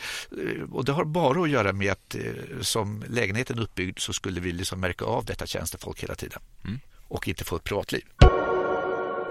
och 0.72 0.86
det 0.86 0.92
har 0.92 1.06
bara 1.06 1.44
att 1.44 1.50
göra 1.50 1.74
med 1.74 1.92
att 1.92 2.16
eh, 2.16 2.22
som 2.62 3.04
lägenheten 3.10 3.58
är 3.58 3.62
uppbyggd 3.64 4.00
så 4.00 4.14
skulle 4.14 4.40
vi 4.40 4.52
liksom 4.52 4.80
märka 4.80 5.06
av 5.06 5.26
detta 5.26 5.46
tjänstefolk 5.46 6.04
hela 6.04 6.16
tiden. 6.16 6.42
Mm. 6.64 6.80
Och 7.08 7.28
inte 7.28 7.44
få 7.44 7.56
ett 7.56 7.64
privatliv. 7.64 8.04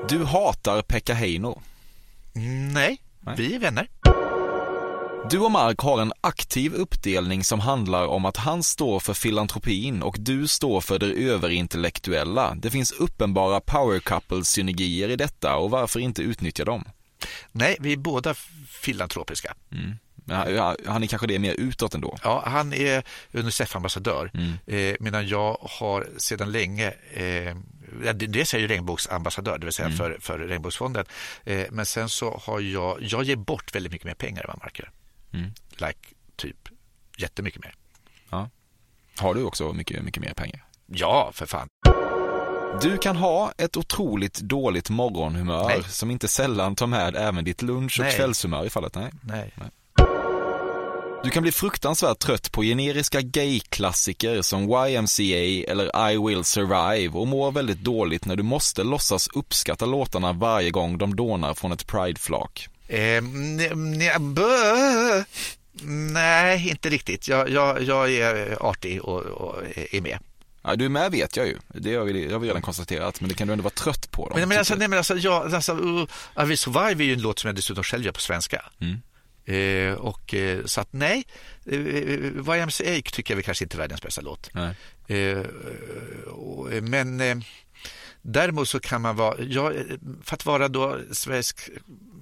Du 0.09 0.25
hatar 0.25 0.83
Pekka 0.83 1.15
Heino. 1.15 1.63
Nej, 2.73 3.01
Nej. 3.21 3.35
vi 3.39 3.55
är 3.55 3.59
vänner. 3.59 3.89
Du 5.31 5.39
och 5.39 5.51
Mark 5.51 5.79
har 5.79 6.01
en 6.03 6.13
aktiv 6.21 6.75
uppdelning 6.75 7.45
som 7.45 7.61
handlar 7.61 8.07
om 8.07 8.25
att 8.25 8.37
han 8.37 8.63
står 8.63 9.01
för 9.01 9.15
filantropin 9.15 10.03
och 10.03 10.17
du 10.19 10.47
står 10.47 10.81
för 10.81 10.99
det 10.99 11.07
överintellektuella. 11.07 12.55
Det 12.55 12.71
finns 12.71 12.93
uppenbara 12.93 13.61
power 13.61 14.01
couple-synergier 14.01 15.09
i 15.09 15.17
detta 15.17 15.57
och 15.57 15.71
varför 15.71 16.01
inte 16.01 16.23
utnyttja 16.23 16.65
dem? 16.65 16.85
Nej, 17.53 17.77
vi 17.81 17.93
är 17.93 17.97
båda 17.97 18.35
filantropiska. 18.69 19.55
Ja, 20.27 20.77
Han 20.87 21.03
är 21.03 21.07
kanske 21.07 21.27
det 21.27 21.39
mer 21.39 21.55
utåt 21.55 21.95
ändå. 21.95 22.17
Ja, 22.23 22.43
han 22.47 22.73
är 22.73 23.03
Unicef-ambassadör 23.33 24.31
Mm. 24.35 24.53
eh, 24.67 24.97
medan 25.01 25.29
jag 25.29 25.59
har 25.61 26.07
sedan 26.17 26.53
länge 26.53 26.89
eh, 27.13 27.57
Dels 28.15 28.55
är 28.55 28.59
jag 28.59 28.63
ju 28.63 28.69
regnbågsambassadör, 28.69 29.59
det 29.59 29.67
vill 29.67 29.73
säga 29.73 29.87
Mm. 29.87 29.99
för, 29.99 30.17
för 30.21 30.39
regnbågsfonden. 30.39 31.05
Eh, 31.45 31.67
men 31.71 31.87
sen 31.87 32.09
så 32.09 32.41
har 32.45 32.61
jag, 32.61 32.99
jag 33.03 33.25
ger 33.25 33.37
bort 33.37 33.75
väldigt 33.75 33.93
mycket 33.93 34.07
mer 34.07 34.15
pengar 34.15 34.41
än 34.43 34.47
vad 34.49 34.59
Mark 34.59 34.79
gör. 34.79 34.91
Mm. 35.35 35.53
Like, 35.71 35.99
typ 36.37 36.69
jättemycket 37.19 37.63
mer. 37.63 37.75
Har 39.19 39.35
du 39.35 39.45
också 39.45 39.73
mycket, 39.73 40.03
mycket 40.03 40.23
mer 40.23 40.35
pengar? 40.35 40.65
Ja, 40.87 41.31
för 41.35 41.47
fan. 41.47 41.69
Du 42.83 42.99
kan 42.99 43.17
ha 43.17 43.53
ett 43.59 43.77
otroligt 43.77 44.41
dåligt 44.41 44.91
morgonhumör 44.91 45.69
Nej. 45.69 45.83
som 45.89 46.11
inte 46.11 46.29
sällan 46.29 46.77
tar 46.77 46.87
med 46.87 47.17
även 47.17 47.45
ditt 47.45 47.63
lunch 47.63 48.01
och 48.01 48.05
Nej. 48.05 48.17
kvällshumör 48.17 48.67
i 48.67 48.71
fallet. 48.71 48.95
Nej. 48.95 49.13
Nej. 49.23 49.53
Du 51.25 51.31
kan 51.31 51.43
bli 51.43 51.53
fruktansvärt 51.53 52.19
trött 52.19 52.53
på 52.53 52.63
generiska 52.63 53.21
gay-klassiker 53.21 54.43
som 54.43 54.63
YMCA 54.63 55.71
eller 55.73 56.11
I 56.11 56.19
will 56.19 56.45
survive 56.45 57.19
och 57.19 57.29
mår 57.29 57.53
väldigt 57.53 57.81
dåligt 57.81 58.27
när 58.27 58.37
du 58.37 58.43
måste 58.43 58.85
låtsas 58.85 59.29
uppskatta 59.35 59.87
låtarna 59.87 60.33
varje 60.33 60.71
gång 60.71 60.99
de 60.99 61.17
dånar 61.17 61.55
från 61.55 61.73
ett 61.73 61.87
prideflak. 61.87 62.69
Eh. 62.89 63.23
Nej, 66.13 66.69
inte 66.69 66.91
riktigt. 66.91 67.29
Jag, 67.29 67.49
jag, 67.51 67.83
jag 67.83 68.13
är 68.13 68.57
artig 68.63 69.03
och, 69.03 69.21
och 69.21 69.63
är 69.91 70.01
med. 70.01 70.19
Ja, 70.63 70.77
du 70.77 70.85
är 70.85 70.89
med 70.89 71.13
vet 71.13 71.37
jag 71.37 71.47
ju, 71.47 71.59
det 71.69 71.95
har 71.95 72.05
vi, 72.05 72.33
har 72.33 72.39
vi 72.39 72.49
redan 72.49 72.63
konstaterat, 72.63 73.21
men 73.21 73.29
det 73.29 73.35
kan 73.35 73.47
du 73.47 73.53
ändå 73.53 73.63
vara 73.63 73.75
trött 73.75 74.11
på. 74.11 74.29
Dem, 74.29 74.39
Men, 74.39 74.49
men, 74.49 74.59
alltså, 74.59 74.75
tycker 74.75 74.79
nej, 74.79 74.89
men 74.89 74.99
alltså, 74.99 75.17
jag, 75.17 75.55
alltså, 75.55 75.73
uh, 75.73 76.07
I 76.43 76.45
will 76.45 76.59
survive 76.59 77.05
är 77.05 77.07
ju 77.07 77.13
en 77.13 77.23
låt 77.23 77.39
som 77.39 77.49
jag 77.49 77.57
dessutom 77.57 77.85
själv 77.85 78.05
gör 78.05 78.13
på 78.13 78.21
svenska. 78.21 78.65
Mm. 78.81 79.01
Eh, 79.47 79.95
och, 79.95 80.35
eh, 80.35 80.65
så 80.65 80.81
att 80.81 80.89
nej, 80.91 81.25
eh, 81.67 81.79
YMCA 81.79 83.11
tycker 83.13 83.33
jag 83.33 83.37
väl 83.37 83.45
kanske 83.45 83.65
inte 83.65 83.77
är 83.77 83.79
världens 83.79 84.03
bästa 84.03 84.21
låt. 84.21 84.51
Nej. 84.53 84.75
Eh, 85.19 85.39
och, 86.27 86.73
eh, 86.73 86.83
men 86.83 87.21
eh, 87.21 87.37
däremot 88.25 88.69
så 88.69 88.81
kan 88.81 89.03
man 89.03 89.17
vara, 89.17 89.43
ja, 89.43 89.73
eh, 89.73 89.85
för 90.23 90.35
att 90.35 90.47
vara 90.47 90.69
då 90.69 90.99
Sveriges 91.13 91.55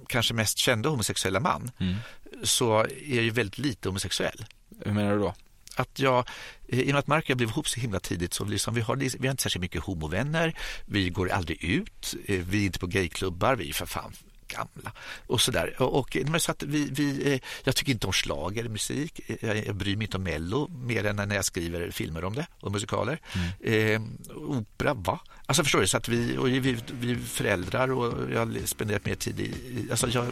kanske 0.09 0.33
mest 0.33 0.57
kända 0.57 0.89
homosexuella 0.89 1.39
man 1.39 1.71
Mm. 1.79 1.95
så 2.43 2.79
är 2.79 3.15
jag 3.15 3.23
ju 3.23 3.29
väldigt 3.29 3.57
lite 3.57 3.89
homosexuell. 3.89 4.45
Hur 4.85 4.93
menar 4.93 5.11
du 5.11 5.19
då? 5.19 5.33
Att 5.75 5.99
jag, 5.99 6.29
I 6.67 6.81
och 6.83 6.87
med 6.87 6.95
att 6.95 7.07
Mark 7.07 7.23
och 7.23 7.29
jag 7.29 7.37
blev 7.37 7.49
ihop 7.49 7.67
så 7.67 7.79
himla 7.79 7.99
tidigt 7.99 8.33
så 8.33 8.45
liksom, 8.45 8.73
vi, 8.73 8.81
har, 8.81 8.95
vi 8.95 9.27
har 9.27 9.31
inte 9.31 9.43
särskilt 9.43 9.61
mycket 9.61 9.83
homovänner, 9.83 10.53
vi 10.85 11.09
går 11.09 11.29
aldrig 11.29 11.63
ut, 11.63 12.15
eh, 12.25 12.39
vi 12.49 12.61
är 12.61 12.65
inte 12.65 12.79
på 12.79 12.87
gayklubbar, 12.87 13.55
vi 13.55 13.69
är 13.69 13.73
för 13.73 13.85
fan 13.85 14.13
gamla 14.57 14.91
och 15.27 15.41
sådär. 15.41 15.81
Och, 15.81 16.17
men 16.25 16.39
så 16.39 16.51
att 16.51 16.63
vi, 16.63 16.89
vi, 16.91 17.33
eh, 17.33 17.39
jag 17.63 17.75
tycker 17.75 17.91
inte 17.91 18.07
om 18.07 18.13
slager 18.13 18.69
musik. 18.69 19.19
Jag, 19.41 19.67
jag 19.67 19.75
bryr 19.75 19.95
mig 19.95 20.05
inte 20.05 20.17
om 20.17 20.23
Mello 20.23 20.67
mer 20.67 21.05
än 21.05 21.15
när 21.15 21.35
jag 21.35 21.45
skriver 21.45 21.91
filmer 21.91 22.23
om 22.23 22.35
det 22.35 22.47
och 22.59 22.71
musikaler. 22.71 23.19
Eh, 23.59 24.01
opera, 24.35 24.93
va? 24.93 25.19
Alltså 25.45 25.63
förstår 25.63 25.79
du? 25.79 25.87
Så 25.87 25.97
att 25.97 26.07
vi, 26.07 26.37
och 26.37 26.47
vi, 26.47 26.77
vi 26.99 27.11
är 27.11 27.15
föräldrar 27.15 27.91
och 27.91 28.31
jag 28.31 28.39
har 28.39 28.65
spenderat 28.65 29.05
mer 29.05 29.15
tid 29.15 29.39
i... 29.39 29.51
Alltså 29.91 30.09
jag, 30.09 30.25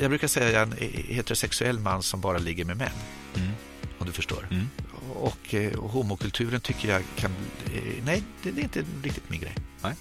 jag, 0.00 0.10
brukar 0.10 0.28
säga 0.28 0.46
att 0.46 0.52
jag 0.52 0.80
är 0.80 0.86
en 0.86 0.92
heterosexuell 1.14 1.78
man 1.78 2.02
som 2.02 2.20
bara 2.20 2.38
ligger 2.38 2.64
med 2.64 2.76
män. 2.76 2.90
Om 3.98 4.06
du 4.06 4.12
förstår. 4.12 4.48
Mm. 4.50 4.68
Och, 5.14 5.54
eh, 5.54 5.78
och 5.78 5.90
homokulturen 5.90 6.60
tycker 6.60 6.88
jag 6.88 7.02
kan... 7.16 7.30
Eh, 7.74 8.04
nej, 8.04 8.22
det, 8.42 8.50
det 8.50 8.60
är 8.60 8.62
inte 8.62 8.84
riktigt 9.02 9.30
min 9.30 9.40
grej. 9.40 9.54
Nej. 9.82 9.94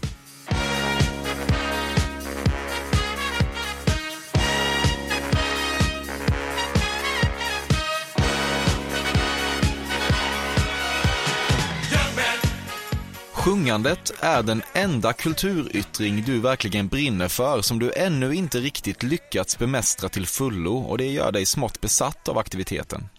Sjungandet 13.43 14.11
är 14.19 14.43
den 14.43 14.61
enda 14.73 15.13
kulturyttring 15.13 16.23
du 16.23 16.39
verkligen 16.39 16.87
brinner 16.87 17.27
för 17.27 17.61
som 17.61 17.79
du 17.79 17.93
ännu 17.93 18.35
inte 18.35 18.59
riktigt 18.59 19.03
lyckats 19.03 19.57
bemästra 19.57 20.09
till 20.09 20.27
fullo 20.27 20.77
och 20.77 20.97
det 20.97 21.11
gör 21.11 21.31
dig 21.31 21.45
smått 21.45 21.81
besatt 21.81 22.27
av 22.27 22.37
aktiviteten. 22.37 23.09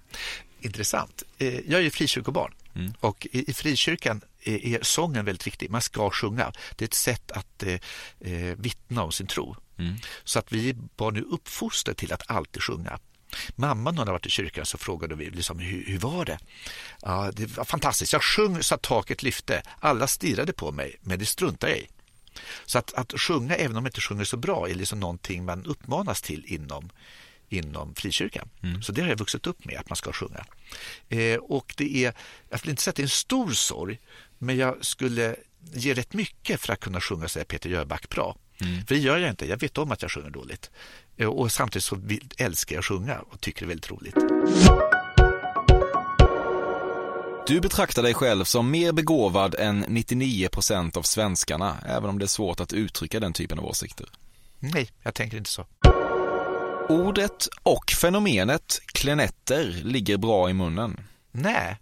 Intressant. 0.60 1.22
Eh, 1.38 1.54
jag 1.54 1.80
är 1.80 1.80
ju 1.80 1.90
frikyrkobarn 1.90 2.52
Mm. 2.76 2.92
och 3.00 3.26
i, 3.32 3.52
frikyrkan 3.52 4.20
är, 4.42 4.66
är 4.66 4.78
sången 4.82 5.24
väldigt 5.24 5.46
viktig. 5.46 5.70
Man 5.70 5.82
ska 5.82 6.10
sjunga. 6.10 6.52
Det 6.76 6.84
är 6.84 6.86
ett 6.86 6.94
sätt 6.94 7.30
att 7.30 7.62
eh, 7.62 7.74
eh, 8.20 8.54
vittna 8.58 9.02
om 9.02 9.12
sin 9.12 9.26
tro. 9.26 9.56
Mm. 9.78 9.94
Så 10.24 10.38
att 10.38 10.52
vi 10.52 10.76
var 10.96 11.10
nu 11.10 11.20
uppfostrade 11.20 11.98
till 11.98 12.12
att 12.12 12.30
alltid 12.30 12.62
sjunga. 12.62 12.98
Mamma 13.56 13.90
när 13.90 13.90
hon 13.90 13.98
hade 13.98 14.12
varit 14.12 14.26
i 14.26 14.30
kyrkan 14.30 14.66
så 14.66 14.78
frågade 14.78 15.14
vi 15.14 15.30
liksom, 15.30 15.58
hur, 15.58 15.84
hur 15.86 15.98
var 15.98 16.24
det? 16.24 16.38
Ja, 17.02 17.30
det 17.32 17.56
var 17.56 17.64
fantastiskt. 17.64 18.12
Jag 18.12 18.22
sjöng 18.22 18.62
så 18.62 18.74
att 18.74 18.82
taket 18.82 19.22
lyfte. 19.22 19.62
Alla 19.80 20.06
stirrade 20.06 20.52
på 20.52 20.72
mig, 20.72 20.96
men 21.00 21.18
det 21.18 21.26
struntade 21.26 21.72
jag 21.72 21.80
i. 21.80 21.88
Så 22.64 22.78
att, 22.78 22.94
att 22.94 23.20
sjunga, 23.20 23.54
även 23.54 23.76
om 23.76 23.82
man 23.82 23.90
inte 23.90 24.00
sjunger 24.00 24.24
så 24.24 24.36
bra, 24.36 24.68
är 24.68 24.74
liksom 24.74 25.00
någonting 25.00 25.44
man 25.44 25.66
uppmanas 25.66 26.22
till 26.22 26.44
inom, 26.46 26.90
inom 27.48 27.94
frikyrkan. 27.94 28.48
Så 28.82 28.92
det 28.92 29.02
har 29.02 29.08
jag 29.08 29.18
vuxit 29.18 29.46
upp 29.46 29.64
med, 29.64 29.78
att 29.78 29.88
man 29.88 29.96
ska 29.96 30.12
sjunga. 30.12 30.44
Eh, 31.08 31.36
och 31.36 31.74
det 31.76 32.04
är, 32.04 32.14
jag 32.50 32.58
vill 32.62 32.70
inte 32.70 32.82
säga 32.82 32.90
att 32.90 32.96
det 32.96 33.02
är 33.02 33.04
en 33.04 33.08
stor 33.08 33.50
sorg, 33.50 34.00
men 34.38 34.56
jag 34.56 34.84
skulle 34.84 35.36
ge 35.72 35.94
rätt 35.94 36.12
mycket 36.12 36.60
för 36.60 36.72
att 36.72 36.80
kunna 36.80 37.00
sjunga 37.00 37.28
så 37.28 37.44
Peter 37.44 37.70
Jöback 37.70 38.08
bra. 38.08 38.36
För 38.86 38.94
det 38.94 39.00
gör 39.00 39.18
jag 39.18 39.30
inte, 39.30 39.46
jag 39.46 39.60
vet 39.60 39.78
om 39.78 39.92
att 39.92 40.02
jag 40.02 40.10
sjunger 40.10 40.30
dåligt. 40.30 40.70
Eh, 41.16 41.28
Och 41.28 41.52
samtidigt 41.52 41.84
så 41.84 41.98
älskar 42.38 42.74
jag 42.76 42.80
att 42.80 42.84
sjunga 42.86 43.18
och 43.18 43.40
tycker 43.40 43.60
det 43.60 43.66
är 43.66 43.68
väldigt 43.68 43.90
roligt. 43.90 44.14
Du 47.46 47.60
betraktar 47.60 48.02
dig 48.02 48.14
själv 48.14 48.44
som 48.44 48.70
mer 48.70 48.92
begåvad 48.92 49.54
än 49.54 49.84
99% 49.84 50.96
av 50.98 51.02
svenskarna, 51.02 51.76
även 51.86 52.10
om 52.10 52.18
det 52.18 52.24
är 52.24 52.26
svårt 52.26 52.60
att 52.60 52.72
uttrycka 52.72 53.20
den 53.20 53.32
typen 53.32 53.58
av 53.58 53.64
åsikter. 53.66 54.06
Nej, 54.58 54.88
jag 55.02 55.14
tänker 55.14 55.36
inte 55.36 55.50
så. 55.50 55.66
Ordet 56.88 57.48
och 57.62 57.90
fenomenet 58.00 58.80
klenetter 58.86 59.80
ligger 59.84 60.16
bra 60.16 60.50
i 60.50 60.52
munnen. 60.52 61.00
Nej, 61.32 61.76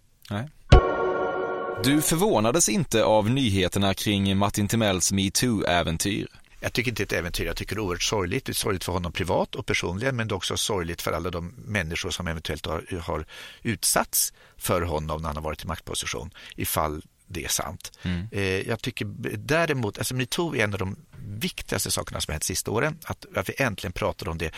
Du 1.83 2.01
förvånades 2.01 2.69
inte 2.69 3.03
av 3.03 3.29
nyheterna 3.29 3.93
kring 3.93 4.37
Martin 4.37 4.67
Timells 4.67 5.11
metoo-äventyr. 5.11 6.27
Jag 6.63 6.73
tycker 6.73 6.91
inte 6.91 7.05
det 7.05 7.15
är 7.15 7.17
ett 7.17 7.19
äventyr, 7.19 7.45
jag 7.45 7.55
tycker 7.55 7.75
det 7.75 7.79
är 7.79 7.83
oerhört 7.83 8.03
sorgligt. 8.03 8.45
Det 8.45 8.51
är 8.51 8.53
sorgligt 8.53 8.83
för 8.83 8.91
honom 8.91 9.11
privat 9.11 9.55
och 9.55 9.65
personligen 9.65 10.15
men 10.15 10.27
det 10.27 10.33
är 10.33 10.35
också 10.35 10.57
sorgligt 10.57 11.01
för 11.01 11.11
alla 11.11 11.29
de 11.29 11.53
människor 11.57 12.09
som 12.09 12.27
eventuellt 12.27 12.65
har, 12.65 12.99
har 12.99 13.25
utsatts 13.61 14.33
för 14.57 14.81
honom 14.81 15.21
när 15.21 15.29
han 15.29 15.35
har 15.35 15.43
varit 15.43 15.63
i 15.63 15.67
maktposition 15.67 16.31
ifall 16.55 17.01
det 17.27 17.43
är 17.43 17.49
sant. 17.49 17.99
Eh, 18.31 18.41
jag 18.41 18.81
tycker 18.81 19.05
däremot, 19.37 19.97
alltså 19.97 20.15
metoo 20.15 20.55
är 20.55 20.63
en 20.63 20.73
av 20.73 20.79
de 20.79 20.95
viktigaste 21.25 21.91
sakerna 21.91 22.21
som 22.21 22.31
har 22.31 22.33
hänt 22.33 22.43
sista 22.43 22.71
åren. 22.71 22.97
Att, 23.03 23.25
att 23.35 23.49
vi 23.49 23.53
äntligen 23.57 23.93
pratar 23.93 24.29
om 24.29 24.37
det 24.37 24.51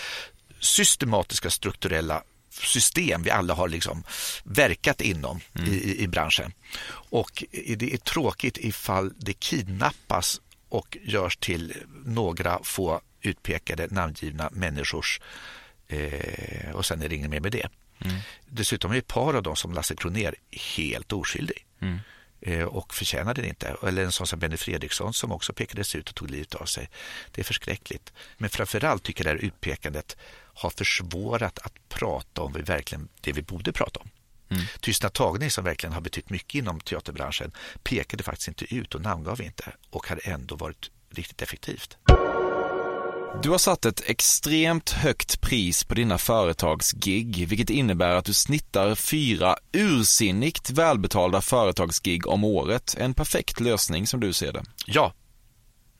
systematiska 0.59 1.49
strukturella 1.49 2.23
system 2.49 3.23
vi 3.23 3.29
alla 3.29 3.53
har 3.53 3.67
liksom 3.67 4.03
verkat 4.43 5.01
inom 5.01 5.39
i, 5.67 5.71
i, 5.71 6.03
i 6.03 6.07
branschen. 6.07 6.53
Och 6.91 7.43
det 7.51 7.93
är 7.93 7.97
tråkigt 7.97 8.57
ifall 8.57 9.13
det 9.17 9.33
kidnappas 9.33 10.41
och 10.69 10.97
görs 11.01 11.37
till 11.37 11.73
några 12.05 12.59
få 12.63 13.01
utpekade 13.21 13.87
namngivna 13.91 14.49
människors 14.51 15.21
eh, 15.87 16.71
och 16.73 16.85
sen 16.85 17.01
är 17.01 17.09
det 17.09 17.15
inget 17.15 17.29
mer 17.29 17.39
med 17.39 17.51
det. 17.51 17.67
Mm. 17.99 18.17
Dessutom 18.45 18.91
är 18.91 18.95
ett 18.97 19.07
par 19.07 19.33
av 19.33 19.43
dem 19.43 19.55
som 19.55 19.73
Lasse 19.73 19.95
Kroner 19.95 20.35
helt 20.77 21.13
oskyldig 21.13 21.65
mm. 21.81 21.99
eh, 22.41 22.63
och 22.63 22.93
förtjänade 22.93 23.41
det 23.41 23.47
inte. 23.47 23.75
Eller 23.83 24.03
en 24.03 24.11
sån 24.11 24.27
som 24.27 24.39
Benny 24.39 24.57
Fredriksson 24.57 25.13
som 25.13 25.31
också 25.31 25.53
pekades 25.53 25.95
ut 25.95 26.09
och 26.09 26.15
tog 26.15 26.29
livet 26.29 26.55
av 26.55 26.65
sig. 26.65 26.89
Det 27.31 27.41
är 27.41 27.45
förskräckligt. 27.45 28.13
Men 28.37 28.49
framförallt 28.49 29.03
tycker 29.03 29.25
jag 29.25 29.35
det 29.35 29.39
här 29.39 29.47
utpekandet 29.47 30.17
har 30.53 30.69
försvårat 30.69 31.59
att 31.59 31.89
prata 31.89 32.41
om 32.41 32.53
vi 32.53 32.61
verkligen, 32.61 33.07
det 33.21 33.31
vi 33.31 33.41
borde 33.41 33.71
prata 33.71 33.99
om. 33.99 34.09
Mm. 34.49 34.63
Tystnad 34.79 35.13
tagning 35.13 35.51
som 35.51 35.63
verkligen 35.63 35.93
har 35.93 36.01
betytt 36.01 36.29
mycket 36.29 36.55
inom 36.55 36.79
teaterbranschen 36.79 37.51
pekade 37.83 38.23
faktiskt 38.23 38.47
inte 38.47 38.75
ut 38.75 38.95
och 38.95 39.01
namngav 39.01 39.41
inte 39.41 39.73
och 39.89 40.07
hade 40.07 40.21
ändå 40.21 40.55
varit 40.55 40.91
riktigt 41.09 41.41
effektivt. 41.41 41.97
Du 43.43 43.49
har 43.49 43.57
satt 43.57 43.85
ett 43.85 44.01
extremt 44.05 44.89
högt 44.89 45.41
pris 45.41 45.83
på 45.83 45.93
dina 45.93 46.17
företagsgig, 46.17 47.47
vilket 47.47 47.69
innebär 47.69 48.09
att 48.09 48.25
du 48.25 48.33
snittar 48.33 48.95
fyra 48.95 49.57
ursinnigt 49.73 50.69
välbetalda 50.69 51.41
företagsgig 51.41 52.27
om 52.27 52.43
året. 52.43 52.95
En 52.99 53.13
perfekt 53.13 53.59
lösning 53.59 54.07
som 54.07 54.19
du 54.19 54.33
ser 54.33 54.53
det. 54.53 54.63
Ja. 54.85 55.13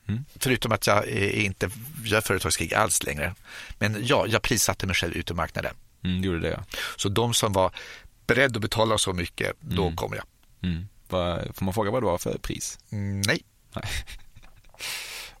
Mm. 0.08 0.24
Förutom 0.36 0.72
att 0.72 0.86
jag 0.86 1.08
inte 1.32 1.70
gör 2.04 2.20
företagsgig 2.20 2.74
alls 2.74 3.02
längre. 3.02 3.34
Men 3.78 4.06
ja, 4.06 4.26
jag 4.28 4.42
prissatte 4.42 4.86
mig 4.86 4.94
själv 4.94 5.14
ut 5.14 5.30
ur 5.30 5.34
marknaden. 5.34 5.74
Mm, 6.04 6.22
gjorde 6.22 6.40
det 6.40 6.50
ja. 6.50 6.64
Så 6.96 7.08
de 7.08 7.34
som 7.34 7.52
var 7.52 7.72
beredda 8.26 8.56
att 8.56 8.62
betala 8.62 8.98
så 8.98 9.12
mycket, 9.12 9.56
då 9.60 9.82
mm. 9.82 9.96
kommer 9.96 10.16
jag. 10.16 10.24
Mm. 10.62 10.88
Får 11.54 11.64
man 11.64 11.74
fråga 11.74 11.90
vad 11.90 12.02
du 12.02 12.06
har 12.06 12.18
för 12.18 12.38
pris? 12.38 12.78
Mm, 12.92 13.20
nej. 13.20 13.40
nej. 13.74 13.84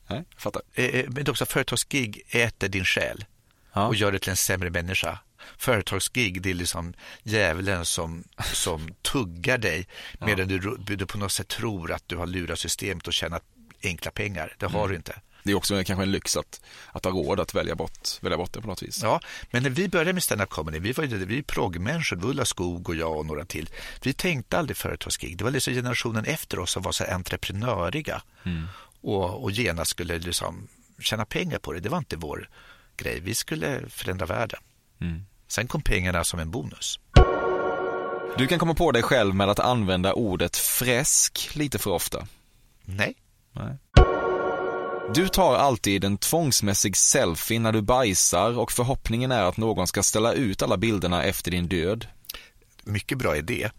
Nej, 0.08 0.24
jag 0.30 0.40
fattar. 0.40 0.62
Eh, 0.74 0.84
eh, 0.84 1.04
men 1.08 1.30
också 1.30 1.46
företagsgig 1.46 2.22
äter 2.28 2.68
din 2.68 2.84
själ 2.84 3.24
ja. 3.72 3.86
och 3.86 3.94
gör 3.94 4.10
dig 4.12 4.20
till 4.20 4.30
en 4.30 4.36
sämre 4.36 4.70
människa. 4.70 5.18
Företagsgig, 5.58 6.42
det 6.42 6.50
är 6.50 6.54
liksom 6.54 6.94
djävulen 7.22 7.84
som, 7.84 8.24
som 8.52 8.94
tuggar 9.02 9.58
dig 9.58 9.88
ja. 10.18 10.26
medan 10.26 10.48
du, 10.48 10.76
du 10.96 11.06
på 11.06 11.18
något 11.18 11.32
sätt 11.32 11.48
tror 11.48 11.92
att 11.92 12.08
du 12.08 12.16
har 12.16 12.26
lurat 12.26 12.58
systemet 12.58 13.06
och 13.06 13.12
tjänat 13.12 13.42
enkla 13.82 14.10
pengar. 14.10 14.54
Det 14.58 14.66
har 14.66 14.78
mm. 14.78 14.90
du 14.90 14.96
inte. 14.96 15.20
Det 15.46 15.52
är 15.52 15.56
också 15.56 15.84
kanske 15.84 16.02
en 16.02 16.12
lyx 16.12 16.36
att, 16.36 16.60
att 16.92 17.04
ha 17.04 17.12
råd 17.12 17.40
att 17.40 17.54
välja 17.54 17.74
bort, 17.74 18.08
välja 18.20 18.38
bort 18.38 18.52
det 18.52 18.60
på 18.60 18.68
något 18.68 18.82
vis. 18.82 19.02
Ja, 19.02 19.20
men 19.50 19.62
när 19.62 19.70
vi 19.70 19.88
började 19.88 20.12
med 20.12 20.22
stand-up 20.22 20.50
comedy, 20.50 20.78
vi 20.78 20.92
var 20.92 21.04
ju 21.04 21.24
vi 21.24 21.42
proggmänniskor, 21.42 22.24
Ulla 22.24 22.44
Skog 22.44 22.88
och 22.88 22.96
jag 22.96 23.16
och 23.18 23.26
några 23.26 23.44
till. 23.44 23.70
Vi 24.02 24.12
tänkte 24.12 24.58
aldrig 24.58 24.76
företagsgig. 24.76 25.38
Det 25.38 25.44
var 25.44 25.50
liksom 25.50 25.74
generationen 25.74 26.24
efter 26.24 26.58
oss 26.58 26.70
som 26.70 26.82
var 26.82 26.92
så 26.92 27.04
entreprenöriga. 27.04 28.22
Mm 28.44 28.66
och, 29.06 29.42
och 29.42 29.50
genast 29.50 29.90
skulle 29.90 30.18
liksom 30.18 30.68
tjäna 30.98 31.24
pengar 31.24 31.58
på 31.58 31.72
det. 31.72 31.80
Det 31.80 31.88
var 31.88 31.98
inte 31.98 32.16
vår 32.16 32.48
grej. 32.96 33.20
Vi 33.20 33.34
skulle 33.34 33.88
förändra 33.88 34.26
världen. 34.26 34.60
Mm. 35.00 35.26
Sen 35.48 35.66
kom 35.66 35.82
pengarna 35.82 36.24
som 36.24 36.40
en 36.40 36.50
bonus. 36.50 37.00
Du 38.38 38.46
kan 38.46 38.58
komma 38.58 38.74
på 38.74 38.92
dig 38.92 39.02
själv 39.02 39.34
med 39.34 39.48
att 39.48 39.58
använda 39.58 40.12
ordet 40.12 40.56
fräsk 40.56 41.50
lite 41.54 41.78
för 41.78 41.90
ofta. 41.90 42.26
Nej. 42.84 43.14
Nej. 43.52 44.05
Du 45.14 45.28
tar 45.28 45.56
alltid 45.56 46.04
en 46.04 46.18
tvångsmässig 46.18 46.96
selfie 46.96 47.60
när 47.60 47.72
du 47.72 47.82
bajsar 47.82 48.58
och 48.58 48.72
förhoppningen 48.72 49.32
är 49.32 49.42
att 49.42 49.56
någon 49.56 49.86
ska 49.86 50.02
ställa 50.02 50.32
ut 50.32 50.62
alla 50.62 50.76
bilderna 50.76 51.24
efter 51.24 51.50
din 51.50 51.68
död. 51.68 52.06
Mycket 52.84 53.18
bra 53.18 53.36
idé. 53.36 53.70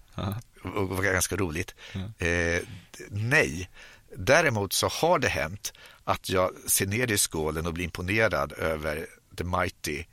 Och 0.63 0.89
var 0.89 1.03
ganska 1.03 1.35
roligt. 1.35 1.75
Eh, 2.19 2.61
nej, 3.09 3.69
Däremot 4.15 4.73
så 4.73 4.87
har 4.87 5.19
det 5.19 5.27
hänt 5.27 5.73
att 6.03 6.29
jag 6.29 6.51
ser 6.67 6.85
ner 6.85 7.11
i 7.11 7.17
skålen 7.17 7.67
och 7.67 7.73
blir 7.73 7.85
imponerad 7.85 8.53
över 8.53 9.07
the 9.37 9.43
mighty 9.43 10.03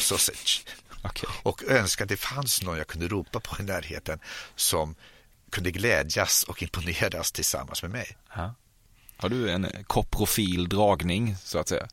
sausage. 0.00 0.64
Okay. 1.04 1.30
Och 1.42 1.62
önskar 1.64 2.04
att 2.04 2.08
det 2.08 2.16
fanns 2.16 2.62
någon 2.62 2.78
jag 2.78 2.86
kunde 2.86 3.08
ropa 3.08 3.40
på 3.40 3.62
i 3.62 3.64
närheten 3.64 4.18
som 4.56 4.94
kunde 5.50 5.70
glädjas 5.70 6.42
och 6.42 6.62
imponeras 6.62 7.32
tillsammans 7.32 7.82
med 7.82 7.90
mig. 7.90 8.16
Ha. 8.28 8.54
Har 9.16 9.28
du 9.28 9.50
en 9.50 9.66
koprofil 9.86 10.68
dragning 10.68 11.36
så 11.36 11.58
att 11.58 11.68
säga? 11.68 11.86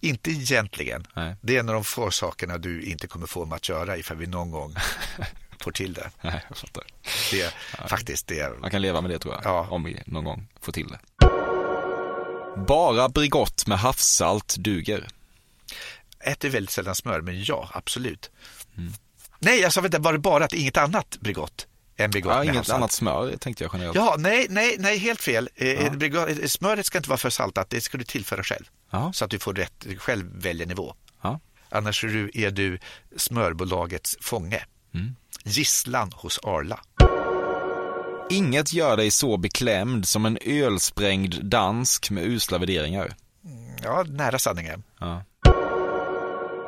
Inte 0.00 0.30
egentligen. 0.30 1.06
Nej. 1.14 1.36
Det 1.40 1.56
är 1.56 1.60
en 1.60 1.68
av 1.68 1.74
de 1.74 1.84
få 1.84 2.10
sakerna 2.10 2.58
du 2.58 2.82
inte 2.82 3.06
kommer 3.06 3.26
få 3.26 3.44
mig 3.44 3.56
att 3.56 3.68
göra 3.68 3.96
ifall 3.96 4.16
vi 4.16 4.26
någon 4.26 4.50
gång 4.50 4.74
får 5.60 5.72
till 5.72 5.92
det. 5.92 6.10
Nej, 6.20 6.44
jag 6.48 6.58
fattar. 6.58 6.84
Det, 7.30 7.54
ja. 7.78 7.88
faktiskt, 7.88 8.26
det. 8.26 8.60
Man 8.60 8.70
kan 8.70 8.82
leva 8.82 9.00
med 9.00 9.10
det 9.10 9.18
tror 9.18 9.34
jag, 9.34 9.42
ja. 9.44 9.66
om 9.70 9.84
vi 9.84 10.02
någon 10.06 10.24
gång 10.24 10.46
får 10.60 10.72
till 10.72 10.88
det. 10.88 10.98
Bara 12.66 13.08
Bregott 13.08 13.66
med 13.66 13.78
havssalt 13.78 14.56
duger. 14.58 15.08
Äter 16.20 16.48
väldigt 16.48 16.70
sällan 16.70 16.94
smör, 16.94 17.20
men 17.20 17.44
ja, 17.44 17.68
absolut. 17.72 18.30
Mm. 18.76 18.92
Nej, 19.38 19.64
alltså 19.64 19.80
vänta, 19.80 19.98
var 19.98 20.12
det 20.12 20.18
bara 20.18 20.44
att 20.44 20.52
inget 20.52 20.76
annat 20.76 21.16
Bregott? 21.20 21.66
En 21.96 22.10
Bregott 22.10 22.32
ja, 22.32 22.44
inget 22.44 22.70
annat 22.70 22.92
smör 22.92 23.36
tänkte 23.36 23.64
jag 23.64 23.70
generellt. 23.72 23.96
Ja, 23.96 24.16
nej, 24.18 24.46
nej, 24.50 24.76
nej, 24.78 24.98
helt 24.98 25.20
fel. 25.20 25.48
Eh, 25.54 25.68
ja. 25.68 25.90
Bregott, 25.90 26.28
smöret 26.50 26.86
ska 26.86 26.98
inte 26.98 27.08
vara 27.08 27.18
för 27.18 27.30
saltat, 27.30 27.70
det 27.70 27.80
ska 27.80 27.98
du 27.98 28.04
tillföra 28.04 28.42
själv. 28.42 28.64
Ja. 28.90 29.12
Så 29.12 29.24
att 29.24 29.30
du 29.30 29.38
får 29.38 29.54
rätt, 29.54 29.86
själv 29.98 30.42
välja 30.42 30.66
nivå. 30.66 30.94
Ja. 31.22 31.40
Annars 31.68 32.04
är 32.04 32.08
du, 32.08 32.30
är 32.34 32.50
du 32.50 32.78
smörbolagets 33.16 34.16
fånge. 34.20 34.64
Mm. 34.94 35.16
Gisslan 35.44 36.12
hos 36.14 36.38
Arla. 36.42 36.80
Inget 38.30 38.72
gör 38.72 38.96
dig 38.96 39.10
så 39.10 39.36
beklämd 39.36 40.08
som 40.08 40.26
en 40.26 40.38
ölsprängd 40.40 41.44
dansk 41.44 42.10
med 42.10 42.24
usla 42.24 42.58
värderingar. 42.58 43.16
Mm, 43.44 43.76
ja, 43.82 44.04
nära 44.08 44.38
sanningen. 44.38 44.82
Ja. 44.98 45.22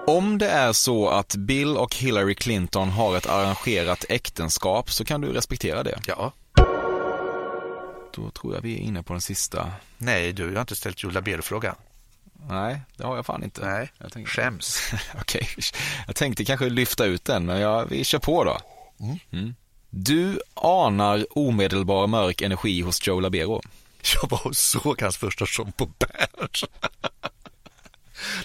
Om 0.07 0.39
det 0.39 0.49
är 0.49 0.73
så 0.73 1.09
att 1.09 1.37
Bill 1.37 1.77
och 1.77 1.95
Hillary 1.95 2.35
Clinton 2.35 2.91
har 2.91 3.17
ett 3.17 3.27
arrangerat 3.27 4.05
äktenskap 4.09 4.91
så 4.91 5.05
kan 5.05 5.21
du 5.21 5.33
respektera 5.33 5.83
det. 5.83 6.01
Ja. 6.07 6.33
Då 8.15 8.31
tror 8.31 8.55
jag 8.55 8.61
vi 8.63 8.75
är 8.75 8.79
inne 8.79 9.03
på 9.03 9.13
den 9.13 9.21
sista. 9.21 9.73
Nej, 9.99 10.33
du 10.33 10.55
har 10.55 10.61
inte 10.61 10.77
ställt 10.77 11.03
Joe 11.03 11.11
Labero-frågan. 11.11 11.75
Nej, 12.49 12.81
det 12.97 13.05
har 13.05 13.17
jag 13.17 13.27
fan 13.27 13.45
inte. 13.45 13.67
Nej, 13.67 13.93
jag 13.99 14.13
tänkte... 14.13 14.33
skäms. 14.33 14.93
Okej, 15.21 15.49
jag 16.07 16.17
tänkte 16.17 16.45
kanske 16.45 16.69
lyfta 16.69 17.05
ut 17.05 17.25
den, 17.25 17.47
men 17.47 17.61
jag, 17.61 17.87
vi 17.87 18.05
kör 18.05 18.19
på 18.19 18.45
då. 18.45 18.59
Mm. 19.01 19.19
Mm. 19.33 19.55
Du 19.91 20.41
anar 20.55 21.27
omedelbar 21.31 22.07
mörk 22.07 22.43
energi 22.43 22.81
hos 22.81 23.07
Joe 23.07 23.21
Labero. 23.21 23.63
Jag 24.15 24.31
var 24.31 24.47
och 24.47 24.57
såg 24.57 25.03
hans 25.03 25.17
första 25.17 25.47
show 25.47 25.73
på 25.77 25.87
Berns. 25.87 26.65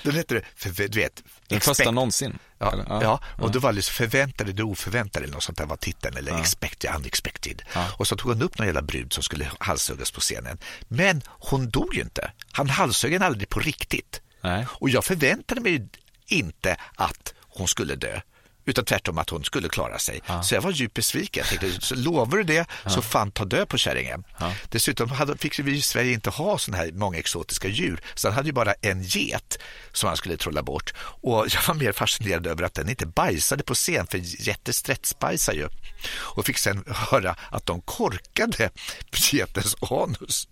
Den 0.04 0.16
hette 0.16 0.34
det, 0.34 0.42
för, 0.56 0.70
du 0.88 1.00
vet. 1.00 1.16
Den 1.48 1.58
expect. 1.58 1.78
första 1.78 1.92
någonsin. 1.92 2.40
Ja, 2.58 2.74
ja, 2.88 3.02
ja, 3.04 3.22
och 3.38 3.50
ja. 3.50 3.52
då 3.54 3.60
var 3.60 3.74
det 3.74 3.86
förväntade, 3.86 4.52
det 4.54 4.64
oförväntade 4.64 5.26
eller 5.26 5.34
något 5.34 5.44
sånt 5.44 5.58
där 5.58 5.66
var 5.66 5.78
titeln, 5.78 6.18
eller 6.18 6.32
ja. 6.32 6.40
expected, 6.40 6.96
unexpected. 6.96 7.62
Ja. 7.74 7.86
Och 7.98 8.08
så 8.08 8.16
tog 8.16 8.32
han 8.32 8.42
upp 8.42 8.58
någon 8.58 8.68
jävla 8.68 8.82
brud 8.82 9.14
som 9.14 9.24
skulle 9.24 9.52
halshuggas 9.60 10.12
på 10.12 10.20
scenen. 10.20 10.58
Men 10.88 11.22
hon 11.28 11.70
dog 11.70 11.96
ju 11.96 12.02
inte. 12.02 12.32
Han 12.52 12.70
halshögg 12.70 13.14
henne 13.14 13.26
aldrig 13.26 13.50
på 13.50 13.60
riktigt. 13.60 14.22
Nej. 14.42 14.68
Och 14.70 14.90
jag 14.90 15.06
förväntade 15.06 15.62
mig 15.62 15.90
inte 16.28 16.78
att 16.96 17.34
hon 17.40 17.68
skulle 17.68 17.96
dö 17.96 18.22
utan 18.70 18.86
tvärtom 18.86 19.18
att 19.18 19.30
hon 19.30 19.44
skulle 19.44 19.70
klara 19.70 20.00
sig. 20.00 20.22
Ja. 20.26 20.44
Så 20.44 20.56
jag 20.56 20.62
var 20.62 20.72
djupt 20.72 20.94
besviken. 20.94 21.46
Jag 21.52 21.60
tänkte, 21.60 21.86
så 21.86 21.96
lovar 21.96 22.38
du 22.38 22.44
det 22.44 22.66
ja. 22.84 22.90
så 22.90 23.02
fan 23.02 23.32
ta 23.32 23.46
död 23.46 23.70
på 23.70 23.78
kärringen. 23.78 24.24
Ja. 24.40 24.54
Dessutom 24.70 25.10
hade, 25.10 25.38
fick 25.38 25.60
vi 25.60 25.78
i 25.78 25.82
Sverige 25.82 26.14
inte 26.14 26.30
ha 26.30 26.58
sådana 26.58 26.84
här 26.84 26.92
många 26.92 27.18
exotiska 27.18 27.68
djur. 27.68 28.02
Så 28.16 28.28
han 28.28 28.36
hade 28.36 28.48
ju 28.48 28.54
bara 28.54 28.74
en 28.82 29.04
get 29.04 29.60
som 29.94 30.08
han 30.08 30.18
skulle 30.18 30.38
trolla 30.38 30.64
bort. 30.64 30.94
Och 30.98 31.48
jag 31.50 31.68
var 31.68 31.76
mer 31.76 31.92
fascinerad 31.92 32.48
över 32.48 32.64
att 32.64 32.74
den 32.74 32.90
inte 32.90 33.06
bajsade 33.06 33.64
på 33.64 33.74
scen, 33.74 34.08
för 34.08 34.18
getter 34.18 34.72
sträcksbajsar 34.74 35.54
ju. 35.54 35.70
Och 36.16 36.46
fick 36.46 36.58
sen 36.58 36.84
höra 36.88 37.36
att 37.52 37.66
de 37.66 37.82
korkade 37.82 38.70
getens 39.32 39.76
anus. 39.82 40.48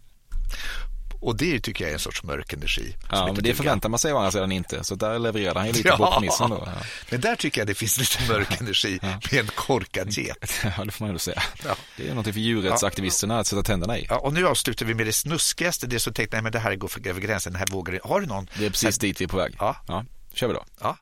Och 1.20 1.38
det 1.38 1.60
tycker 1.60 1.84
jag 1.84 1.90
är 1.90 1.94
en 1.94 2.00
sorts 2.00 2.24
mörk 2.24 2.54
energi. 2.54 2.96
Ja, 3.12 3.26
men 3.34 3.44
det 3.44 3.54
förväntar 3.54 3.90
man 3.90 4.00
sig 4.00 4.14
å 4.14 4.18
andra 4.18 4.32
sidan 4.32 4.52
inte. 4.52 4.84
Så 4.84 4.96
där 4.96 5.20
levererade 5.20 5.60
han 5.60 5.68
ju 5.68 5.74
lite 5.74 5.88
ja, 5.88 5.98
på 5.98 6.12
premissen 6.12 6.50
då. 6.50 6.64
Ja. 6.66 6.72
Men 7.10 7.22
där 7.22 7.36
tycker 7.36 7.62
jag 7.62 7.68
det 7.68 7.76
finns 7.76 7.98
lite 7.98 8.34
mörk 8.34 8.62
energi 8.62 9.00
ja. 9.02 9.20
med 9.32 9.40
en 9.40 9.48
korkad 9.48 10.10
get. 10.10 10.52
Ja, 10.78 10.86
det 10.86 10.92
får 10.92 11.06
man 11.06 11.14
ju 11.14 11.20
säga. 11.20 11.44
Ja. 11.66 11.76
Det 11.98 12.04
är 12.04 12.10
någonting 12.10 12.34
för 12.34 12.40
djurrättsaktivisterna 12.40 13.40
att 13.40 13.48
sätta 13.48 13.64
tänderna 13.64 13.98
i. 13.98 14.06
Ja, 14.10 14.18
och 14.18 14.34
nu 14.34 14.48
avslutar 14.48 14.86
vi 14.86 14.94
med 14.94 15.06
det 15.06 15.14
snuskigaste, 15.14 15.88
det 15.88 16.00
som 16.00 16.14
tänkte, 16.14 16.36
nej 16.36 16.44
men 16.44 16.52
det 16.52 16.60
här 16.60 16.76
går 16.76 16.88
för, 16.88 17.08
över 17.08 17.22
gränsen, 17.22 17.54
den 17.54 17.60
här 17.60 17.68
vågar 17.68 18.00
Har 18.04 18.22
du 18.22 18.28
någon? 18.28 18.50
Det 18.60 18.66
är 18.66 18.70
precis 18.70 18.98
dit 18.98 19.22
vi 19.22 19.26
är 19.26 19.30
på 19.30 19.38
väg. 19.38 19.56
Ja. 19.60 19.76
ja. 19.88 20.06
Kör 20.34 20.48
vi 20.48 20.54
då. 20.54 20.66
Ja. 20.80 20.98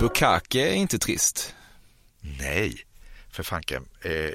Bukake 0.00 0.68
är 0.68 0.74
inte 0.74 0.98
trist. 0.98 1.54
Nej. 2.20 2.85
För 3.36 3.42
fanken. 3.42 3.88
Eh, 4.02 4.30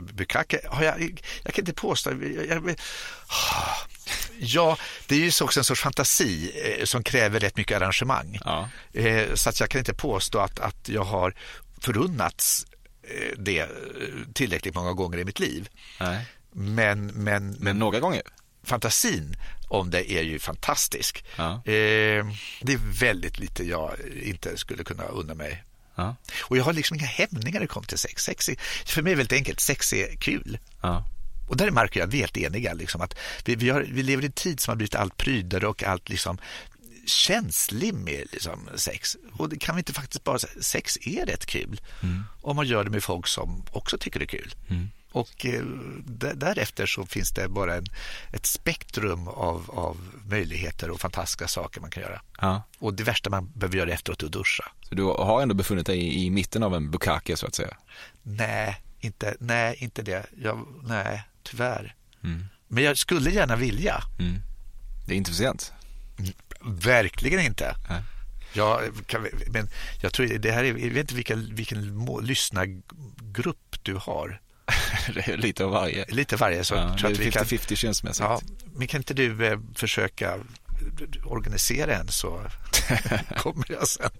Bukake 0.00 0.60
har 0.68 0.82
jag, 0.82 1.20
jag 1.42 1.54
kan 1.54 1.62
inte 1.62 1.72
påstå. 1.72 2.10
Jag, 2.10 2.46
jag, 2.46 2.76
ja, 4.38 4.78
det 5.06 5.14
är 5.14 5.18
ju 5.18 5.44
också 5.44 5.60
en 5.60 5.64
sorts 5.64 5.80
fantasi 5.80 6.52
eh, 6.78 6.84
som 6.84 7.02
kräver 7.02 7.40
rätt 7.40 7.56
mycket 7.56 7.76
arrangemang. 7.76 8.38
Ja. 8.44 8.68
Eh, 8.92 9.34
så 9.34 9.48
att 9.48 9.60
jag 9.60 9.70
kan 9.70 9.78
inte 9.78 9.94
påstå 9.94 10.38
att, 10.38 10.60
att 10.60 10.88
jag 10.88 11.04
har 11.04 11.34
förunnats 11.80 12.66
eh, 13.02 13.38
det 13.38 13.68
tillräckligt 14.34 14.74
många 14.74 14.92
gånger 14.92 15.18
i 15.18 15.24
mitt 15.24 15.40
liv. 15.40 15.68
Nej. 16.00 16.26
Men, 16.52 17.06
men, 17.06 17.50
Men 17.60 17.78
några 17.78 18.00
gånger. 18.00 18.22
fantasin 18.64 19.36
om 19.68 19.90
det 19.90 20.12
är 20.12 20.22
ju 20.22 20.38
fantastisk. 20.38 21.24
Ja. 21.36 21.52
Eh, 21.52 22.26
det 22.62 22.72
är 22.72 23.00
väldigt 23.00 23.38
lite 23.38 23.64
jag 23.64 23.94
inte 24.22 24.56
skulle 24.56 24.84
kunna 24.84 25.04
unna 25.04 25.34
mig. 25.34 25.64
Ja. 25.96 26.16
Och 26.42 26.56
jag 26.56 26.64
har 26.64 26.72
liksom 26.72 26.96
inga 26.96 27.06
hämningar 27.06 27.52
när 27.52 27.60
det 27.60 27.66
kommer 27.66 27.86
till 27.86 27.98
sex. 27.98 28.24
sex 28.24 28.48
är, 28.48 28.56
för 28.84 29.02
mig 29.02 29.12
är 29.12 29.16
det 29.16 29.18
väldigt 29.18 29.38
enkelt, 29.38 29.60
sex 29.60 29.92
är 29.92 30.16
kul. 30.16 30.58
Ja. 30.82 31.04
Och 31.48 31.56
där 31.56 31.66
är 31.66 31.70
Mark 31.70 31.90
och 31.90 31.96
jag 31.96 32.14
helt 32.14 32.36
eniga. 32.36 32.74
Liksom, 32.74 33.00
att 33.00 33.14
vi, 33.44 33.54
vi, 33.54 33.70
har, 33.70 33.80
vi 33.80 34.02
lever 34.02 34.22
i 34.22 34.26
en 34.26 34.32
tid 34.32 34.60
som 34.60 34.70
har 34.70 34.76
blivit 34.76 34.94
allt 34.94 35.16
prydare 35.16 35.66
och 35.66 35.82
allt 35.82 36.08
liksom, 36.08 36.38
känslig 37.06 37.94
med 37.94 38.24
liksom, 38.32 38.68
sex. 38.74 39.16
Och 39.32 39.48
det 39.48 39.58
kan 39.58 39.74
vi 39.74 39.80
inte 39.80 39.92
faktiskt 39.92 40.24
bara 40.24 40.38
säga, 40.38 40.62
sex 40.62 40.98
är 41.00 41.26
rätt 41.26 41.46
kul. 41.46 41.80
Om 42.42 42.56
man 42.56 42.66
gör 42.66 42.84
det 42.84 42.90
med 42.90 43.02
folk 43.02 43.26
som 43.26 43.62
också 43.70 43.98
tycker 43.98 44.18
det 44.18 44.24
är 44.24 44.38
kul. 44.38 44.54
Och 45.16 45.46
eh, 45.46 45.64
därefter 46.34 46.86
så 46.86 47.06
finns 47.06 47.30
det 47.30 47.48
bara 47.48 47.74
en, 47.74 47.86
ett 48.32 48.46
spektrum 48.46 49.28
av, 49.28 49.70
av 49.70 49.96
möjligheter 50.24 50.90
och 50.90 51.00
fantastiska 51.00 51.48
saker 51.48 51.80
man 51.80 51.90
kan 51.90 52.02
göra. 52.02 52.20
Ja. 52.40 52.62
Och 52.78 52.94
det 52.94 53.02
värsta 53.02 53.30
man 53.30 53.52
behöver 53.54 53.76
göra 53.76 53.92
efteråt 53.92 54.22
är 54.22 54.26
att 54.26 54.32
duscha. 54.32 54.64
Så 54.88 54.94
du 54.94 55.02
har 55.02 55.42
ändå 55.42 55.54
befunnit 55.54 55.86
dig 55.86 55.98
i, 55.98 56.24
i 56.24 56.30
mitten 56.30 56.62
av 56.62 56.74
en 56.74 56.90
bukake 56.90 57.36
så 57.36 57.46
att 57.46 57.54
säga. 57.54 57.76
Nej, 58.22 58.82
inte, 59.00 59.36
nej, 59.40 59.76
inte 59.78 60.02
det. 60.02 60.26
Jag, 60.42 60.66
nej, 60.82 61.22
tyvärr. 61.42 61.94
Mm. 62.24 62.46
Men 62.68 62.84
jag 62.84 62.98
skulle 62.98 63.30
gärna 63.30 63.56
vilja. 63.56 64.02
Det 65.06 65.14
är 65.14 65.16
inte 65.16 65.30
för 65.30 65.36
sent. 65.36 65.72
Verkligen 66.60 67.40
inte. 67.40 67.74
Nej. 67.88 68.02
Ja, 68.52 68.80
kan, 69.06 69.26
men 69.46 69.68
jag 70.02 70.12
tror 70.12 70.26
det 70.26 70.52
här 70.52 70.64
är, 70.64 70.68
jag 70.68 70.74
vet 70.74 70.96
inte 70.96 71.14
vilken, 71.14 71.54
vilken 71.54 71.94
må, 71.94 72.20
lyssnargrupp 72.20 73.76
du 73.82 73.94
har. 73.94 74.40
lite 75.36 75.64
av 75.64 75.70
varje. 75.70 76.04
Lite 76.08 76.36
varje. 76.36 76.64
Så 76.64 76.74
Ja, 76.74 76.80
jag 76.80 76.92
det 76.92 76.98
tror 76.98 77.10
är 77.10 77.14
att 77.14 77.20
vi 77.20 77.30
kan, 77.30 77.44
50-50 77.44 77.74
könsmässigt. 77.74 78.24
ja, 78.28 78.40
men 78.74 78.86
kan 78.86 79.00
inte 79.00 79.14
du 79.14 79.46
eh, 79.46 79.58
försöka 79.74 80.34
organisera 81.24 81.94
en 81.94 82.08
så 82.08 82.40
kommer 83.36 83.66
jag 83.72 83.88
sen. 83.88 84.10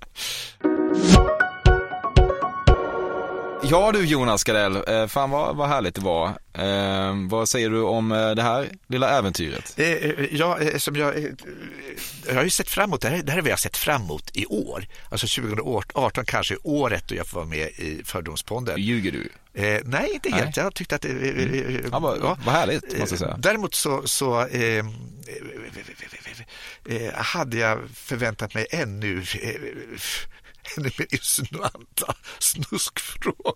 Ja 3.70 3.92
du 3.92 4.04
Jonas 4.06 4.44
Gardell, 4.44 4.76
eh, 4.88 5.06
fan 5.06 5.30
vad, 5.30 5.56
vad 5.56 5.68
härligt 5.68 5.94
det 5.94 6.00
var. 6.00 6.28
Eh, 6.54 7.14
vad 7.28 7.48
säger 7.48 7.70
du 7.70 7.82
om 7.82 8.12
eh, 8.12 8.30
det 8.30 8.42
här 8.42 8.68
lilla 8.86 9.10
äventyret? 9.18 9.74
Eh, 9.78 9.86
eh, 9.86 10.24
Ja, 10.32 10.58
som 10.78 10.96
jag, 10.96 11.14
jag 12.26 12.34
har 12.34 12.42
ju 12.44 12.50
sett 12.50 12.70
fram 12.70 12.90
emot, 12.90 13.00
det 13.00 13.08
här, 13.08 13.22
det 13.22 13.32
här 13.32 13.38
är 13.38 13.42
vad 13.42 13.48
jag 13.50 13.52
har 13.56 13.58
sett 13.58 13.76
fram 13.76 14.02
emot 14.02 14.30
i 14.36 14.46
år. 14.46 14.86
Alltså 15.10 15.40
2018 15.42 16.24
kanske 16.24 16.54
är 16.54 16.58
året 16.62 17.04
då 17.08 17.14
jag 17.14 17.26
får 17.26 17.36
vara 17.38 17.48
med 17.48 17.68
i 17.68 18.02
Fördomspodden. 18.04 18.80
Ljuger 18.82 19.12
du? 19.12 19.28
Eh, 19.62 19.80
nej, 19.84 20.10
inte 20.14 20.28
Nej. 20.30 20.40
helt. 20.40 20.56
Jag 20.56 20.74
tyckte 20.74 20.94
att... 20.96 21.04
eh, 21.04 21.10
eh, 21.10 21.80
Ja, 21.92 21.98
vad, 21.98 22.18
vad 22.20 22.38
härligt 22.54 22.98
måste 22.98 23.14
jag 23.14 23.18
säga. 23.18 23.36
Däremot 23.38 23.74
så, 23.74 24.02
så 24.06 24.46
hade 27.14 27.56
jag 27.56 27.78
förväntat 27.94 28.54
mig 28.54 28.66
ännu, 28.70 29.24
ännu 30.76 30.90
mer 30.98 31.06
insinuanta 31.14 32.14
snuskfrågor 32.38 33.55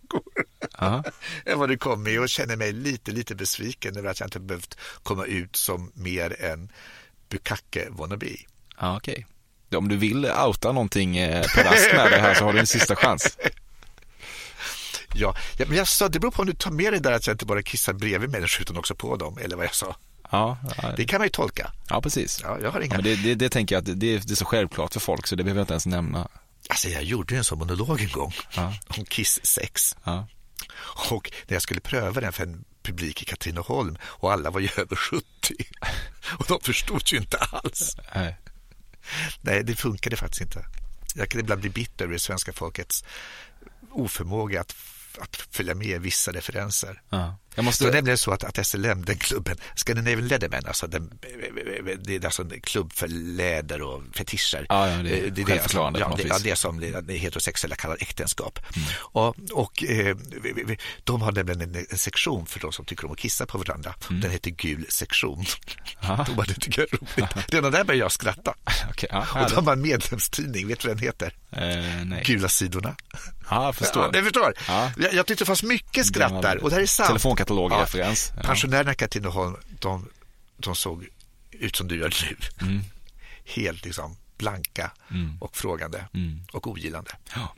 Ja. 0.80 1.04
än 1.46 1.58
vad 1.58 1.68
det 1.68 1.76
kom 1.76 2.02
med 2.02 2.20
och 2.20 2.28
känner 2.28 2.56
mig 2.56 2.72
lite, 2.72 3.10
lite 3.10 3.34
besviken 3.34 3.96
över 3.96 4.10
att 4.10 4.20
jag 4.20 4.26
inte 4.26 4.40
behövt 4.40 4.78
komma 5.02 5.24
ut 5.24 5.56
som 5.56 5.92
mer 5.94 6.42
än 6.44 6.72
Bukake 7.28 7.86
wannabe. 7.90 8.26
Ja, 8.80 8.96
okej. 8.96 9.26
Om 9.74 9.88
du 9.88 9.96
vill 9.96 10.26
outa 10.26 10.72
någonting 10.72 11.16
eh, 11.16 11.42
på 11.54 11.60
rask 11.60 11.92
med 11.92 12.10
det 12.12 12.18
här 12.20 12.34
så 12.34 12.44
har 12.44 12.52
du 12.52 12.58
en 12.58 12.66
sista 12.66 12.96
chans. 12.96 13.38
Ja, 15.14 15.36
ja, 15.58 15.64
men 15.68 15.76
jag 15.76 15.88
sa, 15.88 16.08
det 16.08 16.18
beror 16.20 16.30
på 16.30 16.42
om 16.42 16.46
du 16.46 16.54
tar 16.54 16.70
med 16.70 16.92
dig 16.92 17.00
där 17.00 17.12
att 17.12 17.26
jag 17.26 17.34
inte 17.34 17.46
bara 17.46 17.62
kissar 17.62 17.92
bredvid 17.92 18.30
människor 18.30 18.62
utan 18.62 18.76
också 18.76 18.94
på 18.94 19.16
dem, 19.16 19.38
eller 19.38 19.56
vad 19.56 19.64
jag 19.64 19.74
sa. 19.74 19.96
Ja, 20.30 20.58
ja, 20.82 20.92
Det 20.96 21.04
kan 21.04 21.18
man 21.18 21.26
ju 21.26 21.30
tolka. 21.30 21.72
ja 21.88 22.02
precis. 22.02 22.40
Ja, 22.42 22.58
jag 22.62 22.70
har 22.70 22.80
Ja, 22.80 22.86
inga... 22.86 22.94
men 22.94 23.04
det, 23.04 23.16
det, 23.16 23.34
det 23.34 23.48
tänker 23.48 23.74
jag 23.74 23.80
att 23.80 23.86
det, 23.86 23.94
det 23.94 24.30
är 24.30 24.34
så 24.34 24.44
självklart 24.44 24.92
för 24.92 25.00
folk 25.00 25.26
så 25.26 25.36
det 25.36 25.44
behöver 25.44 25.60
jag 25.60 25.62
inte 25.64 25.72
ens 25.72 25.86
nämna. 25.86 26.28
Alltså 26.68 26.88
jag 26.88 27.02
gjorde 27.02 27.34
ju 27.34 27.38
en 27.38 27.44
sån 27.44 27.58
monolog 27.58 28.00
en 28.00 28.08
gång 28.12 28.32
Ja. 28.56 28.74
om 28.88 29.04
kisssex. 29.04 29.96
Ja. 30.04 30.26
Och 31.10 31.32
när 31.46 31.54
jag 31.54 31.62
skulle 31.62 31.80
pröva 31.80 32.20
den 32.20 32.32
för 32.32 32.42
en 32.42 32.64
publik 32.82 33.22
i 33.22 33.24
Katrineholm 33.24 33.96
och 34.02 34.32
alla 34.32 34.50
var 34.50 34.60
ju 34.60 34.68
över 34.76 34.96
70 34.96 35.24
och 36.38 36.44
de 36.48 36.60
förstod 36.60 37.02
ju 37.06 37.18
inte 37.18 37.36
alls. 37.36 37.96
Nej. 38.14 38.36
Nej, 39.40 39.64
det 39.64 39.76
funkade 39.76 40.16
faktiskt 40.16 40.40
inte. 40.40 40.66
Jag 41.14 41.28
kan 41.28 41.40
ibland 41.40 41.60
bli 41.60 41.70
bitter 41.70 42.04
över 42.04 42.12
det 42.12 42.20
svenska 42.20 42.52
folkets 42.52 43.04
oförmåga 43.90 44.60
att, 44.60 44.76
att 45.18 45.36
följa 45.36 45.74
med 45.74 46.00
vissa 46.00 46.32
referenser. 46.32 47.02
Ja. 47.08 47.36
Jag 47.54 47.62
Det 47.62 47.66
måste... 47.66 47.84
var 47.84 47.92
nämligen 47.92 48.18
så 48.18 48.30
att, 48.30 48.44
att 48.44 48.66
SLM, 48.66 49.04
den 49.04 49.16
klubben, 49.16 49.56
Scandinavian 49.74 50.28
Leatherman, 50.28 50.66
alltså 50.66 50.86
den, 50.86 51.18
det 52.00 52.16
är 52.16 52.24
alltså 52.24 52.42
en 52.42 52.60
klubb 52.60 52.92
för 52.92 53.08
läder 53.08 53.82
och 53.82 54.02
fetischer. 54.14 54.66
Ja, 54.68 54.88
ja, 54.88 55.02
det 55.02 55.10
är 55.10 55.40
Eh, 55.40 55.44
självförklarande 55.44 55.98
ja, 55.98 56.04
på 56.04 56.10
något 56.10 56.18
det. 56.18 56.24
Mm. 56.24 56.36
ja, 56.36 56.50
det 56.50 56.56
som 56.56 56.80
det 57.06 57.14
heterosexuella 57.14 57.76
kallar 57.76 57.96
äktenskap. 58.00 58.58
Och, 58.94 59.36
och 59.52 59.84
eh, 59.84 60.16
de 61.04 61.22
har 61.22 61.32
nämligen 61.32 61.60
en, 61.60 61.98
sektion 61.98 62.46
för 62.46 62.60
de 62.60 62.72
som 62.72 62.84
tycker 62.84 63.06
om 63.06 63.12
att 63.12 63.18
kissa 63.18 63.46
på 63.46 63.58
varandra. 63.58 63.94
Mm. 64.10 64.20
Den 64.20 64.30
heter 64.30 64.50
Gul 64.50 64.86
sektion. 64.88 65.44
Aha. 66.02 66.24
De 66.28 66.36
bara, 66.36 66.46
det 66.46 66.54
tycker 66.54 66.80
jag 66.82 66.92
är 66.92 66.96
roligt. 66.96 67.52
Redan 67.54 67.72
där 67.72 67.84
började 67.84 68.04
jag 68.04 68.12
skratta. 68.12 68.54
Okej, 68.90 69.08
ja, 69.12 69.44
Och 69.44 69.50
de 69.50 69.66
har 69.66 69.72
en 69.72 69.82
medlemstidning, 69.82 70.68
vet 70.68 70.80
du 70.80 70.88
vad 70.88 70.96
den 70.96 71.04
heter? 71.04 71.34
Eh, 71.52 72.04
nej. 72.04 72.22
Gula 72.24 72.48
sidorna. 72.48 72.96
Ja, 73.50 73.64
jag 73.64 73.76
förstår. 73.76 74.02
Ja, 74.02 74.10
det 74.10 74.22
förstår. 74.22 74.54
Ja. 74.68 74.92
Jag, 74.98 75.14
jag 75.14 75.26
tyckte 75.26 75.44
det 75.44 75.46
fanns 75.46 75.62
mycket 75.62 76.06
skratt 76.06 76.42
där 76.42 76.62
och 76.62 76.70
det 76.70 76.76
här 76.76 76.82
är 76.82 76.86
sant. 76.86 77.08
Telefonkatalogreferens. 77.44 78.32
Ja. 78.36 78.42
Pensionärerna 78.42 78.92
i 78.92 78.94
Katrineholm, 78.94 79.56
de, 79.80 80.08
de 80.56 80.74
såg 80.74 81.06
ut 81.50 81.76
som 81.76 81.88
du 81.88 81.98
gör 81.98 82.14
nu. 82.30 82.66
Mm. 82.66 82.80
Helt 83.44 83.84
liksom 83.84 84.16
blanka 84.38 84.90
och 85.40 85.56
frågande 85.56 86.04
och 86.52 86.66
ogillande. 86.66 87.10
Ja. 87.34 87.54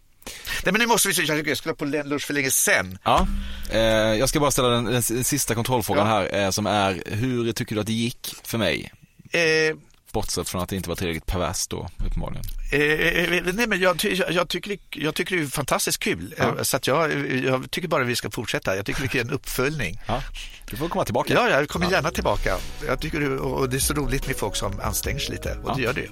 Nej, 0.64 0.72
men 0.72 0.74
nu 0.74 0.86
måste 0.86 1.08
vi, 1.08 1.42
jag 1.48 1.56
skulle 1.58 1.74
på 1.74 1.84
lunch 1.84 2.22
för 2.22 2.34
länge 2.34 2.50
sen. 2.50 2.98
Ja, 3.04 3.26
eh, 3.70 3.80
jag 3.80 4.28
ska 4.28 4.40
bara 4.40 4.50
ställa 4.50 4.68
den, 4.68 4.84
den 4.84 5.24
sista 5.24 5.54
kontrollfrågan 5.54 6.06
Ja. 6.06 6.12
här 6.12 6.44
eh, 6.44 6.50
som 6.50 6.66
är 6.66 7.02
hur 7.06 7.52
tycker 7.52 7.74
du 7.74 7.80
att 7.80 7.86
det 7.86 7.92
gick 7.92 8.34
för 8.44 8.58
mig? 8.58 8.92
Eh, 9.30 9.76
Bortsett 10.12 10.48
från 10.48 10.62
att 10.62 10.68
det 10.68 10.76
inte 10.76 10.88
var 10.88 10.96
tillräckligt 10.96 11.26
perverst 11.26 11.70
då, 11.70 11.88
uppenbarligen. 12.06 12.44
Eh, 12.72 12.80
eh, 12.80 13.54
nej, 13.54 13.66
men 13.66 13.80
jag, 13.80 14.04
jag, 14.04 14.32
jag, 14.32 14.48
tycker, 14.48 14.70
det- 14.70 15.00
jag 15.00 15.14
tycker 15.14 15.36
det 15.36 15.42
är 15.42 15.46
fantastiskt 15.46 15.98
kul. 15.98 16.34
Ja. 16.38 16.44
Eh, 16.44 16.62
Så 16.62 16.76
att 16.76 16.86
jag, 16.86 17.30
jag 17.44 17.70
tycker 17.70 17.88
bara 17.88 18.04
vi 18.04 18.16
ska 18.16 18.30
fortsätta. 18.30 18.76
Jag 18.76 18.86
tycker 18.86 19.02
det 19.12 19.18
är 19.18 19.22
en 19.24 19.30
uppföljning. 19.30 20.00
Ja, 20.06 20.22
du 20.70 20.76
får 20.76 20.88
komma 20.88 21.04
tillbaka. 21.04 21.34
Ja, 21.34 21.48
jag 21.50 21.68
kommer 21.68 21.90
gärna 21.90 22.10
tillbaka. 22.10 22.56
Jag 22.86 23.00
tycker 23.00 23.20
det, 23.20 23.28
och 23.38 23.68
det 23.68 23.76
är 23.76 23.80
så 23.80 23.94
roligt 23.94 24.26
med 24.26 24.36
folk 24.36 24.56
som 24.56 24.80
anstränger 24.80 25.18
sig 25.20 25.34
lite. 25.34 25.56
Och 25.62 25.70
Ja. 25.70 25.74
det 25.74 25.82
gör 25.82 25.92
det. 25.92 26.06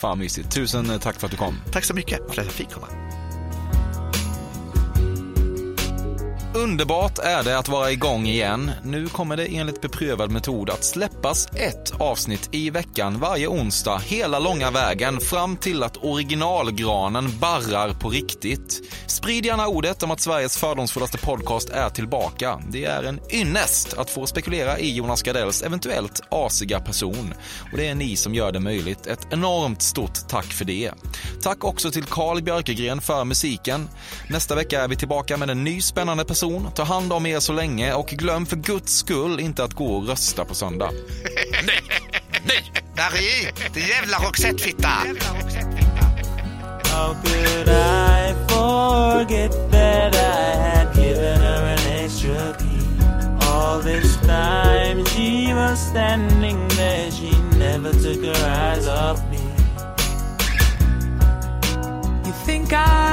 Fan 0.00 0.18
mysigt. 0.18 0.52
Tusen 0.52 0.90
eh, 0.90 0.98
tack 0.98 1.20
för 1.20 1.26
att 1.26 1.30
du 1.30 1.36
kom. 1.36 1.60
Tack 1.72 1.84
så 1.84 1.94
mycket 1.94 2.18
för 2.18 2.40
att 2.40 2.46
jag 2.46 2.52
fick 2.54 2.70
komma. 2.70 2.86
Underbart 6.56 7.18
är 7.18 7.42
det 7.42 7.58
att 7.58 7.68
vara 7.68 7.92
igång 7.92 8.26
igen. 8.26 8.70
Nu 8.84 9.06
kommer 9.06 9.36
det 9.36 9.46
enligt 9.46 9.80
beprövad 9.80 10.30
metod 10.30 10.70
att 10.70 10.84
släppas 10.84 11.46
ett 11.46 11.92
avsnitt 12.00 12.48
i 12.52 12.70
veckan 12.70 13.18
varje 13.20 13.48
onsdag 13.48 13.98
hela 13.98 14.38
långa 14.38 14.70
vägen 14.70 15.20
fram 15.20 15.56
till 15.56 15.82
att 15.82 15.96
originalgranen 15.96 17.38
barrar 17.40 17.92
på 17.92 18.08
riktigt. 18.08 18.82
Sprid 19.06 19.46
gärna 19.46 19.66
ordet 19.66 20.02
om 20.02 20.10
att 20.10 20.20
Sveriges 20.20 20.56
fördomsfullaste 20.56 21.18
podcast 21.18 21.68
är 21.68 21.90
tillbaka. 21.90 22.62
Det 22.68 22.84
är 22.84 23.02
en 23.02 23.20
ynnest 23.32 23.94
att 23.98 24.10
få 24.10 24.26
spekulera 24.26 24.78
i 24.78 24.96
Jonas 24.96 25.22
Gardells 25.22 25.62
eventuellt 25.62 26.20
asiga 26.30 26.80
person. 26.80 27.34
Och 27.72 27.78
det 27.78 27.88
är 27.88 27.94
ni 27.94 28.16
som 28.16 28.34
gör 28.34 28.52
det 28.52 28.60
möjligt. 28.60 29.06
Ett 29.06 29.26
enormt 29.30 29.82
stort 29.82 30.28
tack 30.28 30.46
för 30.46 30.64
det. 30.64 30.90
Tack 31.42 31.64
också 31.64 31.90
till 31.90 32.04
Carl 32.04 32.42
Björkegren 32.42 33.00
för 33.00 33.24
musiken. 33.24 33.88
Nästa 34.30 34.54
vecka 34.54 34.82
är 34.82 34.88
vi 34.88 34.96
tillbaka 34.96 35.36
med 35.36 35.50
en 35.50 35.64
ny 35.64 35.80
spännande 35.80 36.24
person. 36.24 36.45
Ta 36.74 36.84
hand 36.84 37.12
om 37.12 37.26
er 37.26 37.40
så 37.40 37.52
länge 37.52 37.94
och 37.94 38.06
glöm 38.06 38.46
för 38.46 38.56
guds 38.56 38.96
skull 38.96 39.40
inte 39.40 39.64
att 39.64 39.74
gå 39.74 39.96
och 39.96 40.08
rösta 40.08 40.44
på 40.44 40.54
söndag. 40.54 40.90
Nej! 42.46 42.72
Marie! 42.96 43.52
Din 43.74 43.86
jävla 43.86 44.18
Roxette-fitta! 44.18 44.88
How 46.84 47.14
could 47.24 47.68
I 47.68 48.34
forget 48.48 49.70
that 49.70 50.14
I 50.14 50.56
had 50.56 50.96
given 50.96 51.40
her 51.40 51.62
an 51.62 52.04
extra 52.04 52.54
key? 52.58 53.46
All 53.46 53.82
this 53.82 54.16
time 54.26 55.04
she 55.04 55.54
was 55.54 55.78
standing 55.90 56.68
there, 56.68 57.10
she 57.10 57.30
never 57.58 57.92
took 57.92 58.24
her 58.24 58.72
eyes 58.72 58.88
off 58.88 59.20
me. 59.30 59.40
You 62.24 62.32
think 62.46 62.72
I 62.72 63.06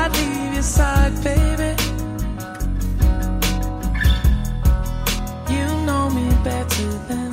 me 6.09 6.29
better 6.43 6.89
than 7.07 7.32